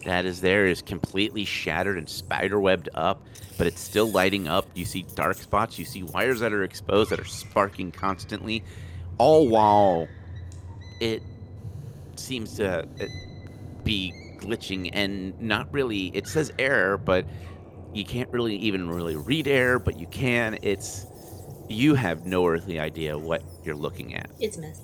that 0.06 0.26
is 0.26 0.42
there 0.42 0.68
is 0.68 0.82
completely 0.82 1.46
shattered 1.46 1.98
and 1.98 2.08
spiderwebbed 2.08 2.90
up, 2.94 3.26
but 3.58 3.68
it's 3.68 3.82
still 3.82 4.12
lighting 4.12 4.48
up. 4.48 4.68
You 4.74 4.86
see 4.86 5.06
dark 5.16 5.38
spots, 5.38 5.80
you 5.80 5.86
see 5.86 6.04
wires 6.04 6.42
that 6.42 6.54
are 6.54 6.64
exposed 6.64 7.10
that 7.12 7.20
are 7.20 7.26
sparking 7.26 7.92
constantly, 7.92 8.64
all 9.18 9.48
while 9.48 10.08
it 11.00 11.24
seems 12.16 12.56
to 12.56 12.88
be 13.84 14.14
glitching 14.38 14.90
and 14.94 15.40
not 15.42 15.72
really. 15.74 16.08
It 16.08 16.28
says 16.28 16.52
error, 16.60 16.98
but 16.98 17.26
you 17.94 18.04
can't 18.06 18.30
really 18.32 18.56
even 18.58 18.90
really 18.90 19.16
read 19.16 19.48
air, 19.48 19.80
but 19.80 20.00
you 20.00 20.08
can. 20.08 20.58
It's 20.62 21.06
you 21.70 21.96
have 21.96 22.26
no 22.26 22.46
earthly 22.48 22.80
idea 22.80 23.18
what 23.18 23.42
you're 23.64 23.76
looking 23.76 24.16
at. 24.16 24.30
It's 24.40 24.58
a 24.58 24.62
mess. 24.62 24.82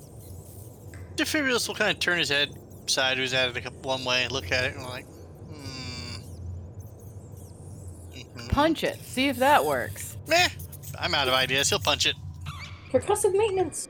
Defibulus 1.16 1.68
will 1.68 1.74
kind 1.74 1.90
of 1.90 1.98
turn 2.00 2.18
his 2.18 2.28
head 2.30 2.50
sideways 2.86 3.34
at 3.34 3.50
it 3.50 3.56
a 3.56 3.60
couple, 3.60 3.80
one 3.82 4.04
way, 4.04 4.26
look 4.28 4.50
at 4.50 4.64
it, 4.64 4.74
and 4.74 4.84
like, 4.84 5.04
hmm. 5.06 6.20
Mhm. 8.14 8.48
Punch 8.48 8.84
it. 8.84 8.98
See 9.04 9.28
if 9.28 9.36
that 9.38 9.64
works. 9.64 10.16
Meh. 10.26 10.48
I'm 10.98 11.14
out 11.14 11.28
of 11.28 11.34
ideas. 11.34 11.68
He'll 11.68 11.78
punch 11.78 12.06
it. 12.06 12.14
Percussive 12.90 13.32
maintenance. 13.36 13.88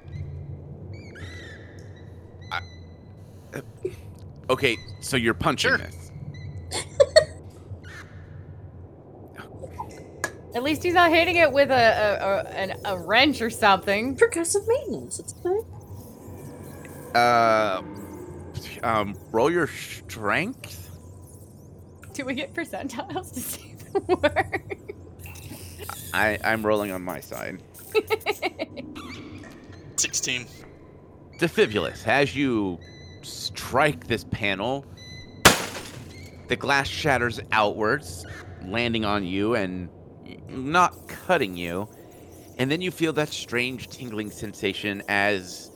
Okay, 4.50 4.76
so 5.00 5.16
you're 5.16 5.32
punching 5.34 5.68
Sure. 5.70 5.78
this. 5.78 5.94
At 10.54 10.62
least 10.62 10.82
he's 10.82 10.94
not 10.94 11.10
hitting 11.10 11.36
it 11.36 11.52
with 11.52 11.70
a 11.70 11.74
a, 11.74 12.26
a, 12.26 12.42
an, 12.50 12.74
a 12.84 12.98
wrench 12.98 13.40
or 13.40 13.50
something. 13.50 14.16
Percussive 14.16 14.66
maintenance. 14.66 15.18
It's 15.18 15.32
fine. 15.42 15.62
Uh, 17.14 17.82
um, 18.82 19.16
roll 19.32 19.50
your 19.50 19.66
strength. 19.66 20.90
Do 22.12 22.24
we 22.24 22.34
get 22.34 22.54
percentiles 22.54 23.32
to 23.34 23.40
see 23.40 23.74
if 23.78 23.94
it 23.94 24.08
works? 24.08 24.68
I 26.12 26.38
I'm 26.44 26.64
rolling 26.66 26.90
on 26.90 27.02
my 27.02 27.20
side. 27.20 27.62
16. 29.96 30.46
Defibulus, 31.38 32.06
as 32.06 32.34
you 32.34 32.78
strike 33.22 34.06
this 34.06 34.24
panel, 34.24 34.84
the 36.48 36.56
glass 36.56 36.88
shatters 36.88 37.40
outwards, 37.52 38.26
landing 38.64 39.04
on 39.04 39.24
you 39.24 39.54
and 39.54 39.88
not 40.50 41.08
cutting 41.08 41.56
you. 41.56 41.88
And 42.58 42.70
then 42.70 42.80
you 42.80 42.90
feel 42.90 43.12
that 43.14 43.30
strange 43.30 43.88
tingling 43.88 44.30
sensation 44.30 45.02
as 45.08 45.70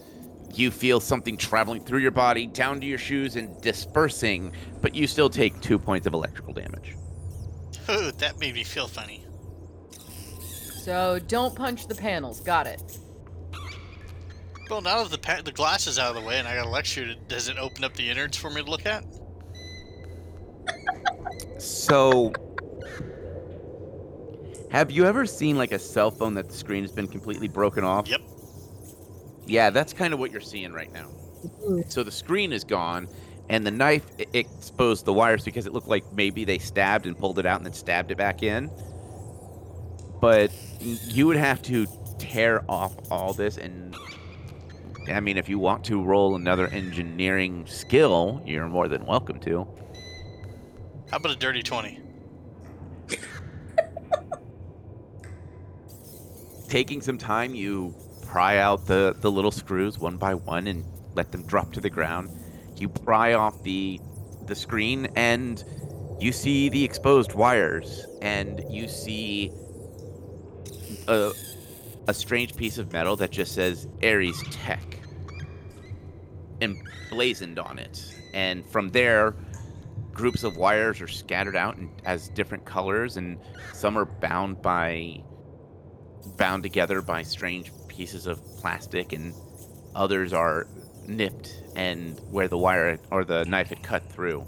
you 0.53 0.71
feel 0.71 1.01
something 1.01 1.37
traveling 1.37 1.83
through 1.83 2.01
your 2.01 2.11
body, 2.11 2.47
down 2.47 2.81
to 2.81 2.87
your 2.87 2.99
shoes, 2.99 3.37
and 3.37 3.61
dispersing, 3.63 4.53
but 4.81 4.95
you 4.95 5.07
still 5.07 5.31
take 5.31 5.59
two 5.61 5.79
points 5.79 6.07
of 6.07 6.15
electrical 6.15 6.53
damage. 6.53 6.97
Ooh, 7.91 8.13
that 8.13 8.39
made 8.39 8.55
me 8.55 8.65
feel 8.65 8.87
funny. 8.87 9.25
So 10.85 11.19
don't 11.29 11.55
punch 11.55 11.87
the 11.87 11.95
panels. 11.95 12.41
Got 12.41 12.67
it. 12.67 12.99
Well, 14.71 14.81
now 14.81 15.03
that 15.03 15.11
the 15.11 15.19
pa- 15.19 15.43
the 15.45 15.53
glass 15.53 15.87
is 15.87 15.99
out 15.99 16.15
of 16.15 16.23
the 16.23 16.27
way 16.27 16.39
and 16.39 16.49
I 16.49 16.57
got 16.57 16.67
a 16.67 16.71
lecture, 16.71 17.15
does 17.29 17.49
it 17.49 17.59
open 17.59 17.85
up 17.85 17.95
the 17.95 18.09
innards 18.09 18.37
for 18.37 18.51
me 18.51 18.63
to 18.63 18.71
look 18.71 18.87
at? 18.87 19.05
So, 21.59 22.33
have 24.75 24.91
you 24.91 25.05
ever 25.07 25.25
seen 25.25 25.57
like 25.57 25.71
a 25.71 25.79
cell 25.79 26.11
phone 26.11 26.35
that 26.35 26.49
the 26.49 26.55
screen 26.55 26.83
has 26.83 26.91
been 26.91 27.07
completely 27.07 27.47
broken 27.47 27.85
off? 27.85 28.09
Yep. 28.09 28.21
Yeah, 29.47 29.71
that's 29.71 29.93
kind 29.93 30.13
of 30.13 30.19
what 30.19 30.33
you're 30.33 30.41
seeing 30.41 30.73
right 30.73 30.93
now. 30.93 31.11
Mm-hmm. 31.47 31.83
So 31.89 32.03
the 32.03 32.11
screen 32.11 32.53
is 32.53 32.65
gone, 32.65 33.07
and 33.49 33.65
the 33.65 33.71
knife 33.71 34.05
i- 34.19 34.27
exposed 34.33 35.05
the 35.05 35.13
wires 35.13 35.45
because 35.45 35.67
it 35.67 35.73
looked 35.73 35.87
like 35.87 36.03
maybe 36.13 36.45
they 36.45 36.59
stabbed 36.59 37.07
and 37.07 37.17
pulled 37.17 37.39
it 37.39 37.47
out 37.47 37.59
and 37.59 37.67
then 37.67 37.73
stabbed 37.73 38.11
it 38.11 38.17
back 38.19 38.43
in. 38.43 38.69
But 40.21 40.51
you 40.81 41.29
would 41.29 41.37
have 41.37 41.63
to 41.63 41.87
tear 42.19 42.65
off 42.69 42.97
all 43.13 43.33
this, 43.33 43.59
and 43.59 43.95
I 45.07 45.21
mean, 45.21 45.37
if 45.37 45.49
you 45.49 45.61
want 45.61 45.85
to 45.85 46.03
roll 46.03 46.35
another 46.35 46.67
engineering 46.67 47.65
skill, 47.69 48.43
you're 48.45 48.67
more 48.67 48.89
than 48.89 49.07
welcome 49.07 49.39
to. 49.41 49.69
How 51.13 51.19
about 51.19 51.31
a 51.31 51.37
dirty 51.37 51.63
20? 51.63 52.01
Taking 56.69 57.01
some 57.01 57.19
time, 57.19 57.55
you 57.55 57.95
pry 58.27 58.59
out 58.59 58.87
the, 58.87 59.15
the 59.21 59.31
little 59.31 59.51
screws 59.51 59.99
one 59.99 60.17
by 60.17 60.35
one 60.35 60.67
and 60.67 60.85
let 61.15 61.31
them 61.33 61.45
drop 61.45 61.73
to 61.73 61.81
the 61.81 61.91
ground. 61.91 62.31
You 62.77 62.89
pry 62.89 63.35
off 63.35 63.63
the 63.63 64.01
the 64.47 64.55
screen 64.55 65.09
and 65.17 65.65
you 66.21 66.33
see 66.33 66.69
the 66.69 66.85
exposed 66.85 67.35
wires 67.35 68.07
and 68.21 68.63
you 68.69 68.89
see 68.89 69.51
a, 71.09 71.33
a 72.09 72.15
strange 72.15 72.57
piece 72.57 72.79
of 72.79 72.93
metal 72.93 73.17
that 73.17 73.31
just 73.31 73.55
says 73.55 73.89
Ares 74.03 74.43
Tech 74.51 75.01
emblazoned 76.61 77.59
on 77.59 77.79
it. 77.79 78.15
And 78.33 78.67
from 78.67 78.91
there, 78.91 79.35
groups 80.13 80.45
of 80.45 80.57
wires 80.57 81.01
are 81.01 81.09
scattered 81.09 81.57
out 81.57 81.77
and 81.77 81.91
as 82.05 82.29
different 82.29 82.65
colors 82.65 83.17
and 83.17 83.39
some 83.73 83.99
are 83.99 84.05
bound 84.05 84.63
by 84.63 85.23
bound 86.37 86.63
together 86.63 87.01
by 87.03 87.23
strange 87.23 87.73
pieces 87.89 88.27
of 88.27 88.41
plastic, 88.59 89.13
and 89.13 89.35
others 89.95 90.33
are 90.33 90.67
nipped 91.07 91.63
and 91.77 92.19
where 92.31 92.49
the 92.49 92.59
wire 92.59 92.99
or 93.11 93.25
the 93.25 93.45
knife 93.45 93.69
had 93.69 93.83
cut 93.83 94.11
through. 94.13 94.45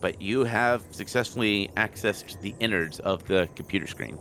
But 0.00 0.22
you 0.22 0.44
have 0.44 0.82
successfully 0.90 1.70
accessed 1.76 2.40
the 2.40 2.54
innards 2.60 3.00
of 3.00 3.26
the 3.26 3.48
computer 3.56 3.86
screen. 3.86 4.16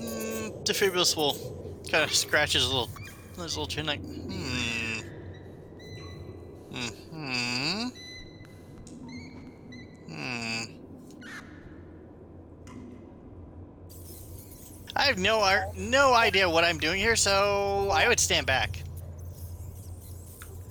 Mm, 0.00 0.64
Defibulus 0.64 1.16
will 1.16 1.36
kind 1.90 2.04
of 2.04 2.14
scratch 2.14 2.54
his 2.54 2.66
little, 2.66 2.90
his 3.36 3.56
little 3.56 3.66
chin 3.66 3.86
like, 3.86 4.00
hmm. 4.00 5.00
Hmm. 6.72 7.88
Hmm. 10.08 10.64
I 14.96 15.01
have 15.12 15.20
no 15.20 15.70
no 15.76 16.14
idea 16.14 16.48
what 16.48 16.64
I'm 16.64 16.78
doing 16.78 16.98
here, 16.98 17.16
so 17.16 17.90
I 17.92 18.08
would 18.08 18.18
stand 18.18 18.46
back. 18.46 18.82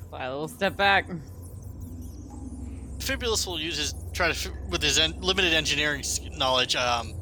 Fly 0.09 0.25
a 0.25 0.31
little 0.31 0.47
step 0.47 0.75
back. 0.75 1.05
Fibulus 2.99 3.45
will 3.45 3.59
use 3.59 3.77
his 3.77 3.95
try 4.13 4.31
to 4.31 4.51
with 4.69 4.81
his 4.81 4.97
en- 4.97 5.19
limited 5.21 5.53
engineering 5.53 6.03
knowledge. 6.37 6.75
Um, 6.75 7.13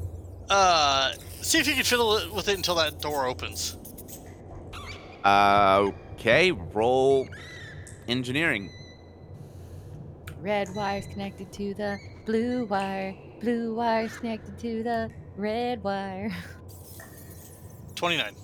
uh, 0.48 1.12
see 1.42 1.58
if 1.58 1.66
he 1.66 1.74
can 1.74 1.84
fiddle 1.84 2.32
with 2.34 2.48
it 2.48 2.56
until 2.56 2.74
that 2.76 3.00
door 3.00 3.26
opens. 3.26 3.76
Uh, 5.22 5.90
okay, 6.14 6.52
roll 6.52 7.28
engineering. 8.08 8.70
Red 10.40 10.74
wire's 10.74 11.06
connected 11.06 11.52
to 11.52 11.74
the 11.74 11.98
blue 12.24 12.64
wire. 12.64 13.14
Blue 13.40 13.74
wire's 13.74 14.16
connected 14.16 14.58
to 14.60 14.82
the 14.82 15.10
red 15.36 15.84
wire. 15.84 16.34
Twenty 18.00 18.16
nine. 18.16 18.34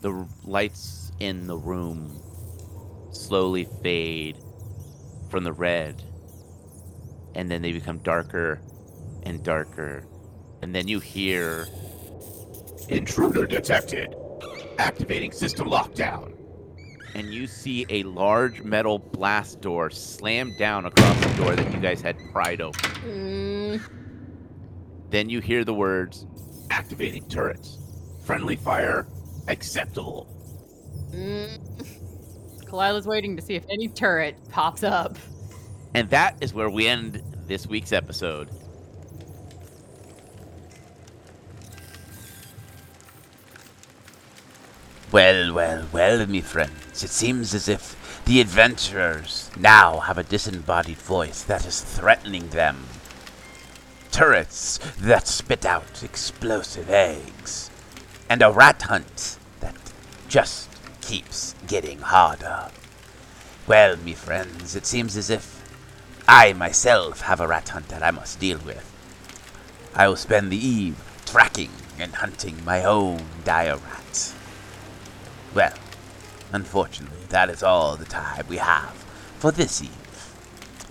The 0.00 0.10
r- 0.12 0.26
lights 0.46 1.12
in 1.20 1.46
the 1.46 1.58
room 1.58 2.22
slowly 3.10 3.68
fade 3.82 4.38
from 5.28 5.44
the 5.44 5.52
red, 5.52 6.02
and 7.34 7.50
then 7.50 7.60
they 7.60 7.72
become 7.72 7.98
darker 7.98 8.62
and 9.24 9.42
darker. 9.44 10.06
And 10.62 10.74
then 10.74 10.88
you 10.88 11.00
hear 11.00 11.66
Intruder 12.88 13.46
detected. 13.46 14.14
Activating 14.78 15.32
system 15.32 15.68
lockdown. 15.68 16.32
And 17.14 17.26
you 17.34 17.46
see 17.46 17.84
a 17.90 18.04
large 18.04 18.62
metal 18.62 18.98
blast 18.98 19.60
door 19.60 19.90
slam 19.90 20.56
down 20.58 20.86
across 20.86 21.20
the 21.26 21.42
door 21.42 21.54
that 21.54 21.70
you 21.74 21.78
guys 21.78 22.00
had 22.00 22.16
pried 22.32 22.62
open. 22.62 22.90
Mm, 23.02 23.82
Then 25.10 25.28
you 25.28 25.40
hear 25.40 25.62
the 25.64 25.74
words 25.74 26.24
Activating 26.70 27.28
turrets. 27.28 27.78
Friendly 28.24 28.56
fire 28.56 29.06
acceptable. 29.48 30.26
mm. 31.12 31.58
Kalila's 32.66 33.06
waiting 33.06 33.34
to 33.36 33.42
see 33.42 33.54
if 33.54 33.64
any 33.70 33.88
turret 33.88 34.36
pops 34.50 34.82
up. 34.82 35.16
And 35.94 36.10
that 36.10 36.36
is 36.42 36.52
where 36.52 36.68
we 36.68 36.86
end 36.86 37.22
this 37.46 37.66
week's 37.66 37.92
episode. 37.92 38.50
Well, 45.10 45.54
well, 45.54 45.86
well, 45.90 46.26
me 46.26 46.42
friends, 46.42 47.02
it 47.02 47.08
seems 47.08 47.54
as 47.54 47.68
if 47.68 48.22
the 48.26 48.42
adventurers 48.42 49.50
now 49.56 50.00
have 50.00 50.18
a 50.18 50.22
disembodied 50.22 50.98
voice 50.98 51.42
that 51.44 51.64
is 51.64 51.80
threatening 51.80 52.48
them. 52.50 52.84
Turrets 54.18 54.80
that 54.98 55.28
spit 55.28 55.64
out 55.64 56.02
explosive 56.02 56.90
eggs. 56.90 57.70
And 58.28 58.42
a 58.42 58.50
rat 58.50 58.82
hunt 58.82 59.38
that 59.60 59.76
just 60.28 60.68
keeps 61.00 61.54
getting 61.68 62.00
harder. 62.00 62.70
Well, 63.68 63.96
me 63.96 64.14
friends, 64.14 64.74
it 64.74 64.86
seems 64.86 65.16
as 65.16 65.30
if 65.30 65.62
I 66.26 66.52
myself 66.52 67.20
have 67.20 67.40
a 67.40 67.46
rat 67.46 67.68
hunt 67.68 67.90
that 67.90 68.02
I 68.02 68.10
must 68.10 68.40
deal 68.40 68.58
with. 68.58 68.84
I 69.94 70.08
will 70.08 70.16
spend 70.16 70.50
the 70.50 70.56
eve 70.56 71.00
tracking 71.24 71.70
and 71.96 72.16
hunting 72.16 72.64
my 72.64 72.82
own 72.82 73.22
dire 73.44 73.76
rat. 73.76 74.34
Well, 75.54 75.74
unfortunately, 76.52 77.26
that 77.28 77.50
is 77.50 77.62
all 77.62 77.94
the 77.94 78.04
time 78.04 78.46
we 78.48 78.56
have 78.56 78.96
for 79.38 79.52
this 79.52 79.80
eve. 79.80 80.34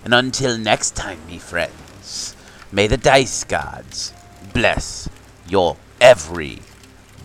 And 0.02 0.14
until 0.14 0.56
next 0.56 0.96
time, 0.96 1.26
me 1.26 1.36
friends, 1.36 2.34
may 2.70 2.86
the 2.86 2.96
dice 2.96 3.44
gods 3.44 4.12
bless 4.52 5.08
your 5.46 5.76
every 6.00 6.58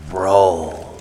roll. 0.09 0.97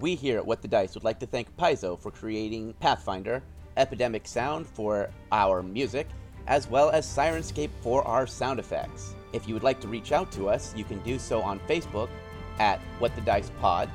We 0.00 0.16
here 0.16 0.38
at 0.38 0.46
What 0.46 0.60
the 0.60 0.68
Dice 0.68 0.94
would 0.94 1.04
like 1.04 1.18
to 1.20 1.26
thank 1.26 1.56
Paizo 1.56 1.98
for 1.98 2.10
creating 2.10 2.74
Pathfinder, 2.80 3.42
Epidemic 3.76 4.26
Sound 4.26 4.66
for 4.66 5.08
our 5.32 5.62
music, 5.62 6.08
as 6.46 6.68
well 6.68 6.90
as 6.90 7.06
Syrinscape 7.06 7.70
for 7.80 8.06
our 8.06 8.26
sound 8.26 8.58
effects. 8.58 9.14
If 9.32 9.48
you 9.48 9.54
would 9.54 9.62
like 9.62 9.80
to 9.80 9.88
reach 9.88 10.12
out 10.12 10.30
to 10.32 10.48
us, 10.48 10.74
you 10.76 10.84
can 10.84 10.98
do 11.04 11.18
so 11.18 11.40
on 11.40 11.58
Facebook 11.60 12.10
at 12.58 12.80
What 12.98 13.14
the 13.14 13.22
Dice 13.22 13.50
Pod, 13.60 13.88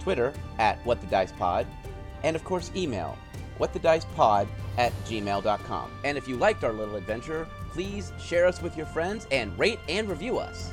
Twitter 0.00 0.32
at 0.58 0.84
What 0.84 1.00
the 1.00 1.06
Dice 1.06 1.32
Pod, 1.32 1.66
and 2.22 2.36
of 2.36 2.44
course 2.44 2.70
email 2.76 3.16
whatthedicepod 3.58 4.46
at 4.78 4.92
gmail.com. 5.04 5.90
And 6.04 6.18
if 6.18 6.28
you 6.28 6.36
liked 6.36 6.64
our 6.64 6.72
little 6.72 6.96
adventure, 6.96 7.48
please 7.70 8.12
share 8.18 8.46
us 8.46 8.62
with 8.62 8.76
your 8.76 8.86
friends 8.86 9.26
and 9.30 9.56
rate 9.58 9.80
and 9.88 10.08
review 10.08 10.38
us. 10.38 10.72